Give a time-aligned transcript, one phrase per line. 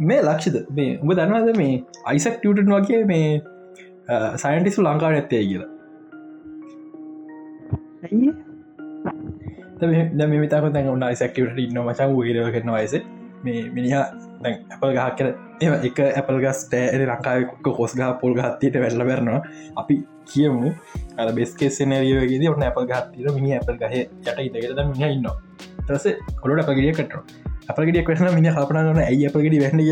[0.00, 1.74] මේ ලක්ෂිද මේ උඹ දන්නවද මේ
[2.12, 3.28] අයිසක් ටියටන් වගේ මේ
[4.36, 5.70] සයින්ටිසු ලංකා නැත්තේ කියලා?
[10.34, 12.94] මිතක තැන් උන්න යිසක්ටට ඉන්න මචන් ගරව කරන වයස
[13.44, 15.28] මේ මිනිහ ඇපල් ගහක් කර
[15.66, 19.40] එම එක ඇපල් ගස් ටෑ ලංකාවක කොස් ගහ පොල් ගහත්තියට වැල්ල බැරනවා.
[19.82, 19.96] අපි
[20.32, 20.72] කියමු
[21.18, 25.30] අ බෙස්කේ සනරියගේ ඔන්න ඇපල් ගහත්තිර මිනි ඇපල් ගහ යට ඉතකට මිනි ඉන්න
[25.86, 26.04] ටස
[26.42, 27.39] කොලට අපගිය කටර
[27.70, 29.82] අපගිය කටන මිනි කල්පන ගන ඇයි අපගඩි වැන්නග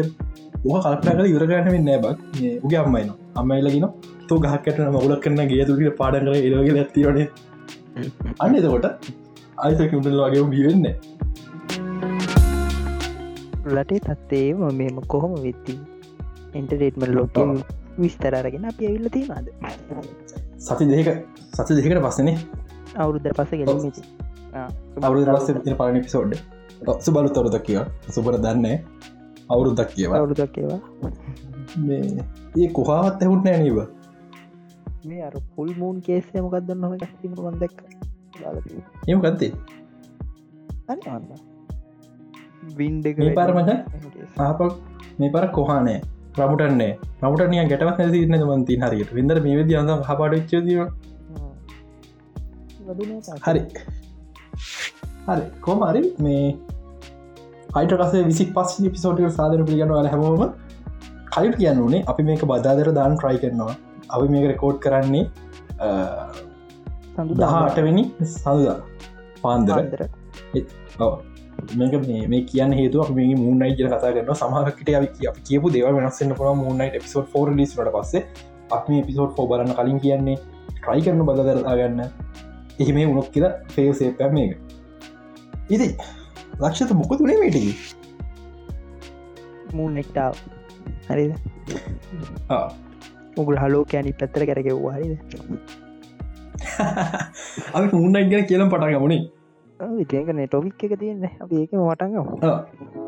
[0.66, 2.18] ඕහ කල්පන කල යුරගන්න නෑ බක්.
[2.66, 3.10] උගේ අම්මයින
[3.40, 3.86] අම්මයිලගෙන
[4.28, 7.26] තු ගහකට මගුලක් කරන්න ගේ තුරට පාඩ කර ඒරගේ ඇතිවනේ
[8.44, 8.86] අන්න එතකොට
[9.64, 10.86] අයිසක උටල් වගේ බිවෙන්න
[13.76, 15.74] ලටේ තත්තේ මෙම කොහොම වෙත්ති
[16.60, 17.42] එන්ටරේටම ලෝක
[18.02, 19.48] විස්තරරගෙන අප ඇවිල්ල තියෙනද
[20.66, 21.08] සති දෙක
[21.56, 22.36] සති දෙකට පස්සනේ.
[22.96, 24.02] අවුරුද්ධ පස ගෙලමති
[25.02, 26.32] අවුරු පස්ස තින පලන පිසෝඩ්
[27.04, 27.80] සුබලු තොරද කිය
[28.14, 28.66] සුපර දන්න.
[29.52, 30.80] අවුරුද්දක් කියවා අවුරුදක් ඒවා.
[32.60, 33.78] ඒ කොහාවත් ඇහුට නෑනීව
[35.08, 37.78] මේ අර පුල් මූන් කේසේ මොකක්දන්න හම තිීම වන්දක්
[39.08, 39.52] එම ගත්තේ?
[42.78, 43.70] වින්ඩ මේ පරමට
[44.46, 44.72] ආපක්
[45.20, 45.98] මේ පර කොහනේ
[46.36, 49.10] ප්‍රමුටන්නේ ප්‍රමුටනිය ගැටවත් සින්න මන්ති හරියට?
[49.18, 50.80] විදර මේ විදි අඳ හපාඩච්චදිව
[53.46, 53.62] හරි.
[55.28, 55.44] හරි.
[55.64, 56.44] කොමරි මේ
[57.76, 60.52] අයිට කසේ විසි පස් පිසෝටක සාධර පිළිගන්න අල හැමෝම.
[61.32, 63.74] කලිට කියන්න ඕනේ අපි මේක බදාදර දාන් ට්‍රයි කරනවා.
[64.10, 65.24] අපි මේක රෙකෝඩ් කරන්නේ
[67.18, 68.76] දහටවෙනි සඳදා.
[69.42, 69.76] පාන්දර.
[71.76, 71.94] මේක
[72.32, 74.94] මේ කියන්න හේතු මේ මුන්නයි කියල කතා කරන්න සමහකට
[75.30, 78.24] අපි කියපු දේව වෙනස්සන්න පුළ මුන්නයි පිසෝඩ් ෆෝර ලිස්ට පස්සේ.
[78.70, 80.38] අපි පිසෝඩ් බලන්න කලින් කියන්නේ
[80.76, 82.00] ට්‍රයි කරන බල කරතාගන්න
[82.80, 84.56] එහෙම උනොක් කියලා ෆේල් සේප මේක.
[85.68, 85.88] ඉති
[86.60, 87.74] ලක්ෂත මොක තුනේ මේටකි
[89.74, 90.34] මූනෙක්ටාව
[91.08, 91.32] හරිද?
[93.36, 95.12] උගුල් හලෝ කෑනි පැත්තර කරගෙව්වා හරිද?
[97.74, 99.22] අපි මුන්නයි ගැන කියලම් පටගමුණේ
[99.80, 101.28] විතියකන ටොපික් එක තියන්න.
[101.42, 103.07] අප ඒක මටගම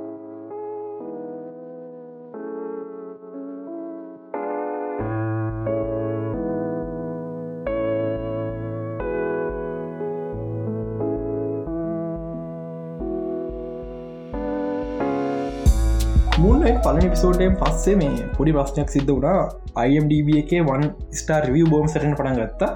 [16.70, 19.38] මුන්නයි පලනි පිසෝටයෙන් පස්සේ මේ පොඩි ප්‍රශ්නයක් සිද්ධ වුණා.
[19.86, 20.82] IMDB එකේ වන්
[21.20, 22.70] ස්ටාර් රිය බෝම් සටන පටන් ගත්තා.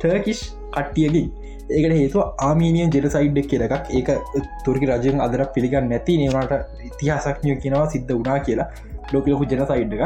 [0.00, 0.40] ටර්කිෂ්
[0.74, 1.26] කට්ටියගේ
[1.70, 3.92] ඒකට හේතු ආමීනියන් ජෙරසයිඩ් කියල එකක්.
[3.98, 4.08] ඒක
[4.64, 8.68] තුරකි රජයෙන් අදර පිළිගන්න නැති නවට ඉතිහාසක්ඥය කියනවා සිද්ධ වනා කියලා.
[9.12, 10.02] ලෝකලොකු ජෙනසයිඩ් එක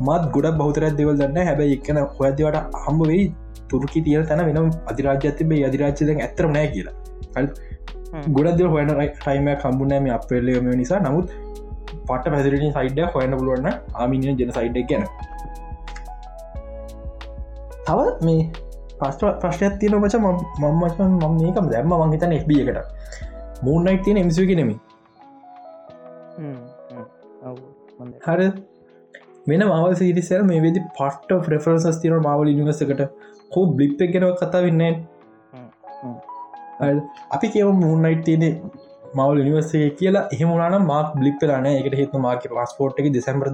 [0.00, 3.24] මත් ගොඩ බෞතරත් දෙවල් දන්න හැබැයි එකන හොයදවට හම්බ වෙයි
[3.70, 6.94] තුරකි තියන තැන වෙනම් අධිරාජ්‍යතිබේ අධිරාජ්‍යයෙන් ඇතරම නෑ කියලා.
[8.36, 11.00] ගොඩද හොයන රයිම කම්බුනෑම අප්‍රේලයම නිසා.
[11.08, 11.32] නමුත්
[12.08, 15.04] පට පැසිරිටි සයිඩ හොයන්න පුළුවන්න ආමිනියන් ජෙන සයිඩ් ගැන
[17.86, 18.42] තව මේ
[19.00, 20.14] පස්ට ප්‍රශ්නයක් තියෙන මච.
[20.60, 21.94] මම්මචන් මම මේකම දැම්ම.
[22.02, 22.78] මංහිතන එබ එකට.
[23.62, 24.76] මූන්නයිට තියෙන එමසි නෙමි
[28.26, 28.40] හර.
[29.46, 33.02] මෙන මවල් සිරිසල් මේ වෙදි පට්ට ප්‍රෆරන්සස් තින මවල නිවසකට
[33.52, 34.92] හෝ බ්ලිප් එකෙනව කතා වෙන්නේ
[37.30, 38.44] අපි කියව මූන්නයිට් තියෙන
[39.18, 43.48] මවල් නිවසේ කියලා එහෙමුණන මාක් බ්ලිප්පලාන එකට හිතු මාක පස්පෝට් එක දෙසැම්බර්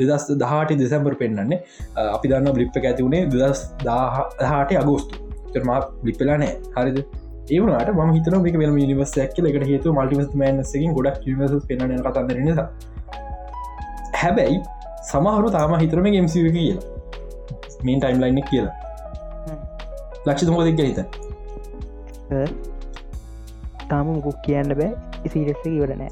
[0.00, 1.58] දෙදස් දහට දෙසැම්බර් පෙන්න්නන්නේ
[2.06, 5.14] අපි දන්න බ්ලිප්ප ඇතිවුණේ දස් දාහට අගෝස්තු
[5.54, 6.98] තරමා බ්ලිප්පලානෑ හරිද?
[7.54, 12.68] ඒවනට ම හිතන මේක වෙම නිවසයක් එකට හේතු මල්ටිවස් මෑන්සකින් ගොඩක් නිවස පෙන්න්න කතන්දර නිසා.
[14.20, 14.58] හැබැයි
[15.10, 16.84] සමහරු තාම හිතරම ගෙම්සිව කියලා.
[17.86, 18.76] මේන් ටයිම් ලයින්න කියලා.
[20.26, 21.00] ලක්ෂ තුමොදක් හිත
[23.90, 24.90] තාම මුකුක් කියන්න බෑ.
[25.26, 26.10] ඉසිරෙස්ස ඉවරනෑ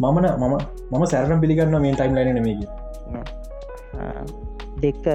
[0.00, 0.54] මමන මම
[0.90, 2.60] මම සැරන පිළිගන්න මේ ටයිම් ලයින මේක
[4.82, 5.06] දෙක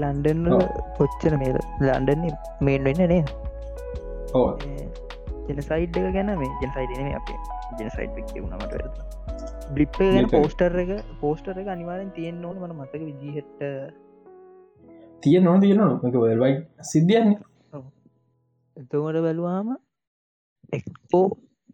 [0.00, 0.46] ලන්ඩන්
[0.98, 1.52] කොච්චන මේ
[1.88, 2.24] ලන්ඩන්
[2.60, 3.22] මේන් වෙන්න නේ
[4.34, 4.48] ඕ
[5.48, 7.32] ජෙනසයිඩ් එක ගැන මේ ජෙනසයිඩන අප
[7.78, 9.08] ජෙනසයිඩ් වුණමට
[9.76, 9.98] බ්ලිප්
[10.32, 10.90] පෝස්ටර් එක
[11.20, 11.68] පෝස්ටර් එක.
[11.68, 13.60] අනිවාරෙන් තියෙන් ඕන මන මතක විදිහට.
[15.22, 15.80] තිය නොන තියන
[16.14, 16.54] වල්වයි
[16.92, 17.38] සිද්ධියන්නේ
[18.76, 19.68] එතකොට බැලවාම
[20.72, 21.24] එක්පෝ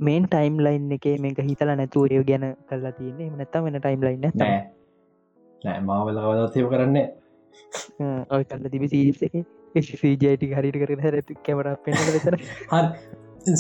[0.07, 3.31] මේන් ටයිම් ලයින් එක මේක හිතල නැතුවරය ගැන කල්ලා තියන්නේ.
[3.41, 4.61] නැත්තම වෙන ටයිම් ලයින්න නෑ.
[5.65, 7.07] නෑ මාවලවදතය කරන්නේ
[8.37, 9.37] ඔය කල්ල තිබි සීස් එක.
[10.03, 11.15] සීජයිටි හරිට කර හැර
[11.47, 11.95] කැමර පෙන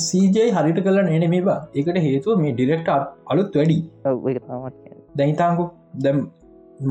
[0.09, 1.61] සීජයි හරිට කල නෑන මේවා.
[1.79, 2.91] එකට හේතුව මේ ඩිරෙක්ට
[3.33, 3.79] අලුත් වැඩි.
[5.19, 5.65] දැහිතාංකු
[6.07, 6.21] දැම්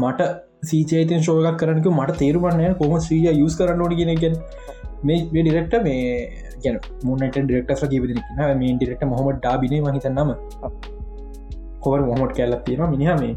[0.01, 0.31] මට
[0.69, 4.15] සීචේතන් ශෝගක් කරනක මට තේරුවන්න කොම ශ්‍රීය යුස් කරන්න ඕනි කියෙනෙ
[5.07, 6.03] මේ ඩිරෙක්ට මේ
[6.65, 10.33] ගැන මුන්නට ඩෙක්ටස් කීප න මේ ඩිරෙක්ට මොහම ඩාබින හිතන්නම
[11.85, 13.33] කොවර මොහොට කැල්ලක් තියෙන මිනිහ මේ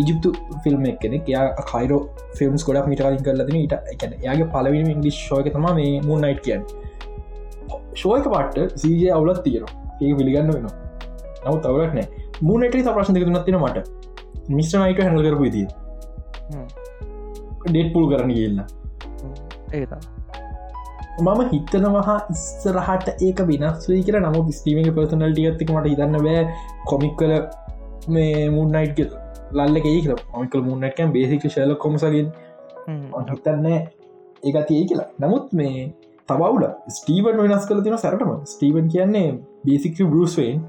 [0.00, 0.32] ඉජිප්තු
[0.64, 2.00] ෆිල්ම් එකෙන යා කයිරෝ
[2.38, 6.42] ෆිල්ම්ස් ගොඩක් මිට කලින් කරලතින ඉට එකන යාගේ පලවිනි ඉංගලිස් ශෝක තම මේ මූ නයිට්
[6.46, 6.62] කියන්
[8.02, 9.74] ශෝයක පට්ට සීජය අවුලත් තියෙනවා.
[10.02, 10.64] ඒ පිළිගන්න වෙන
[11.44, 12.08] නව තවරක් නෑ
[12.42, 13.86] මූනට ප්‍රශ්න දෙක තුනත්තින මට.
[14.56, 15.66] මිස්ට නයිට හැඳ කරපු දී
[17.66, 18.66] ඩෙට් පුල් කරන්න කියල්ලා
[19.72, 20.00] ඒතා
[21.16, 26.44] මම හිතනවහා ඉස්සරහට ඒක වෙනස්වී කියර නම ස්ටීමගේ පර්සනල් ටියත්තික මට හිතන්න බෑ.
[26.86, 27.34] කොමික් කල
[28.08, 28.98] මේ මුන්නයිට්
[29.52, 32.32] ලල්ල ඒක මකල් මුන්නටකම් බේසික ශල කොමසගින්
[33.30, 35.08] හිතන්න ඒක තිය කියලා.
[35.20, 35.92] නමුත් මේ
[36.28, 38.32] තබවුල ස්ටීවන් වෙනස් කල තින සැරටම.
[38.46, 39.28] ස්ටීවන් කියන්නේ
[39.64, 40.64] බේසික බරුස්වෙන්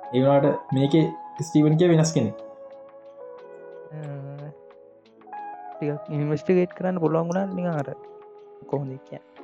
[0.00, 0.94] ඒවාට මේක
[1.40, 2.30] ස්ටීවන් කිය වෙනස් කෙනෙ
[6.10, 7.88] ඉන්වස්ටිගේට් කරන්න පුළුවන් ගුණා නික අර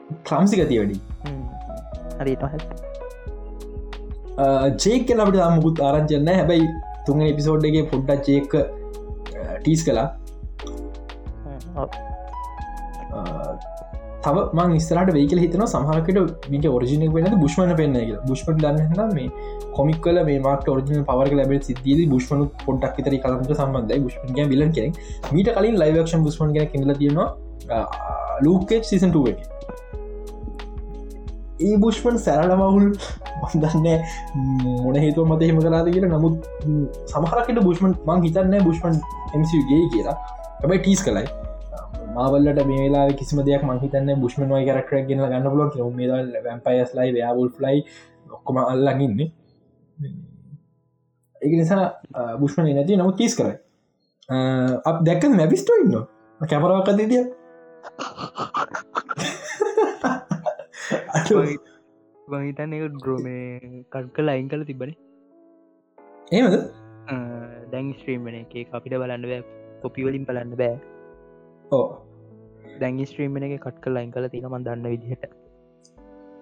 [0.07, 0.97] කොහොඳ කිය ක්‍රම්සි ගතිය වැඩි
[2.21, 2.43] හරිට
[4.85, 6.67] ජේක අපට මුකුත් ආරංචන්න හැබැයි
[7.07, 8.53] තුන් එපිසෝඩ්ගේ පොඩ්ඩක් ජේක
[9.63, 10.07] ටීස් කලා
[14.25, 19.29] තව මං ස්තරට වේකල හිතන සහකට මිට ඔරිජිනක් වෙන බුෂ්මන පෙන්න්න කිය බුෂ්පට දන්න මේ
[19.77, 21.83] කොමික් කල මේ මක් ෝරිජන පවර ලැබ සිද
[22.15, 24.97] බුෂ්මන පොඩ්ක් තර කලට සම්බන්ධ බුෂ්පන්ගේ විලන් කෙන
[25.33, 27.29] මීට කලින් ලයිවක්ෂන් බුෂ්මන් කෙන කෙල තියෙනවා.
[28.41, 29.39] ලූකේ් සිසන්ට එක
[31.61, 32.89] ඒ බුෂ්මන් සැරල මවුල්
[33.43, 34.01] බන්දන්න
[34.85, 36.13] මොන හේතුව මත හෙම කලාද කියලා.
[36.15, 36.37] නමුත්
[37.13, 39.03] සමහරකට බුෂ්මන් මං හිතන්න බුෂ්මන්
[39.35, 40.17] එමගේ කියලා.
[40.61, 41.27] හැබයි ටීස් කලයි
[42.17, 46.09] මාවල්ලට මේලා කිසිම දෙයක් මහිතන්න බුෂ්මන් වයි කරක්ට ගෙන ගන්න පුලන් කිය මේ
[46.47, 47.79] වැම්පයස් ලයි වයාවුල් ලයි
[48.37, 49.21] ඔක්කොම අල්ලඟන්න
[51.43, 51.85] ඒ නිසා
[52.41, 53.57] බුෂ්මන නැති නමුත් තිස් කරයි
[54.91, 55.95] අප දැක්ක මැපිස්ටෝ ඉන්න
[56.41, 56.89] කැපරවක්
[62.29, 63.45] වහිතන්න එක ඩ්‍රෝමේ
[63.93, 64.93] කට් කල අයින් කල තිබන
[66.33, 66.57] ඒමද
[67.73, 68.55] දැන් ස්ත්‍රීම්මන එක.
[68.73, 69.41] අපිට බලන්න බෑ.
[69.83, 70.77] කොපිවලින් බලන්න බෑ.
[71.73, 71.87] ඕ
[72.81, 75.27] දැන් ස්ත්‍රීම්මන එක කට් කල අයින් කල තිනම දන්න විදිහට.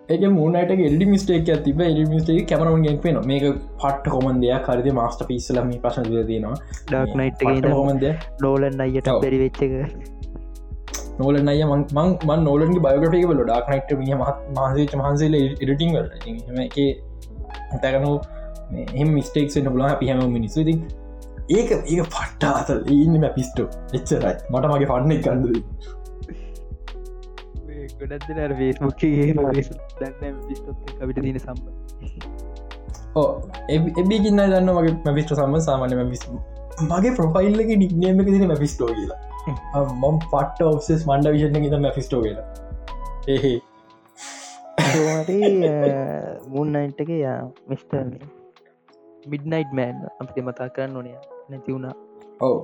[0.09, 5.29] ඒක මුණට එඩි මිස්ටේක් තිබ එඩි මිස්ටේ කමරුන් ගෙන් පෙන මේක පට්ට කොමන්දයක් කරද මස්ට
[5.31, 6.57] පිස්සලම ප්‍රශන දයනවා
[6.91, 8.05] ඩක් නයිට් කොමන්ද
[8.45, 9.63] නෝලන් අයට බැරි වෙච්චක
[11.19, 15.91] නෝලන අය මං නෝලන්ගේ බයෝග්‍රපික බල ඩක් නයිට් මිය මහන්සේ මහන්සේල ඉඩටිං
[16.55, 16.77] ම එක
[17.83, 18.13] තැකනු
[18.95, 20.65] එම මිස්ටේක්ෙන් බලා පිහම මිනිස්සු.
[20.69, 20.75] ති
[21.51, 24.35] ඒක ඒක පට්ටා අතල් ඉන්න පිස්ටෝ එච්චරයි.
[24.53, 25.57] මට මගේ පන්න කන්දද
[28.01, 29.03] ගොඩත් දෙන වේස්මුක්
[29.99, 30.35] දන්න
[31.01, 31.65] කවිට තින සම්බ
[33.17, 33.29] ඕ
[33.71, 41.03] එබිගින්න දන්න මගේ මැවිස්ට සම්ම සාමානය මගේ ප්‍රොෆයිල්ලක ඩික්නේම තින මැෆිස්ටෝ කියලා මම් පට්ට ඔක්සෙස්
[41.07, 42.47] මණ්ඩ විෂණ ත මැෆිස්ටෝ කියලා
[43.29, 43.59] ඒහේ
[46.49, 48.07] මුන්නයින්ටක යා මිස්ටර්
[49.27, 51.13] මිඩ්නයිට් මෑන් අපි මතා කරන්න ඕනය
[51.49, 51.95] නැති වුණා
[52.41, 52.57] ඔව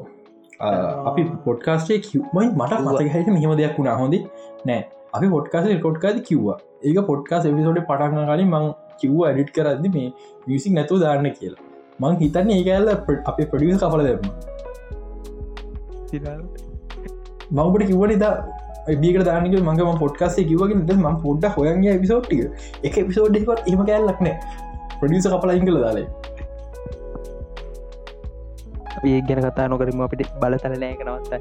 [1.05, 4.17] අපි පොඩ්කාස්ටේ කිව්මයි මට මතක හට මෙහම දෙයක් වුණා හොඳ
[4.65, 4.81] නෑ
[5.13, 10.09] අපි පොඩ්කාස කොට්කාද කිව්වා ඒක පොඩ්කාස් එවිසෝට පටන්න කලින් මං කිව්ව ඇඩිට් කරදදි මේ
[10.47, 11.69] මියසික් නැතුව දාන්න කියලා
[12.01, 14.21] මං හිතන්නේ ඒ ඇල්ල අපේ පඩිය කපල දෙම
[17.51, 22.41] මවකට කිව්වට ඉතා බික දානක මගේ පොඩ්කාසේ කිවගෙන ම පොඩ්ඩ හොයන්ගේ පිසෝට්ටික
[22.85, 24.37] එක පිසෝඩ්ඩිකට එම කැල්ලක්නෑ
[25.01, 26.07] ප්‍රඩියස කපලයින් කළ දාලේ.
[29.05, 31.33] ඒ ගැන කතා නොකරම අපිට බලතල නෑක නවත්ත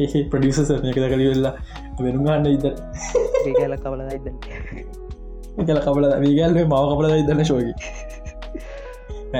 [0.00, 1.54] ඒ ප්‍රඩියස එක කළ වෙල්ලා
[2.00, 4.26] වෙනුගන්න ඉද ඒගැල කවල ඉද
[5.62, 7.74] කල කබල වීගැල්ේ මාව කපල ඉදන්න ශෝගි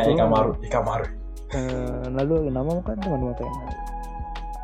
[0.02, 1.07] ඒක අමාරු එක අමාරු
[2.14, 3.91] නලුව නමමකක්ද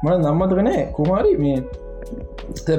[0.03, 1.59] මනුවත මට නම්මතකනේ කුමාරි මේ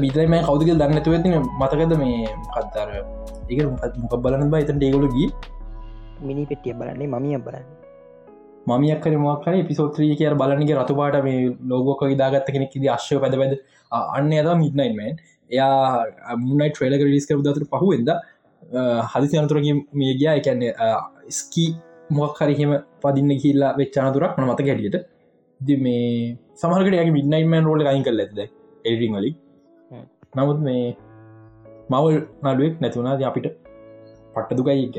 [0.03, 2.89] බිතරම කවදක දන්න තුව තින මතකද මේ කත්තර
[3.49, 3.59] ඒක
[4.03, 5.29] මොක බලන බා එතට ඒගොලගී
[6.27, 7.65] මිනි පෙටිය බලන්නේ මමිය බලන්න.
[8.69, 13.53] මමියක් කර මක්කන පිසෝත්‍රී කිය බලන්නගේ රතුපාට මේ ලෝගෝක දාගත්ත කෙනෙක් ද අශ්‍ය පැද පැද.
[13.91, 18.09] අන්න අද මිඩ්නයින්මන් එයා මුන්නයි ට්‍රේලක රිස් කර දතර පහුවෙද
[19.11, 20.35] හදිසි අනතුරගේ මේ ගයා.
[20.39, 20.71] එකන්නේ
[21.39, 21.69] ස්කී
[22.17, 22.71] මොක් හරිහෙම
[23.03, 24.97] පදින්න කියල්ලා වෙච්චානතුරක් මන මත ගැටියට
[25.61, 28.39] දි මේ සමහකට යාගේ මිඩ්නයින්මන් රෝල අයින් කල ඇද
[28.85, 29.31] එඩිං වලි
[30.35, 30.83] නමුත් මේ
[31.89, 33.49] මවල් නඩුවෙක් නැතුුණාද අපිට
[34.33, 34.97] පට්ට දුකයි එක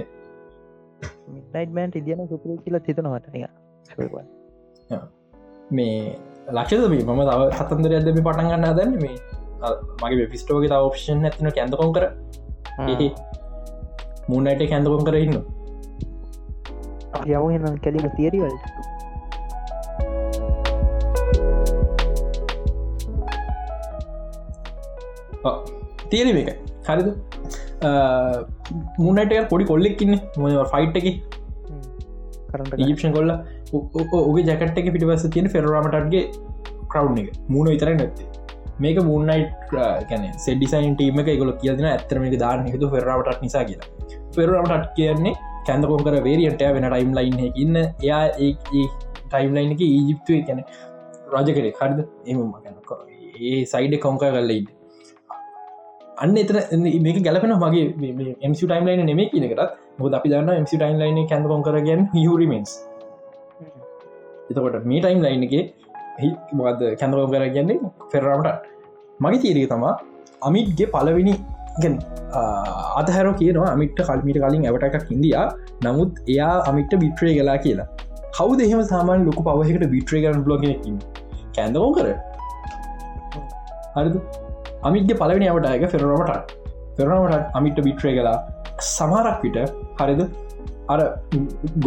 [1.29, 3.31] මිටයිටමන්ට ඉදියන සුපර කියල තිතනවට
[5.71, 5.95] මේ
[6.51, 9.17] ලක්ෂද මේ මම තව හතන්දර ඇදම පටන් ගන්න දන්න මේ.
[10.03, 12.07] මගේ පිස්ටෝගේ ත ඔප්ෂන් ඇතින කැඳකොන් කර.
[14.29, 15.37] මුණට කැඳකොන් කරඉන්න
[17.27, 18.55] යම කැලීම තිේරිවල්
[26.13, 26.51] තේරි මේක.
[26.89, 27.09] හරිද?
[29.05, 31.09] මුණට පොඩි කොල්ලෙක්කින්න මො ෆයිට් එක?
[32.89, 33.33] ජිප්ෂන් කොල්ල.
[34.29, 36.25] ඔගේ ජැකට එක පිටිවස තියෙන ෆෙරරමටගේ
[36.95, 37.29] කරව් එක.
[37.55, 38.29] මුණ විතර නැත්තේ.
[38.85, 39.45] මේක මුන්නයි
[40.11, 43.89] ගැන සෙඩිසයින් ටීම එක ගොල කියදන ඇතරමක දාන හිතු ෆෙරරමටත් නිසා කියලා.
[44.37, 45.35] ෆෙරරමටත් කියන්නේ
[45.69, 47.77] කැන්දකොම් කර වේරියන්ට වෙන ටයිම් ලයින් ඉන්න.
[48.07, 48.53] එයා ඒ
[49.31, 50.63] ටයිම් ලයින් එක ඊජිප්තුව කැන
[51.35, 52.01] රජ කෙනෙක් හරිද?
[52.27, 52.39] එම
[53.49, 54.69] ඒ සයිඩ කොංක කල්ලයින්න
[56.21, 56.57] අන්න එතර
[57.07, 57.85] මේක ගැලපෙන මගේ
[58.47, 62.73] එම ටයිම් ලයින නෙම කියනකරත් මොද අපි දන්න එම ටයිම් ලයින කැඳ කොම් කරගන් හරිමෙන්ස්
[64.51, 65.55] එතකොට මේ ටයිම් ලයින් එක
[66.53, 67.79] මොකද කැඳකෝම් කර කියන්නේ
[68.13, 68.69] ෆෙරරමට
[69.21, 69.95] මගේ තීරක තමා
[70.43, 71.35] අමිත්ගේ පලවෙනි
[73.01, 75.47] අතහැර කියනවා අමිට කල්මිට කලින් ඇවට එකක් ඉන්දයා.
[75.85, 77.89] නමුත් එයා අමිට බිට්‍රේ කලා කියලා.
[78.37, 80.99] කවු දෙහෙම සාමාන් ලොක පවහකට බිට්‍රේ කරන බ්ලොගකින්
[81.57, 82.09] කැඳකෝ කර.
[83.97, 84.17] හරිද?
[84.89, 86.55] අමිත්ගේ පලවෙනි අවට එක ෆෙරරමට
[86.97, 88.37] ෆෙරනමට අමිට බිට්‍රේ කලා
[88.91, 89.59] සමහරක් විට
[90.01, 90.23] හරිද?
[90.93, 91.01] අර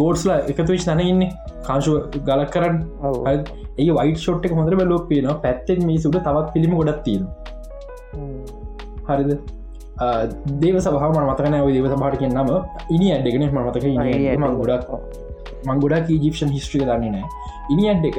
[0.00, 1.32] ගෝඩ්ස්ලා එකතුවිච් නන ඉන්නේ.
[1.66, 1.96] කාංශුව
[2.28, 2.78] ගලක් කරන්න.
[3.78, 7.26] ඒ වයිට ෂොට් එක හොඳර බැලෝක් පේන පැත්තෙන් මේ සුට තවත් පිළිම ගොඩත් තියෙන
[9.08, 9.30] හරිද?
[10.62, 12.48] දේව සහම මතකන දේව සභාට කියන්නම
[12.90, 13.84] ඉනි ඇඩ්ඩගෙන මතක
[14.38, 14.88] මං ගොඩක්
[15.68, 17.26] මංගොඩක් ජිප්ෂන් හිස්ට්‍රික දන්නේ නෑ
[17.72, 18.18] ඉනි ඇඩ් එක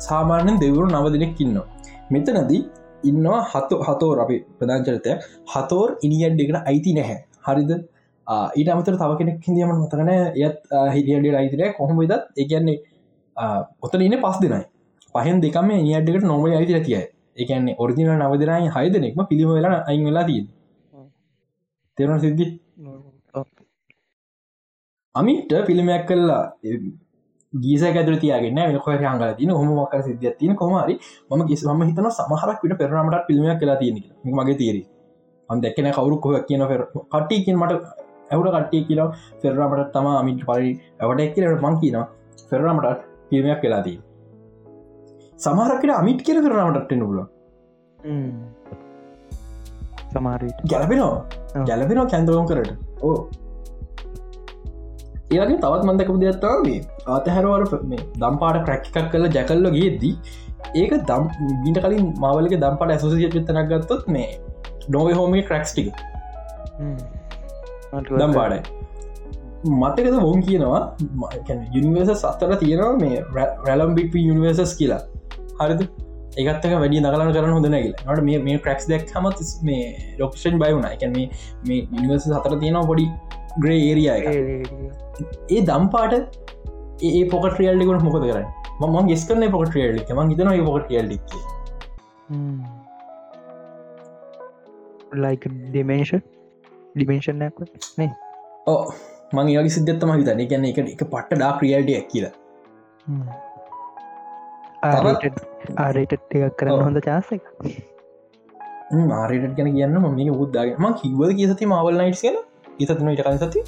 [0.00, 1.60] සාමාන්‍යෙන් දෙවරු නව දෙනෙක් ඉන්න
[2.12, 2.62] මෙතනදී
[3.04, 5.12] ඉන්නවා හතු හතෝර අපි ප්‍රධාංචරතය
[5.52, 7.18] හතෝර් ඉනිියඩ් එකට අයිති නැහැ.
[7.46, 7.70] හරිද?
[8.58, 10.10] ඊට අමතර තව කෙනෙක් හිදියම මතකන
[10.44, 10.58] යත්
[10.94, 12.78] හිටියඩ අයිතිරය කොහොම දත් එකන්නේ
[13.84, 14.64] ඔතන ඉන්න පස් දෙනයි.
[15.14, 17.00] පහෙන් දෙකම නිියඩ්ඩකට නොම අයිතිර තිය
[17.42, 20.42] එකන්නේ ඔරිජිනල් නවදරයි හය දෙනෙක්ම පිළිම වෙලා අයින් වෙලා තිය
[21.98, 22.46] තෙරන සිද්ධි?
[25.14, 26.42] අමිට පිළිමයක් කල්ලා
[27.54, 30.98] ගීස ඇතුර තියගෙන වෙනකො හංගල තින හොම මක්ක සිද්ධිය තින කොමරි
[31.30, 34.00] ම ගිස් ම හිතන සමහරක් විට පෙරනමට පිළිමයක් කලා තියෙන
[34.32, 34.82] මගේ තේරි
[35.50, 36.80] අන් දෙක්කන කවරු කොහ කියන ෆෙර
[37.12, 37.82] කට්ටියකින් මට
[38.30, 39.08] ඇවුට කට්ටිය කියලා
[39.42, 41.96] ෆෙරරමට තම අමිට පරි ඇවට එක්කලට මං කියන
[42.50, 43.98] ෆෙරරමටත් පිළිමයක් කලාදී
[45.38, 47.22] සමහරකට අමිට කියර ෆෙරරමටට නුල
[50.10, 52.70] සමාරට ගැලපෙනවා ගැලපෙනවා කැන්දවම් කරට.
[53.02, 53.16] ඕ
[55.36, 56.80] ඒගේ තවත් මන්දක පුදත්තාවේ
[57.16, 60.14] අතහැරවර මේ දම්පාට ක්‍රැක් එකක් කල ජැකල්ල ගේදී
[60.74, 61.24] ඒක දම්
[61.64, 64.28] බිට කලින් මවලක දම්පට ඇසෝසිට තනක් ගත්තොත් මේ
[64.88, 65.42] නොව හෝමේ.
[65.42, 65.92] ක්‍රක්ස්ටික
[68.20, 68.62] දම් පාඩයි
[69.74, 70.82] මතකද වොන් කියනවා
[71.74, 73.22] යුනිවර්ස සත්තර තියෙනවා මේ
[73.66, 75.02] රැලම් බික් යුනිවර්සස් කියලා.
[75.60, 75.86] හරිද?
[76.36, 79.38] ඒකත්තක වැඩි නගලන කරන හොඳ නැගල නට මේ මේ ක්‍රක්ස් දෙක් හමත්
[79.68, 79.84] මේ
[80.20, 81.26] ලොක්ෂන් බයවුණ එක මේ
[81.68, 83.06] මේ යනිවර්ස සතර තියෙනවා පොඩි
[83.62, 84.08] ග්‍රේ ඒරිය
[85.54, 86.14] ඒ දම්පාට
[87.08, 88.46] ඒ පොකට රියල්ලිකුට මොකද කරන්න?
[88.80, 91.22] මම ගෙස් කරන පොකට රියල්ලි ම හිතන පොකට රියල්ලික්
[95.24, 96.12] ලයික ඩිමේෂ
[96.94, 97.56] ඩිමේෂන්යක්
[97.98, 98.10] නේ?
[98.66, 98.82] ඕ
[99.32, 102.34] මං ඒගේ සිද්ධත්තම හිතන ගැන එක එක පට්ට ඩා ක්‍රියල්ඩියක් කියලා.
[104.84, 105.24] ආරට
[106.12, 107.42] එකක් කරන්න හොඳ චාසක
[109.18, 112.36] ආරයට ගැන කියන්න ම මේ උද්දාගේ ම කිවද කියසති මවල් නයිට් කියන
[112.78, 113.60] ඉතතින ඉටකන් සති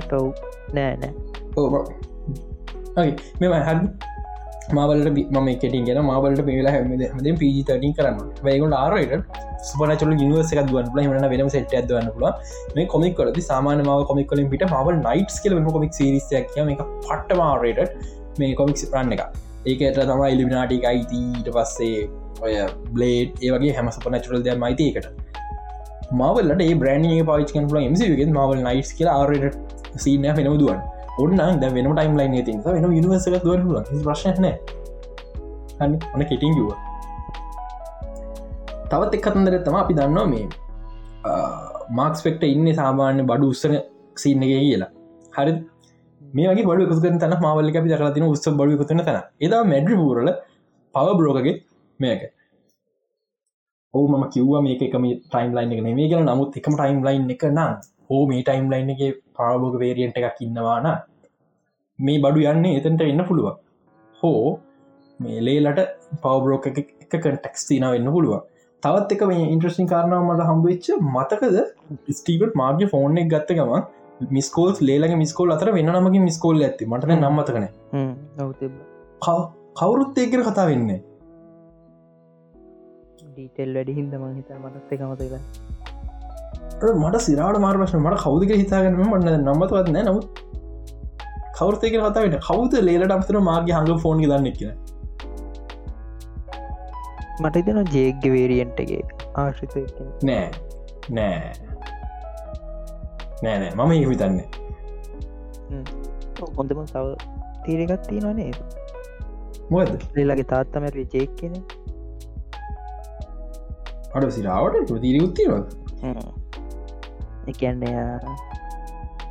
[0.00, 0.24] ටව්
[0.74, 1.12] නෑ නෑ.
[3.40, 3.70] මෙම හ
[4.72, 9.12] මාවලට මම කෙටින් ගෙන මාවලට පේලා හැමද පිජි තටින් කරන්න වැයගොට ආරයට
[9.70, 12.26] සුපනචල නිවස එකක් දුවන් ල වෙනම සෙට ඇදවන්න පුල
[12.76, 17.36] මේ කොමික් කරද සාමාන මාව කොමික් කලින් පිට මවල් නයිට් කියල කොමික් සිරිස්යක් මේ පට්ට
[17.36, 17.80] මාරයට
[18.38, 22.00] මේ කොමික්ස් රන්න එක ඒකට තමයි ඉලිමිනාටික අයිති ඊට පස්සේ
[22.42, 22.56] ඔය
[22.96, 24.88] බ්ලේඩ් ඒවගේ හැම සුපනචරල් දෙයක් මයිති
[26.04, 29.54] එකට මවලට ඒ බ්‍රන්ඩ පාචකන් ල මසිගෙන් මවල් නයිස් කියල ආරයට
[29.96, 30.80] සීනය වෙනම දුවන්
[31.18, 34.44] ඔන්න ද වෙන ටයිම් ලයින් ති වෙන නිවස දුව ප්‍රශ්න
[35.80, 36.68] ඔන්න කෙටින් කිව
[38.90, 40.46] තවත් එක් කතන්දර තම අපි දන්නවා මේ
[41.90, 43.76] මාක්ස් පෙක්ට ඉන්න සාමාන්‍ය බඩු උත්සන
[44.16, 44.90] සින්න එක කියලා.
[45.32, 45.52] හරි.
[46.20, 50.30] මේ වගේ බඩු එකතුකන තන මාවල්ල අපි දකලතින උත්ස බඩු එකතුන තන එදා මැඩ්‍රි පූරල
[50.94, 51.62] පව බ්‍රෝගගේ
[52.00, 52.33] මේක.
[53.94, 56.28] ඕ ම කිව්ව මේක එකම ටයිම් ලයින් එක මේ කියලා.
[56.30, 57.74] නමුත් එකම ටයිම් ලයින් එක නම්
[58.10, 59.02] හෝ මේ ටයිම් ලයින් එක
[59.38, 60.88] පාබෝග වේරියන්ට එකක් ඉන්නවාන
[61.98, 63.48] මේ බඩු යන්නේ එතන්ට එන්න පුළුව
[64.22, 64.42] හෝ
[65.20, 65.80] මේ ලේලට
[66.22, 66.78] පවබ්‍රෝක එක
[67.14, 68.40] කටෙක්ස් තින වෙන්න පුළුව
[68.82, 71.56] තවත් එක මේ ඉන්ට්‍රසින් කාරණාව මට හම්බවෙච්ච මතකද?
[72.18, 73.72] ස්ටීවට මාර්ග ෆෝර්න එක ගත්ත ගම
[74.30, 77.66] මිස්කෝල් ලේලගේ මිස්කෝල් අතර වෙන්න නමගේ මිස්කෝල් ඇති මට නම්මතකන
[79.78, 81.00] කවුරුත් ඒකර කතා වෙන්නේ
[83.34, 85.34] ඩීටෙල් වැඩි හින්ද ම හිත මටත් එකමතක
[87.02, 90.04] මට සිරාට මාර්පශන මට කවුදක හිතාගන්න මන්න නම්මතවත් නෑ.
[90.08, 90.26] නමුත්
[91.58, 94.76] කවුර්තයක කතාවට කවුද ලේලට අමතර මාර්ග හඟ ෆෝන් දන්න කියෙන
[97.42, 99.02] මට ඉතන ජේග්‍ය වේරියන්ටගේ
[99.42, 99.74] ආශ්‍රිත
[100.28, 100.48] නෑ.
[101.10, 101.52] නෑ.
[103.42, 104.48] නෑනෑ මම ඒ හිතන්නේ.
[106.58, 107.06] හොඳම තව
[107.64, 108.52] තීරගත් තියෙනනේ
[109.70, 111.54] මොද ලෙලගේ තාත්තමැර ජෙක් කෙන
[114.16, 115.68] අඩ සිරාවට ප්‍රතිීර උත්තිරද
[117.52, 117.84] එකන්න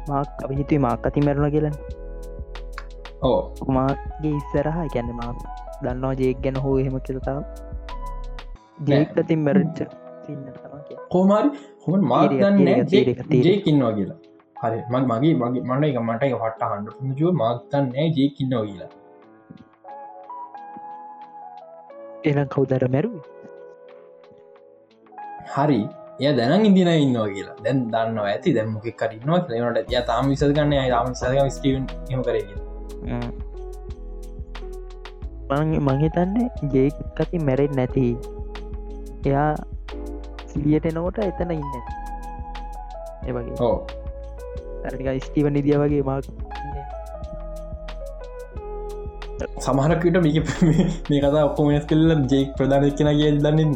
[0.10, 1.76] මාක් අපි හිතුවේ මාක් අති මැරුණ කියලන
[3.30, 3.40] ඕ
[3.78, 5.32] මාගේ ඉස්සරහ ගැන්න මා
[5.84, 7.44] දන්නවා ජේක් ගැන හෝ එහෙම කියලතාව
[8.90, 9.80] ජේක් අතින් මැරච්ච
[11.14, 11.50] කෝමාරි
[11.86, 12.02] හොම
[12.92, 13.20] තීරක.
[13.48, 14.20] ජයකින්නවා කියලා.
[14.56, 18.92] හරි මන් මගේ මගේ මට එක මට එක පට්ට හන්ඩ ජුව මාගතන් නෑ ජයකින්නවා කියලා.
[22.30, 23.33] එනම් කවුදර මැරුව
[25.56, 25.82] හරි.
[26.20, 27.58] එය දැන ඉදින ඉන්නවා කියලා.
[27.66, 28.50] දැන් දන්න ඇති.
[28.58, 32.22] දැම්මොක කරන්නවා ලනට ය තාම විස ගන්න තාම සක ස්ටීවන් හෙම.
[32.28, 32.50] කරග
[35.90, 38.06] මහිතන්නේ ජේක් කති මැරෙත් නැති.
[39.28, 39.52] එයා
[40.52, 41.76] සිලියට එනකොට එතන ඉන්න.
[43.30, 43.78] එවගේ ඕ
[45.26, 46.26] ස්ටීව නිදිය වගේ මාක්
[49.66, 53.74] සමහරකට මේක මේ කතා ඔක්කොමස් කල්ල ජෙක් ප්‍රධාන කෙන කිය දන්නන්න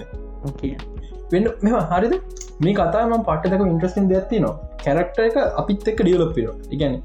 [1.31, 2.13] වෙන්න මෙම හරිද?
[2.61, 6.95] මේ කතාම පටක ඉන්ට්‍රස්ටින් දෙයක්ති නවා කැරක්ට එක අපිත් එක්ක ඩියලොප්පිර ඉගැන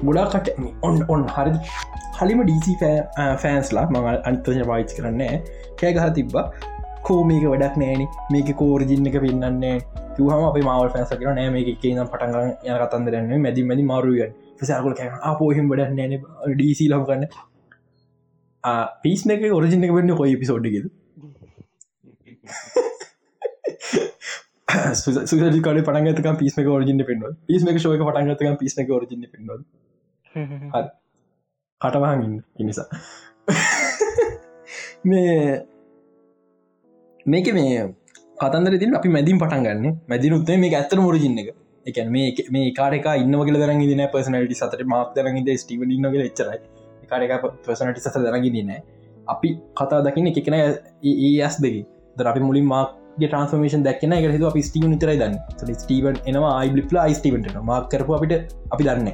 [0.00, 1.52] ගොඩා කට ඔන් ඔන් හරි
[2.18, 2.78] හලිම ඩීසි
[3.42, 5.34] ෆෑන්ස්ලා මඟ අන්තජ පායිච් කරන්නේ
[5.80, 6.46] කෑ ගහ තිබ්බා.
[7.06, 8.02] කෝ මේක වැඩක් නෑන.
[8.32, 9.76] මේක කෝරජින්න එක පෙන්න්නන්නේ
[10.18, 14.94] හම අප මවල් ෆැන්ස කර නෑ මේක කියනම් පටන්ග යන කතන්දරන්න මැදි මැදි මාරුවෙන් සරකල
[15.00, 16.14] කෑ අපෝහිම වැඩක් නෑන
[16.54, 17.24] ඩීසි ලම් කන්න
[19.04, 20.88] පිස්න එක ඔරජින එක වෙන්න කොයි පිසෝඩ්ගෙද
[24.94, 29.50] සුසි කඩ පටගතක පිස්මක ෝරජින පෙන්ව පිස්මක ශෝක පටගතක පිස්නක ෝරජින පෙන්ව
[31.80, 32.86] කටවාගන්න නිසා.
[35.04, 35.36] මේ
[37.26, 37.86] මේක මේ
[38.36, 40.00] කතන්දර තින් අපි මැදින් පටන් ගන්න.
[40.08, 41.54] මැදිනුත්තේ මේ ඇත්තන මොරජින්න එක.
[41.86, 46.60] එක මේ මේ කාරක ඉන්නවගල දරන් දින පසනට සතට මාක් දරන්ගද ස්ටිව ඉන්නගල එච්චරයි.
[47.06, 48.82] කාරක පසනට සත දරගිදී නෑ
[49.28, 51.82] අපි කතා දකින්න එකන ඒ ඇස් දෙකි
[52.16, 55.36] ද අපි මුලින් මාගේ ට්‍රන්ස්මේෂන් දැක්න එක හ අපි ස්ටීව නිතරයි දන්න.
[55.82, 58.34] ස්ටීවන් එනවා අයිබ්ලිප්ලා අයිස්ටීවට මාක් කරපු අපිට
[58.74, 59.08] අපි දන්න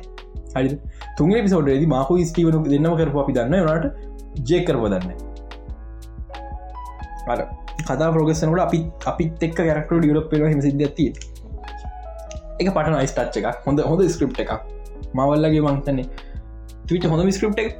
[0.54, 0.78] හරි
[1.18, 3.86] තුන්ගේ පිසෝඩේද මාකු ස්ටීවන දෙන්නම කරපු අපි දන්න නට
[4.50, 5.10] ජය කරප දන්න
[7.34, 7.40] අර
[7.86, 8.80] කතා ප්‍රෝගස්සනට අපි
[9.12, 11.08] අපිත් එක් කරක්ට ඩියලප් පෙන හිම සිද ඇති
[12.60, 14.52] එක පටන අයිස්ටච්ච එක හොඳ හොඳ ස්ක්‍රප් එක
[15.14, 16.06] මවල්ලගේ මංතන්නේ
[16.86, 17.70] ටවිට හොඳ ස්ක්‍රප් එක?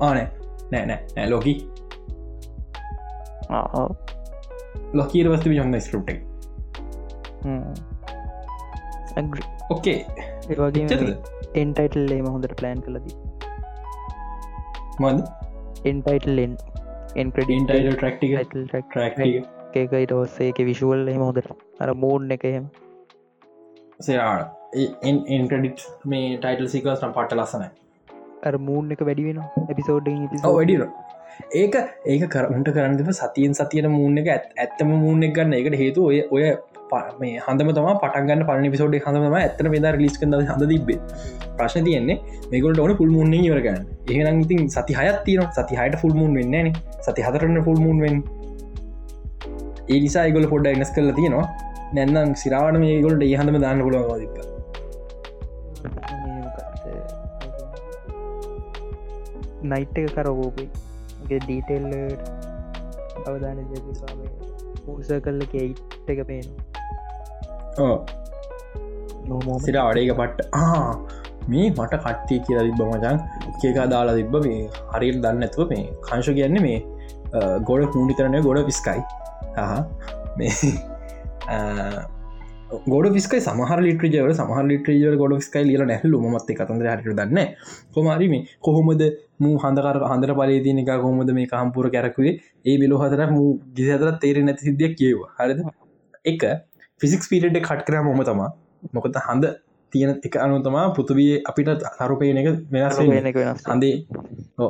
[0.00, 0.26] ආනේ
[0.72, 0.86] නෑ.
[0.86, 1.28] නෑ නෑ.
[1.30, 1.56] ලෝකී
[4.92, 5.52] ලොකීර වස්තු
[6.02, 6.20] එක
[9.70, 9.98] ඕකේ
[10.50, 11.14] ඒවගේ
[11.54, 13.16] එන්ටයිටල් ඒම හොඳට ප්ලෑන් කලදී
[15.00, 15.18] මද
[15.84, 16.54] එන්ටයිටල්ෙන්
[17.16, 19.18] එන්ක්‍රඩින් ඉන්ටයිල් ට්‍රක්ටික ට්‍රක්
[19.76, 22.66] එක ඉට ඔස්සේක විශුවල් එම හොදට අර මූර්න් එක එහෙම
[25.32, 27.70] එන්ක්‍රඩිට් මේ ටයිටල් සිකස්ටම් පට ලස්සනයි
[28.42, 30.12] අර මූර්න් එක වැඩි වෙන එපිසෝඩ්
[30.46, 30.86] වැඩිර
[31.52, 31.74] ඒක
[32.06, 35.54] ඒක කරට කරන්නම සතියෙන් සතියන මූුණ එක ඇත්තම මූුණ එක ගන්න.
[35.54, 36.44] එකට හේතු ඔය ඔය
[37.20, 40.98] මේ හඳම තම පටන්ගන්න පල පිසෝඩ් හඳම ඇත්තන මේ ලිස් කඳ හඳ තිබේ
[41.56, 42.18] ප්‍රශ්න තියන්නේ
[42.52, 46.72] මේකට ඕන පුල් මුන්න වරගන්න ඒනම් ඉතින් සති හයත් තියන සති හයට ෆුල් මුන් වෙන්න
[47.00, 48.22] සති හතරන්න ෆුල් මුන් වෙන්
[49.88, 51.46] ඒ නිසා ගොල පොඩ්ඩ එනස් කරලා තියෙනවා.
[51.94, 54.34] නැන්නම් සිරාවන මේ ගොලට ඒ හඳම දාන්න පුලුව තිබ
[59.72, 60.16] නයිට් එක
[61.32, 61.86] කරගෝපයි ඩීටෙල්
[63.28, 63.58] අවධාන
[64.84, 66.46] පූස කල්ල කෙයිට් එක පේන
[69.66, 70.40] සිර අඩේක පට්ට.
[71.50, 73.16] මේ මට කට්ටිය කියලා තිබ්බ මචන්
[73.60, 74.60] කියකා දාලා තිබ්බ මේ
[74.94, 76.78] හරිල් දන්න ඇතුව මේ කංශ කියන්නේ මේ
[77.68, 79.00] ගොඩ පුුණි කරනය ගොඩ පිස්කයි
[80.38, 80.52] මේ
[82.92, 86.16] ගොඩ විස්කයි සමහ ලිට්‍රජව සමහ ලිට්‍රජව ගොඩ ස්කයි ලියල නැහලු.
[86.34, 87.38] මත් කතන්ද හට දන්න
[87.94, 89.02] කොමරි මේ කොහොමද
[89.42, 92.34] මූ හඳකර හඳර පලේතිනක කොහොමද මේ කම්පුර කැරකුවේ?
[92.64, 95.60] ඒ බිලෝ හතර මූ ගිසතර තේර නැති සිද්ධියක් කියව හරිද?
[96.24, 96.42] එක
[97.00, 98.50] ෆිසික්ස් පිරිට් කට් කර මොම තමා.
[98.92, 99.52] මොකත හඳ
[99.92, 102.98] තියෙන එක අනුතමා පුතුවිය අපිට තරුපයන එක වෙනස්
[103.66, 103.94] හඳේ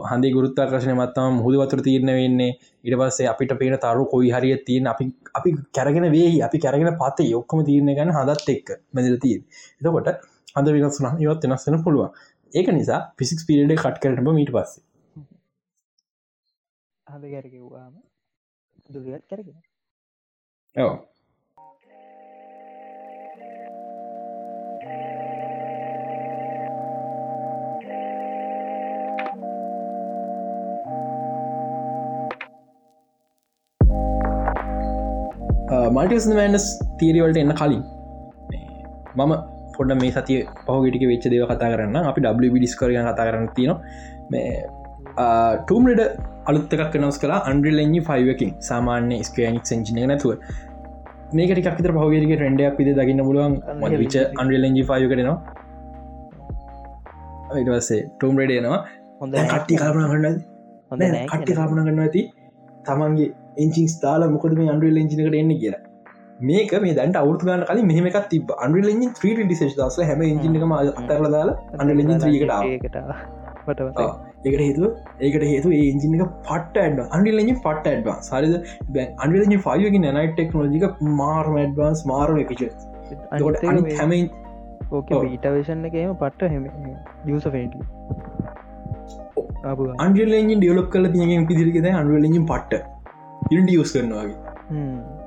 [0.07, 2.53] හඳේ ගුරුත්තාකර්ශනය මත්තම මුහද වතුර තීරණ වෙන්නේ.
[2.85, 5.05] ඉට පස්සේ අපිට පේන තරු කොයි හරිය තියෙන් අපි
[5.35, 9.37] අපි කැරගෙන වේ අපි කැරගෙන පත යොක්කම තීරණ ගන්න හදත් එක් මෙදල තිය
[9.79, 10.13] එතකොට
[10.57, 12.11] හඳ වෙනස්න ඉවත් වෙනස් වෙන පුළුවන්
[12.55, 14.85] ඒක නිසා පිසික්ස් පිරිඩ කට් කරනම මීට පස්සේ.
[17.07, 17.95] හඳ ගැරකවාම
[18.93, 19.59] දුරත් කරගෙන
[20.77, 20.95] ඕ
[35.97, 36.67] මල්ටිස් මෑන්ස්
[37.01, 37.83] තීරවලට එන්න කලින්.
[39.17, 41.97] මම පොඩ මේ සතිය පහුගටික වෙච්ච දේව කතා කරන්න.
[42.11, 43.73] අපි ඩ ඩිස්කරය කතා කරන්න තින
[44.31, 44.51] මේ
[45.63, 46.03] ටූම්ලඩ
[46.51, 50.33] අලුත්තක් නවස් කලා අන්ඩිලෙන්ජි ෆයිවකින් සාමාන්‍ය ස්කනික් සෙන්ජිනය නැතුව.
[51.37, 53.59] මේකටික් විතර පහුගරික රෙන්ඩයක් විද දකින්න පුළුවන්.
[54.05, 55.61] විච අන්ඩිලෙන්ජි ෆයිව කරනවා
[57.61, 58.81] ඉටවස්සේ ටූම් රඩේනවා
[59.21, 60.37] හොඳ කට්ටි කල්පන කරන්න
[60.91, 62.23] හොඳ කට්ටි කල්පන කරන්න ඇති
[62.85, 63.29] තමන්ගේ
[63.65, 65.83] එංචින් ස්ථාල මොකද මේ අන්ඩුවල් එංචිනකට එන්න කියලා
[66.43, 71.29] මේක මේ දැන්ට අවුතු ගන්න කලින් මෙහමක් තිබ අන්ඩලෙන් ්‍රී ඩිසේ් දස හැම ඉජිනකම අතරල
[71.29, 72.55] දාලා අන්ඩලෙන් ්‍රීකට
[74.45, 74.85] ඒකට හේතු
[75.21, 78.55] ඒකට හේතු ඒජිනක පට ඇඩ අන්ඩිලෙන් පට ඇඩ්ව සරිද
[79.19, 82.65] අන්ඩලෙන් ෆයක නනයි ටෙක්නෝජික මාර්ම ඇඩ්වන්ස් මාර්ම පිච
[83.95, 84.17] හැම
[84.93, 86.65] ඕක ඊටවේෂන් එකම පට්ට හෙම
[87.33, 87.83] යස ෆෙන්ටලි
[89.99, 92.83] අන්ඩලෙන් ඩියලොක් කල තියගෙන් පිදිරිකෙද අන්ඩලෙන් පට්ට.
[93.51, 95.22] ඉන්ඩ යස් කරනවාගේ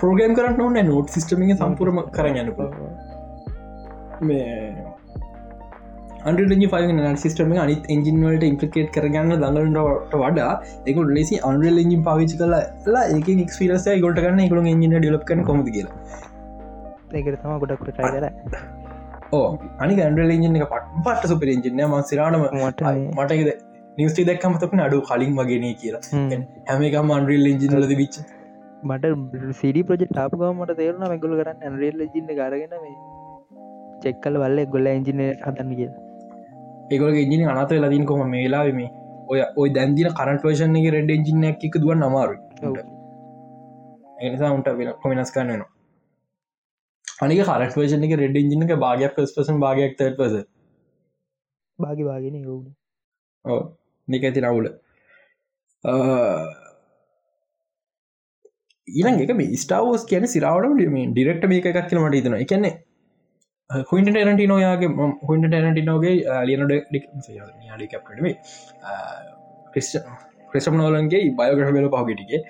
[0.00, 2.48] ප්‍රෝගම් කරන්න ඕන්න නෝට් සිිටමික සම්පුරම කරන්න
[4.28, 4.54] මේ
[7.22, 10.52] සිස්ටම අනිත් එන්ජින්වලට ඉම්පලිකේට් කරගන්න දඟලට වඩා
[10.86, 15.70] එක ලෙසි අන්ඩල් එජින් පාවිච් කලා ඒක නික්ස්පිරස ගොට කන්න එකකු එජින ඩිලප් කන කොමද
[15.76, 15.94] කියලා.
[17.12, 18.26] ඒකට තම ගොඩක්ට ටයි කර
[19.32, 19.46] ඕ
[19.84, 23.54] අනි ඇන්ඩල් එජින එක පට පට සුපර එජින ම සිරාටම මට මටක
[23.98, 26.02] නිස්ටි දක්කමතක අඩු කලින් වගෙන කියලා.
[26.68, 28.18] හැමකම් අන්ඩල් එජිනලද විච්
[28.82, 32.98] මට සිඩි ප්‍රජෙට් ටාප ගමට තේරුණ මැගුල කරන්න ඇන්රේල් ජින්න කරගෙන මේ
[34.02, 35.90] චෙක්කල වල්ල ගොල්ල එන්ජින හතන්න කිය
[36.90, 38.78] ඒගොල ඉජින අනත ලදින් කොම මේලාවම
[39.28, 42.36] ඔය ඔය දැන්දින කරට වර්ෂන් එක රෙඩ් එජින එක දුවන් අමාරු
[44.18, 44.68] එනිසා උන්ට.
[44.68, 45.70] වෙන කොමිනස් කරන්නනවා
[47.22, 50.34] අනික කරට වර්ෂන් එක රෙඩ් ඉජින එක භාගයක් පසන් භාගයක් තට පස
[51.78, 52.72] වාගෙන යවුණ
[53.44, 53.60] ඕ
[54.08, 54.70] නික ඇති රවුල
[58.88, 62.74] ඊළඟ එක මේ ස්ටාවෝස් කියන සිරාවට මේ ඩිරෙක්ට මේක එකක් කියලමට ඉතන එකන්නේ
[63.90, 64.90] හොයින්ට ටරටි නොයාගේ
[65.28, 66.14] හොයින්ට ටරටි නෝගේ
[66.48, 68.34] ලියනොඩ ඩිකප්ටේ
[69.72, 69.96] ක්‍රිස්ට
[70.52, 72.40] ක්‍රිස්ටම් නෝලන්ගේ බයෝග්‍රහ වෙල පහගටිගේ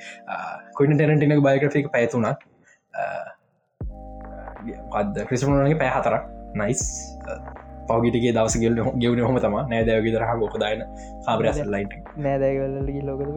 [0.78, 2.46] කොයින් ටරටිනක බයග්‍රෆික පැතුනක්
[4.92, 6.22] පද ක්‍රිස්ටමනගේ පැ හතරක්.
[6.54, 6.82] නයිස්
[7.88, 10.84] පවගිටගේ දවස ගෙල් ගෙවන හොම තම නෑදව ගෙදරහ ගොකදායන
[11.26, 11.92] කාබරස ලයිට
[12.26, 13.28] නෑදැවල්ලගේ ලෝකද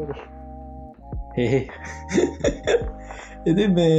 [3.48, 3.98] එති මේ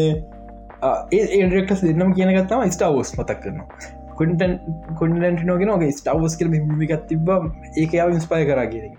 [1.18, 3.68] ඒරෙක්ටස් දෙන්නම් කියනගත්තම ස්ටාවෝස් මතක් කරනවා.
[4.16, 4.52] කොටන්
[4.98, 7.30] කොඩට නොගෙන ගේ ස්ටාවස් කර මිකත් තිබ
[7.76, 8.90] ඒක යාව ඉන්ස්පය කරා කිය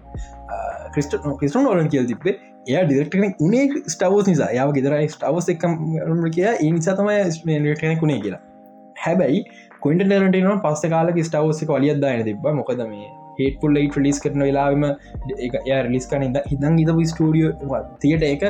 [0.94, 2.36] ක්‍රිස්ට ක්‍රිස්ටන් නොලන් කියල් තිබේ
[2.68, 3.66] එය ඩිරෙක්ටන උනේ
[3.96, 4.50] ස්ටාවස් නිසා.
[4.58, 5.74] යාව ගෙදර ස්ටාවස් එකම්
[6.38, 7.18] කිය ඒ නිසා තමයි
[7.76, 8.42] ටන කුණේ කියලා.
[9.04, 9.40] හැබැයි
[9.84, 14.88] කොයිට ටරටන පස්ස කාලක ස්ටාවසික වලියදදායන තිබ මොකද මේ හේටපුල් ලයිට ලිස් කරන වෙලාම
[15.40, 18.48] ය රිලිස් කන හිදන් ඉදපු ස්ටඩියෝ තියට ඒක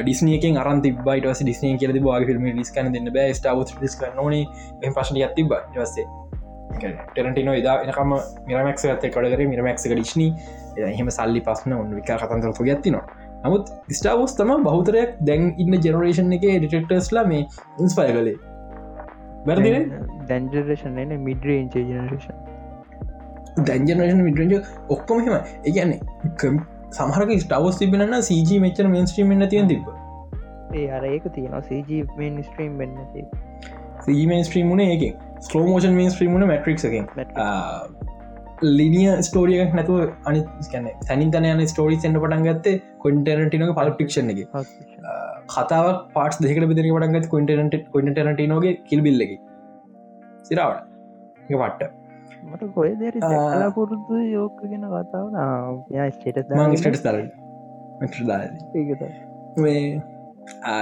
[0.00, 3.34] ඩිස්නයක අරන් තිබයිට ඩිස්නය කියල බා ිල්ම ලිස් කන දෙන්න බෑ.
[3.34, 4.34] ස්ටාව ලිස් නොන
[4.94, 6.08] පශන ඇතිබ වස්සේ
[6.78, 8.12] ටෙරටිනෝ එදා එනකම
[8.48, 10.22] මිරමක්ස ඇත කඩකර මිරමක්ක ඩිශ්න
[10.90, 13.04] එහෙම සල්ලි පස්සන ඔන්න විකා කතන්තර ො ඇතිනවා
[13.44, 17.42] නමුත් ස්ටාවස් තම බෞතරයක් දැන් ඉන්න ජෙනරේෂන් එක ඩිටෙක්ටර්ස්ලා මේ
[17.80, 18.36] ඉන්ස්පය කලේ
[19.46, 19.74] වැරදි
[20.30, 22.36] දැන්ජරේෂන් එන මිඩරේන්ච ජනරේෂන්
[23.68, 24.54] දැන්ජනේෂන් මිටරජ
[24.88, 25.34] ඔක්කොම හෙම
[25.64, 25.98] එකන්නේ
[26.98, 29.88] සමහරක ස්ටවස් තිබෙන සජ මෙචර මේන්ස්ට්‍රීම තිය තිබ
[30.74, 31.62] ඒ අර ඒක තියෙනවා.
[31.62, 32.02] සජ
[32.42, 32.96] ස්ට්‍රීම් වෙන්න
[34.06, 35.04] සීමන් ස්ට්‍රීමුණ එක
[35.48, 36.96] ස්ලෝමෝෂන් මේන් ස්ට්‍රීමුණ මට්‍රික් එක
[38.78, 40.40] ලිනිය ස්ටෝරියක් නැතුව අනි
[40.72, 44.40] කන තැනින් තන යන ස්ටෝරි සෙන්ට පටන් ගත්තේ කොන්ටරටින පල් පික්ෂන් එක.
[45.54, 49.38] කතාවක් පාටස් දෙකට බෙදරි පටන්ගත් කොන්ටරට කොන්ටරටනෝගේ කිල්බිල්ලකි
[50.44, 50.84] සිරාවට
[51.48, 51.99] පට්ට
[52.42, 53.14] මට කොය දෙර
[53.74, 55.36] පුරුදු යෝක ගෙන කතාවන
[56.10, 56.50] ස්ටේට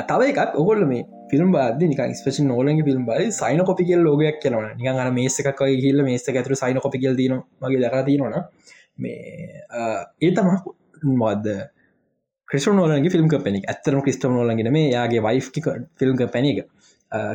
[0.09, 0.41] තව එකක්.
[0.55, 5.11] ඔගොල්ල මේ ෆිල්ම් බාද නික ස්පේෂ නෝලගේ ෆිල්ම් බයි සයින කොපිකල් ලෝගයක් කියනවන නික අර
[5.13, 8.39] මේසකක් හිල්ල මේස ඇතුර සයින කොපිකල් දන මගේ දරතිනවන
[8.99, 9.17] මේ
[10.21, 10.49] ඒ තම
[11.17, 11.49] මොද්ද
[12.49, 15.41] ක්‍රිස්ට නෝලගේ ෆිල්ම් පෙනෙක් ඇතරම ක්‍රිස්ට නෝලගෙන මේ යාගේ වයි්
[15.99, 16.67] ෆිල්ම් පැනික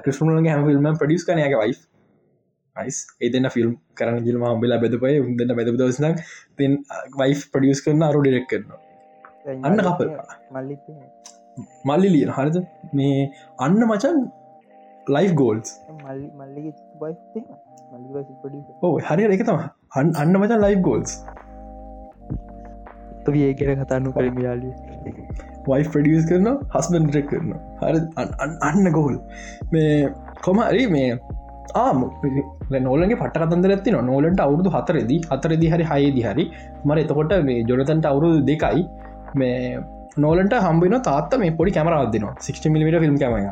[0.04, 1.74] ක්‍රිස්ටනෝලගේ හැම ෆිල්ම් ප්‍රඩියස් කනයාගේ වයි්
[2.76, 6.16] යිස් ඒදන්න ෆිල්ම් කරන ගිල්ම හම්බෙලා බැදපය උදන්න බැද දවසන
[6.58, 6.72] තින්
[7.20, 8.80] වයි් පඩියස් කරන අරු ඩෙක් කරනවා
[9.68, 10.00] අන්න කප
[11.90, 12.58] මල්ලි ලියන හරිද?
[12.94, 13.20] මේ
[13.66, 14.18] අන්න මචන්
[15.08, 15.70] ලයි් ගෝල්ස්
[18.82, 19.62] ඕ හරි එක තම
[20.24, 21.14] අන්න මචන් ලයි් ගෝල්ස්
[23.44, 24.74] ඒකර කතාන්නු කර යාලි
[25.68, 28.00] වයි ප්‍රඩියස් කරන හස්බන් ටෙක් කරන හරි
[28.70, 29.16] අන්න ගෝල්.
[29.72, 30.10] මේ
[30.46, 31.12] කොමරි මේ
[31.84, 32.00] ආම
[32.88, 36.46] නෝලගේ පටකතන්දර ඇති නෝලට අවුරදු හතරෙදි හතරදි හරි හයදි හරි.
[36.88, 38.82] මර එතකොට මේ ජොනතන්ට අවුරුදු දෙකයි.
[39.42, 39.58] මේ
[40.26, 43.44] නෝලට හම්බන තාත්ත මේ පොඩි කැමරාදදින 6 මිලිට ෆිල්ම් කැමය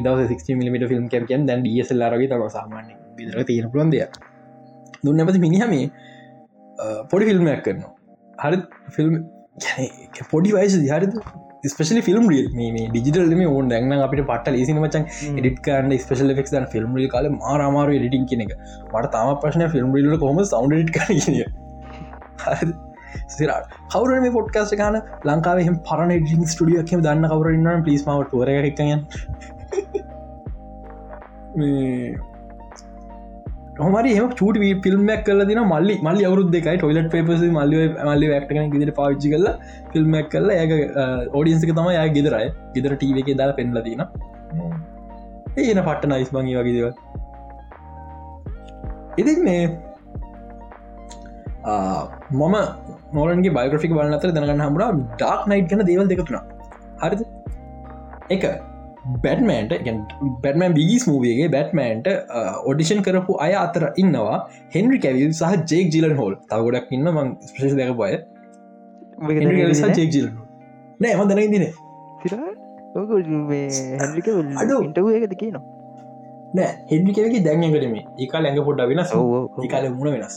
[0.00, 4.14] ඉදව 16 මිට ෆිල්ම් කැපියන් දැන් ඩියසල්ලාරගේ තම සාමාන්‍ය විදර තියෙන පුළන් දෙයක්.
[5.04, 5.86] දුන්න ඇති මිනිහමේ
[7.10, 7.92] පොඩි ෆිල්ම්මයක් කරනවා.
[8.44, 8.56] හරි
[8.96, 9.12] ෆිල්ම්
[10.32, 11.06] පොඩි වයිස හරි
[11.64, 15.06] ස්පෙශලි ෆිල්ම් ිය මේ ඩිජිටල් මේ ඕන් දැන්න අපිට පට ලේසින මචන්
[15.38, 18.52] එඩිටකන්න ස්පෙශල් ෙක් ෆිල්ම් ිල් කාල මාරමාරු එඩිටින් කියන එක.
[18.94, 21.10] මට තාම ප්‍රශ්න ෆිල්ම් ිල කොම සෞන්ඩ කන
[23.28, 28.88] සිරට කවර මේ පොට්කාස්ට ගන ලංකාවහ පරන ඩින් ස්ටියක දන්න කවරන්න පිස් මවට ටුවර එකය
[33.80, 38.72] හමරි එම චුට ෆිල්ම්මක් කල දින මල්ලි මල්ලි අවුත් දෙකයි ටොයිලට පේපස මල්ලි මල්ලි වැක්ටන
[38.74, 39.46] ගෙදර පාවිච්චි කල
[39.92, 40.78] ෆිල්ම්මක් කල්ල ඇ
[41.32, 44.02] ඕඩියන්සක තම ය ගෙදරයි ගෙදර ටීව එක දාලා පෙන්ල තින
[45.58, 46.86] ඒන පට්ට නයිස් බංගි වගේදව
[49.22, 49.62] ඉති මේ
[52.40, 52.56] මම
[53.14, 56.44] නොලන්ගේ බයිග්‍රෆික් බලන්න අතර දැනගන්න හමරා ඩාක් නයිට් ගැන දේවල් දෙකතුනා
[57.02, 57.22] හරිද?
[58.30, 58.44] එක
[59.24, 59.72] බැටමන්ට
[60.42, 62.08] බැටමන් බිගිස් මූවගේ බැටමන්ට
[62.64, 64.38] ඔඩිෂන් කරපු අය අතර ඉන්නවා
[64.74, 68.12] හෙන්රි කැවිල් සහ ජෙක් ජිලන් හෝල් තවගොඩක් ඉන්න මං ස්පේෂ දැක පොය
[69.98, 70.28] ජෙක් ජිල
[71.00, 71.66] නෑ එම දැන දින
[74.84, 75.76] ඉටව එක දෙකේ නවා
[76.54, 79.10] නෑ හෙඩිකවගේ දැන්ගටම ඒකා ඇඟ පොඩ්ඩ වෙනස්
[79.62, 80.36] ඒකාල මුණ වෙනස්.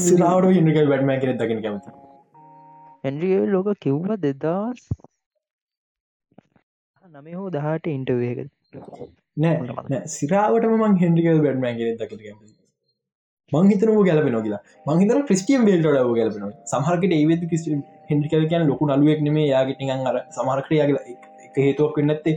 [0.00, 1.90] සිලාවට හික බැටම කෙන දකින කැමති
[3.04, 4.80] හෙන්රිගේ ලෝක කිව්ම දෙදස්
[7.16, 8.38] නම හෝ දහට ඉන්ටවේක
[9.36, 11.38] නෑ සිරාවටම මං හෙන්ඩිකල්
[12.00, 12.52] දකින කැමති
[13.52, 14.60] මංහිතනම ගැලපෙන කියලා.
[14.88, 15.86] මංහිතර ක්‍රිස්ටියම් බේල්ට
[16.18, 17.64] ගැලපෙන සහරකට ඒවද කිස්
[18.10, 20.98] හෙන්ඩිකල් කියන ලොකු නලුවෙක් නෙේ යාගටින් අර සමහරකට යාගල
[21.46, 22.36] එක හේතුවක් වෙන්නත්තේ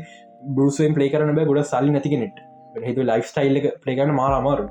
[0.55, 1.49] බරුසුවෙන් පලේ කරන බෑ.
[1.51, 2.39] ගොඩ සල්ලි නැතිකනෙට
[2.85, 4.65] හතු ලයිෆ් ස්ටයිල් එක පලේගන්න මාර අමාරු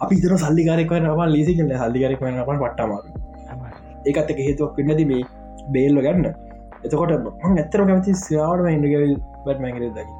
[0.00, 3.08] අපි තර සල්ලිකාරෙක් ම ලීසි කල සල්ලිකාරෙක් වන පට පට්ටමාරු
[4.06, 5.24] ඒකත් එක හේතුවක් වෙන්නද මේ
[5.74, 6.47] බේල්ල ගන්න
[6.84, 9.14] එතකොට ඇත්තර කැමති සියාවට හිඩගල්
[9.44, 10.14] බැට් මැකර දකි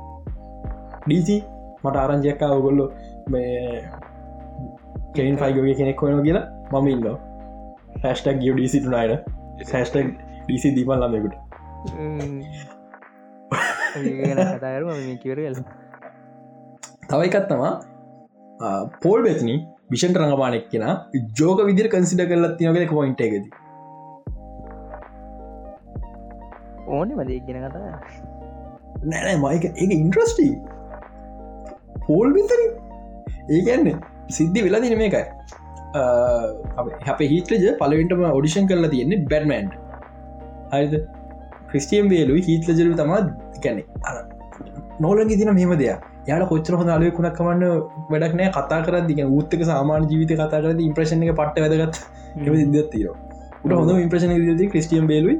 [1.04, 1.36] ඩීසි
[1.82, 2.86] මට ආරංජයක්කා ඔගොල්ලො
[3.30, 3.82] මේ
[5.14, 7.06] කෙන් ෆයිගෝගේ කෙනෙක් වන කියලා මම ඉල්ල
[8.02, 9.28] හැස්ටක් ගිය ඩීසි තුනායට
[9.72, 11.36] හැස්ටක් ඩීසි දීමල් ළමෙකුට
[15.22, 15.38] කිවර
[17.08, 17.72] තව එකත්තමා
[19.02, 19.56] පෝල් බෙත්නි
[19.90, 20.84] විෂන්ට රඟපානෙක් කෙන
[21.38, 23.46] ජෝක විදිර කන්සිට කරලත් තියනගෙන පොයින්ට එකද
[26.96, 27.92] ඕන මද ගෙන කතා
[29.12, 30.52] නෑනෑ මයික ඒ ඉන්ට්‍රස්ටී
[32.06, 32.60] පෝල් විතර
[33.56, 33.88] ඒගැන්න
[34.36, 35.24] සිද්ධි වෙලා දින මේකයි.
[37.12, 39.70] අප හිටලජ පලවෙන්ටම ඔඩිෂන් කරලා තියෙන්නේ බැඩ්මන්්
[40.74, 40.94] හරිද?
[41.70, 43.22] ක්‍රිස්ටියම් වේලු හිටලජරු තමා
[43.64, 43.82] ගැනෙ
[45.04, 46.06] නෝලගේ දින මෙම දෙයක්.
[46.30, 47.64] යාට කොච්චර හොඳ අලුවකුණක් කමන්න
[48.12, 48.50] වැඩක් නෑ.
[48.58, 51.96] කතා කර දික උත්තක සාමාන ජීවිත කතා කරද ඉම්ප්‍රශණ එක පට්ට වැදගත්.
[52.36, 53.08] සිදතිර
[53.64, 55.36] උට හොඳ ඉම්ප්‍රශණ ද ක්‍රිස්ටියම් බේලුයි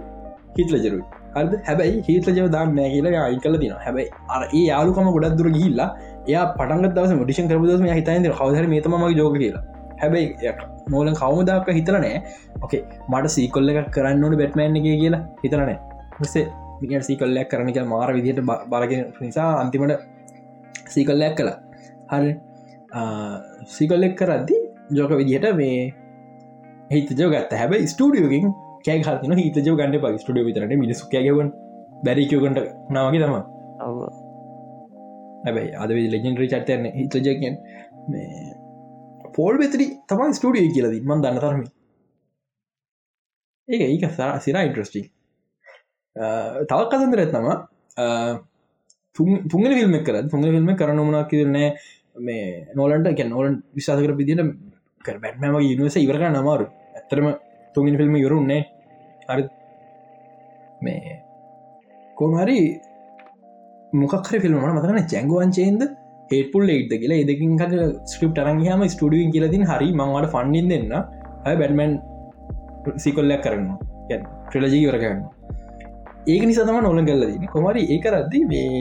[0.59, 5.37] හිටලජරුයි අද හැබැයි හිටලජව දාන්න නෑ කියලා අයි කල දින හැබැයි අර ඒ යාලුකම ගොඩක්
[5.41, 5.89] දුර ගිල්ලා
[6.29, 9.63] එයා පටන්ග දවස මඩිෂන් කරපුදම හිතයිද හවදර මේතමගේ ජෝග කියලා.
[10.03, 10.55] හැබැයි
[10.95, 12.23] නෝලන් කවමදක් හිතර නෑ.
[12.63, 15.79] ඕකේ මට සීකොල්ල එකක් කරන්න ඕන බැට්මෑන් එක කියලා හිතරනෑ
[16.35, 16.47] සේ
[17.09, 19.97] සීකොල්ලයක් කරන එක මාර විදිහට බරගෙන නිසා අන්තිමට
[20.95, 21.57] සීකල්ලයක් කලා
[22.13, 22.33] හරි.
[23.67, 24.57] සීකල්ලෙක් කරද්දි
[24.91, 25.93] ජෝක විදිහට මේ
[26.91, 28.47] හිත ජෝගත් හැබ ස්ටඩියෝකින්
[28.89, 31.51] කෑ හතින හිත ජෝ ගන්න ප ස්ටඩිය විතරට මිනිසු කෑගවන්
[32.05, 32.59] බැරිකෝකට
[32.91, 33.37] නාවගේ තම
[35.45, 37.55] හැබයි අද ලෙජෙන්ඩරි චත්තයන්න හිතජකෙන්
[39.37, 41.67] පෝල් වෙතරි තමයි ස්ටඩිය කියලද මන් දන්න තරමි.
[43.69, 44.05] ඒ ඒක
[44.45, 45.03] සිරා ඉන්ට්‍රස්ටි
[46.67, 47.49] තවක් කතන්දර ඇත්නම
[49.17, 51.69] තුන්ග ෆිල්ම් කර තුන්ග ෆිල්ම් කරන මනා කිරනෑ
[52.21, 54.43] මේ නෝලන්ට ගැ නෝලන් විශාස කර පිදිට
[55.05, 57.29] කර බැට්මම යනිවස ඉවරක නමාරු ඇතරම
[57.77, 58.61] තුන්ගින් ෆිල්ම් යරුන්නේ
[59.29, 59.45] හරි.
[60.83, 61.17] මේ
[62.17, 62.59] කෝමහරි
[63.93, 65.83] මොකක්හර ෆිල්ම මතන ජැංගුවන්චේන්ද
[66.31, 70.95] ඒපුල් ඒට කියලා එදකින් කට ස්ක්‍රප් ටරන්ගහම ස්ටඩියෙන් කියලතින් හරි මංවට ෆන්ඩින් දෙන්න.
[71.45, 71.93] හ බැඩ්මන්
[73.05, 73.69] සිකොල්ලයක් කරන්න
[74.11, 75.21] ට්‍රලජී වරගන්න
[76.27, 78.81] ඒක නිසාතම නොල කල්ලදන කොමරි ඒක රද්දි මේ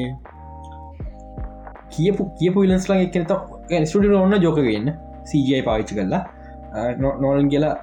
[1.95, 3.33] කියපු කියපු ඉලස්ලා එකනත
[3.83, 4.89] ස්ටඩි ඔන්න ජෝකගන්න
[5.25, 6.23] සජයි පාවිච්චි කරලා.
[6.77, 7.75] Uh, නොලන් කියලා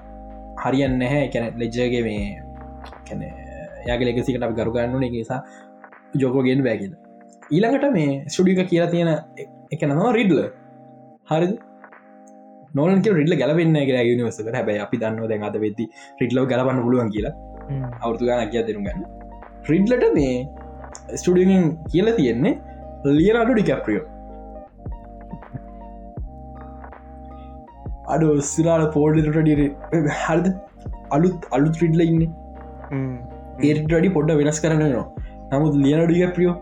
[0.64, 1.28] හරියන්න නැහැ.
[1.32, 2.24] කැන ලෙජ්ජගේ මේ
[3.08, 3.22] කැන
[3.88, 5.40] යාගේ ලෙකසිකට අප ගරුගන්න නිසා
[6.22, 6.92] ජෝකෝගෙන් බෑගෙන
[7.50, 9.10] ඊළඟට මේ ස්ටඩික කියලා තියෙන
[9.74, 10.40] එක නවා රිඩ්ල
[11.30, 11.48] හරි
[12.78, 15.84] නොලක රිඩල ගැලවෙන්න කියලා නිවසක හැබයි අපි දන්න දැන් අද වෙදදි
[16.20, 17.34] රිඩ්ලව ගලපන්න පුළුවන් කියලා.
[18.04, 19.04] අවුතු ගන කිය දෙනු ගන්න.
[19.70, 20.34] රිඩ්ලට මේ
[21.20, 22.54] ස්ටඩියගෙන් කියලා තියෙන්නේ
[23.18, 24.06] ලියනඩු ඩිකැප්‍රියෝ.
[28.14, 30.48] අඩු සිලාට පෝඩිට හරිද?
[31.16, 32.24] අලුත් අලුත් රිඩ්ල ඉන්න
[33.62, 35.04] ඒට වැඩි පොඩ්ඩ වෙනස් කරනවා
[35.52, 36.56] නමුත් ලියනඩිය ප්‍රියෝ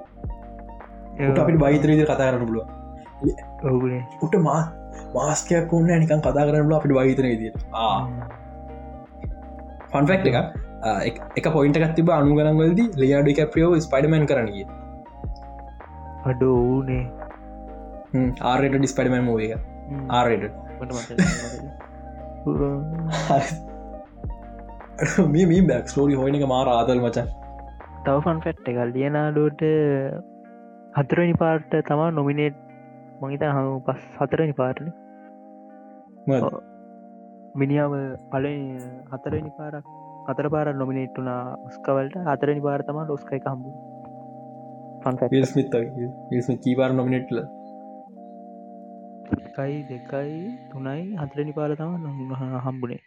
[1.37, 2.67] අපිට බහිතරවිදි කතා කරන්න පුළුව
[3.65, 4.03] ඔවුනේ.
[4.23, 4.61] උට මා
[5.15, 7.57] මාස්කයක් වන්න නිකන් කතා කරන්නල අපිට බහිතන විදිට
[9.93, 10.23] ෆන්ෆෙක්්
[11.01, 14.67] එක එක පොයින්ට එකත්තිබ අනුගනන්වලද ලියාඩි කැප්‍රියෝ ස්පයිඩමන් කරනගේ
[16.25, 17.05] අඩ ඕනේ
[18.45, 19.53] ආරයට ඩිස්පඩමන් මූ එක.
[20.11, 20.45] ආරයට
[25.29, 27.31] මේ මේ බැක් ස්ටෝරි හොයන එක මාර ආතල් මචන්.
[28.03, 29.63] තව ෆන් ෆැට් එකල් ලියනාඩෝට
[30.95, 32.59] හතරනි පාර්ට තමා නොමිනේට්
[33.23, 34.89] මහිත හම පස් හතරනි පාටන
[37.55, 37.95] මිනිියාව
[38.31, 38.47] පල
[39.13, 39.89] හතරනි පාරක්
[40.29, 43.71] හතර පාර නොමිනේට්ටුනා ස්කවලට හතරනි පාර තමා ඩොස්කයි කම්බු
[46.61, 47.41] කීපාර නොමිනෙට්ල
[49.39, 50.37] එකයි දෙකයි
[50.71, 51.97] තුනයි හතරනි පාර තම
[52.61, 53.03] හම්බුණේ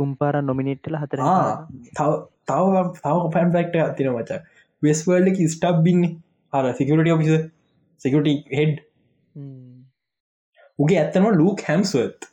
[0.00, 1.22] තුම්පාර නොමිනිට්ටල හතර
[1.98, 2.10] තව
[2.50, 4.40] තව තව පැන් ෆෙක්ට තින මච.
[4.82, 6.16] වෙස්වල්ඩ ස්ටබ් බින්නේ?
[6.52, 7.34] අර සිකට ඔෆිස
[8.00, 8.76] සිකට හෙඩ්
[10.78, 12.30] උගේ ඇත්තම ලූක් හැම්ස්වත්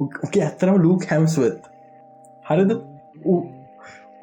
[0.00, 1.70] උගේ ඇත්තරම ලූක් හැම්ස්වත්
[2.50, 2.72] හරිද?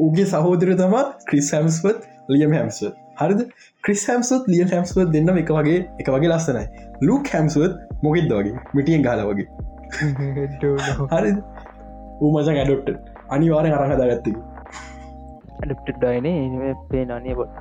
[0.05, 0.95] උගේ සහෝදර තම
[1.29, 3.41] ක්‍රිස් හැම්ස්වත් ලියම් හැම්ස්වත් හරිද?
[3.83, 6.65] ක්‍රිස් හැම්සුත් ලියන් හැම්ස්වත් දෙන්න එක වගේ එක වගේ ලස්සනයි.
[7.07, 8.65] ලූක් හැම්සුවත් මොකෙද වගේ?
[8.73, 9.47] මිටියෙන් ගාල වගේ.
[11.13, 11.31] හරි.
[12.21, 12.89] ඌමච ඇඩොට්ට
[13.29, 14.37] අනිවාරය අරහදා ගත්තක
[15.95, 16.27] ඩයින
[16.89, 17.53] පේ නනිය බොට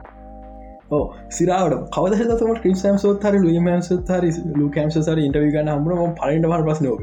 [0.91, 5.93] ඕ සිරාවට කවද තම ක්‍රිස් සම්සෝත් හරි ලුම සත් හරි ලුකෑම් සර ඉටවි ගන්න හමර
[5.99, 7.01] ම පලට පර පස්නෝක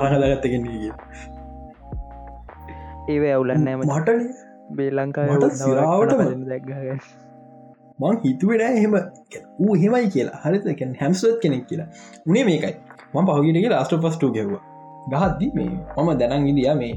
[0.00, 0.92] අරහදාගත්තගෙනගේ
[3.08, 4.18] ඒව අවුලන්නෑම මට
[4.72, 6.70] බේ ලංකා සිරාවට දැක්ග
[7.98, 8.94] මං හිතුවට එහෙම
[9.58, 10.40] ඌ හෙමයි කියලා.
[10.44, 11.88] හරිතක හැම්ස්වත් කෙනෙක් කියලා.
[12.26, 12.74] උනේ මේකයි.
[13.14, 14.62] මං පහුගටගේ ලාස්ට පස්ටෝ ගැව්වා
[15.12, 16.94] ගහද්දි මේ මම දැනන් ඉදිය මේ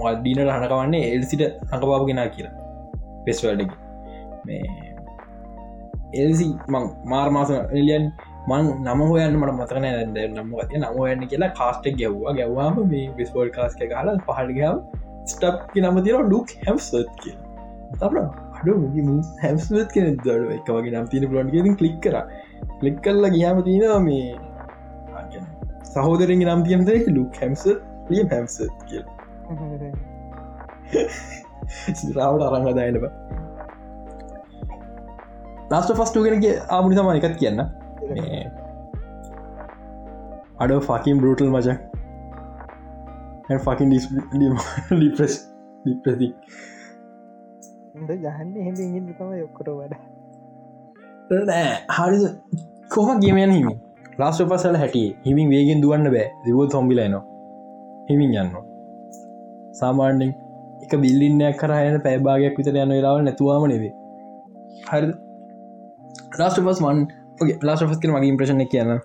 [0.00, 2.54] වඩීනට හනකවන්නේ එල්සිට හඟපාපු කෙනා කියලා.
[3.24, 3.76] පෙස්වල්ඩකි
[4.44, 4.64] මේ
[6.14, 8.06] එල්සි මං මාර්මාස එලියන්
[8.48, 13.06] මං නම හොයන්න මට මතකන ඇද නම ගතිය නම හොයන්න කියලා කාස්ටක් ගැව්වා ගැව්වාම මේ
[13.18, 14.76] විස්වල් කාස්ක කාල පහල්ගාව
[15.26, 17.36] ස්ටප් නම තිර ඩුක් හැම්සත් කිය
[17.92, 18.72] තපට අඩු
[19.42, 22.16] හැම්ස්වත් කෙන දඩ එක වගේ නම් තින පලන්ගෙතින් කලික් කර.
[22.80, 24.26] කලික් කල්ලා ගියාම තියෙනවා මේ
[25.92, 27.62] සහෝදරෙන් නම් තියනද ලුක් හැම්ස
[28.10, 28.54] ලිය හැම්ස
[28.88, 29.02] කිය
[32.00, 33.04] සිරාවට අරංග දායනබ
[35.72, 37.60] ලාස්ට ෆස්ටු කෙනගේ ආමුණි තම එකත් කියන්න.
[40.62, 41.78] අඩ ෆකින් බරුටල් මචක්
[43.66, 43.88] ෆකින්
[45.02, 45.34] ලිප්‍රස්
[47.98, 49.94] ලිප්‍රති ගහන්න හෙම ඉගින් තම යොක්කොට වැඩ.
[51.48, 52.18] නෑ හරි
[52.94, 53.74] කොම ගේමයන් හිමි
[54.18, 55.08] ලාස්ට පසල හැටිය.
[55.26, 56.26] හිමින් වේගෙන් දුවන්න බෑ.
[56.44, 57.24] දිවල් තොම්බිලයිනවා
[58.10, 58.52] හිමින් යන්න
[59.80, 60.34] සාමාන්‍යෙන්
[60.84, 63.92] එක බිල්ලින්නයක් කරයන පැබාගයක් විතර යන වෙලාව නැතුවාම නෙවේ
[64.90, 65.12] හරි
[66.40, 67.06] ලාස්ට පස් වන්
[67.62, 69.00] ලාස් පස් කර මගේ ඉම්ප්‍රශණ කියන්න.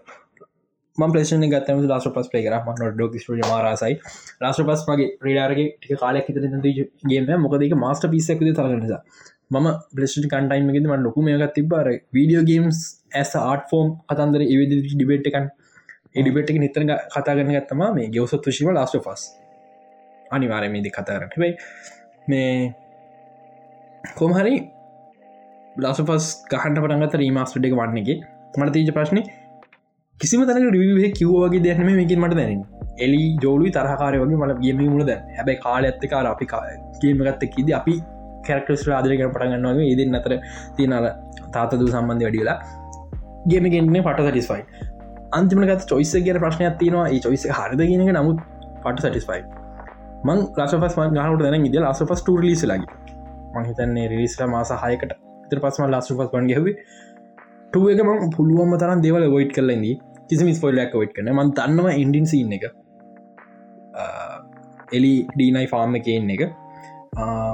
[0.97, 3.95] ම ප්‍රේෂන ගත්තම ලාස් පස් පේ කර ම ඩොක් ට මාරසයි
[4.41, 6.43] ලාස් පස් මගේ ප්‍රඩාරගේ ටික කාලයක් හිතර
[7.08, 9.01] ගේම මොකදක මස්ට පිසක්ද තරන නිසා.
[9.51, 12.79] මම බ්‍රේෂ් කන්ටයිමගෙද ම ලොකු මේකත් තිබර වීඩියෝ ගේම්ස්
[13.13, 15.49] ඇස් ආට ෆෝම් කතන්දර ඒවිදි ඩිබේට් එකන්
[16.15, 19.23] එඩිබෙට් එක නිතර කතා කරන ගත්තම මේ ගවසත් ශිව ලාස්ට ෆස්
[20.32, 21.51] අනිවාරමේද කතාරන හැබයි
[22.27, 22.53] මේ
[24.03, 24.56] කොමහරි
[25.75, 28.10] ලාස පස් ගහන්ට පටන්ගත රීමස්ට් එක වන්න එක
[28.53, 29.23] මට තීජ ප්‍රශ්නය
[30.23, 32.62] කිසිම තන රිවේ කිව්වගේ දැනම මේකින් මට දැන
[32.99, 36.45] එලි ජෝලු තරහකාරය වගේ මට ගේම මුණද හැබැයි කාල ඇත්තකාර අපි
[37.01, 37.95] ගේමගත්තකිද අපි
[38.47, 40.33] කැරක්ටස් රාදරක පටගන්නවගේ ඉදින් අතර
[40.77, 41.07] තියනර
[41.55, 42.57] තාතදූ සම්බන්ධ වැඩියලා
[43.47, 44.91] ගේමගෙන්න්නේ පට සටිස්ෆයි
[45.31, 47.05] අන්තිමට චොයිස ගෙන ප්‍රශ්නයක් තියෙනවා.
[47.09, 48.39] ඒ චොයිස හරද ගෙනක නමුත්
[48.83, 49.41] පට සටිස්ෆයි
[50.27, 52.91] මං ලාසපස් මන් ගනට දැන ඉද ලාසපස් ටූ ලිස ලගේ
[53.57, 55.13] මහිතන්නේ රිලිස්ට මාස හයකට.
[55.49, 56.75] තර පස්ම ලාස්ට පස් වන් ගැවේ
[57.69, 59.95] ටුව එක ම පුළුවම තරන් දෙවල වොයිට් කරලදී
[60.29, 62.65] කිසිම ස්පොල්ලක් ඔයිට් කන මන් දන්නවා ඉන්ඩින් සින්න එක.
[64.97, 66.43] එලි ඩීනයි ෆාර්ම එකන්න එක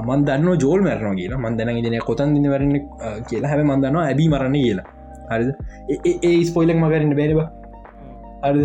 [0.08, 1.40] මන් දන්න ජෝල් මැරන කියලා.
[1.44, 2.76] මන් දැන දෙන කොතන් දින වරන්න
[3.30, 3.50] කියලා.
[3.52, 4.86] හැම මන්දන්නවා ඇබි මරන්න කියලා.
[5.32, 5.50] හරිද?
[6.28, 7.40] ඒ ස්පොයිලක් මගරන්න බැරබ
[8.44, 8.64] හරිද?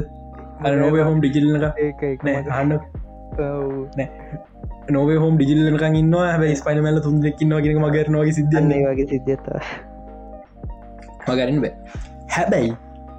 [0.66, 1.66] අර නොව හොම් ඩිජිල්ලක
[2.58, 2.72] හන්න
[4.96, 9.48] නොව හෝම් ඩිජිල්ලක ඉන්න හැ ස්පයින මල තුන් දෙක්කින්නවා කියෙන මගරනවාගේ සිද්ධන්නේ වගේ සිද්ධත
[11.30, 11.74] මගරන්න බෑ.
[12.36, 12.72] හැබැයි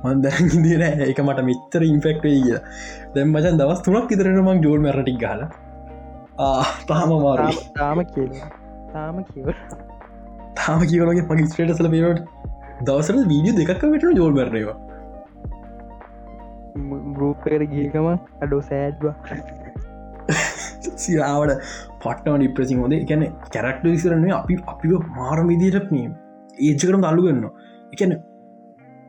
[0.06, 2.54] මන්දර ඉදින එක මට මිත්තර ඉන්ෆෙක්ට කිය
[3.14, 5.44] දැම් මචන් දවස් තුනක් ඉතරනමක් ජෝල් මැරටික් ගල
[6.90, 7.44] තාම මාර
[7.76, 8.30] තාම කිය
[8.92, 9.52] තාම කිව
[10.58, 12.20] තාම කියවලගේ මගේ ස්ටේටසල පේනට
[12.82, 14.76] දවසර වීඩිය දෙකක් වෙට ජෝල් මැරනවා.
[17.18, 18.08] රූපකට ගියකම
[18.44, 19.14] අඩෝ සෑඩ්වා
[20.96, 21.62] සිරාවට
[22.02, 26.10] පට්ටම ඩිප්‍රසින් හොද එකැන කැරක්ට විසිරන්නේ අපි අපි මාර විදිරක් මේ
[26.68, 27.46] ඒජකරම් අල්ලු ගන්න
[27.92, 28.12] එකන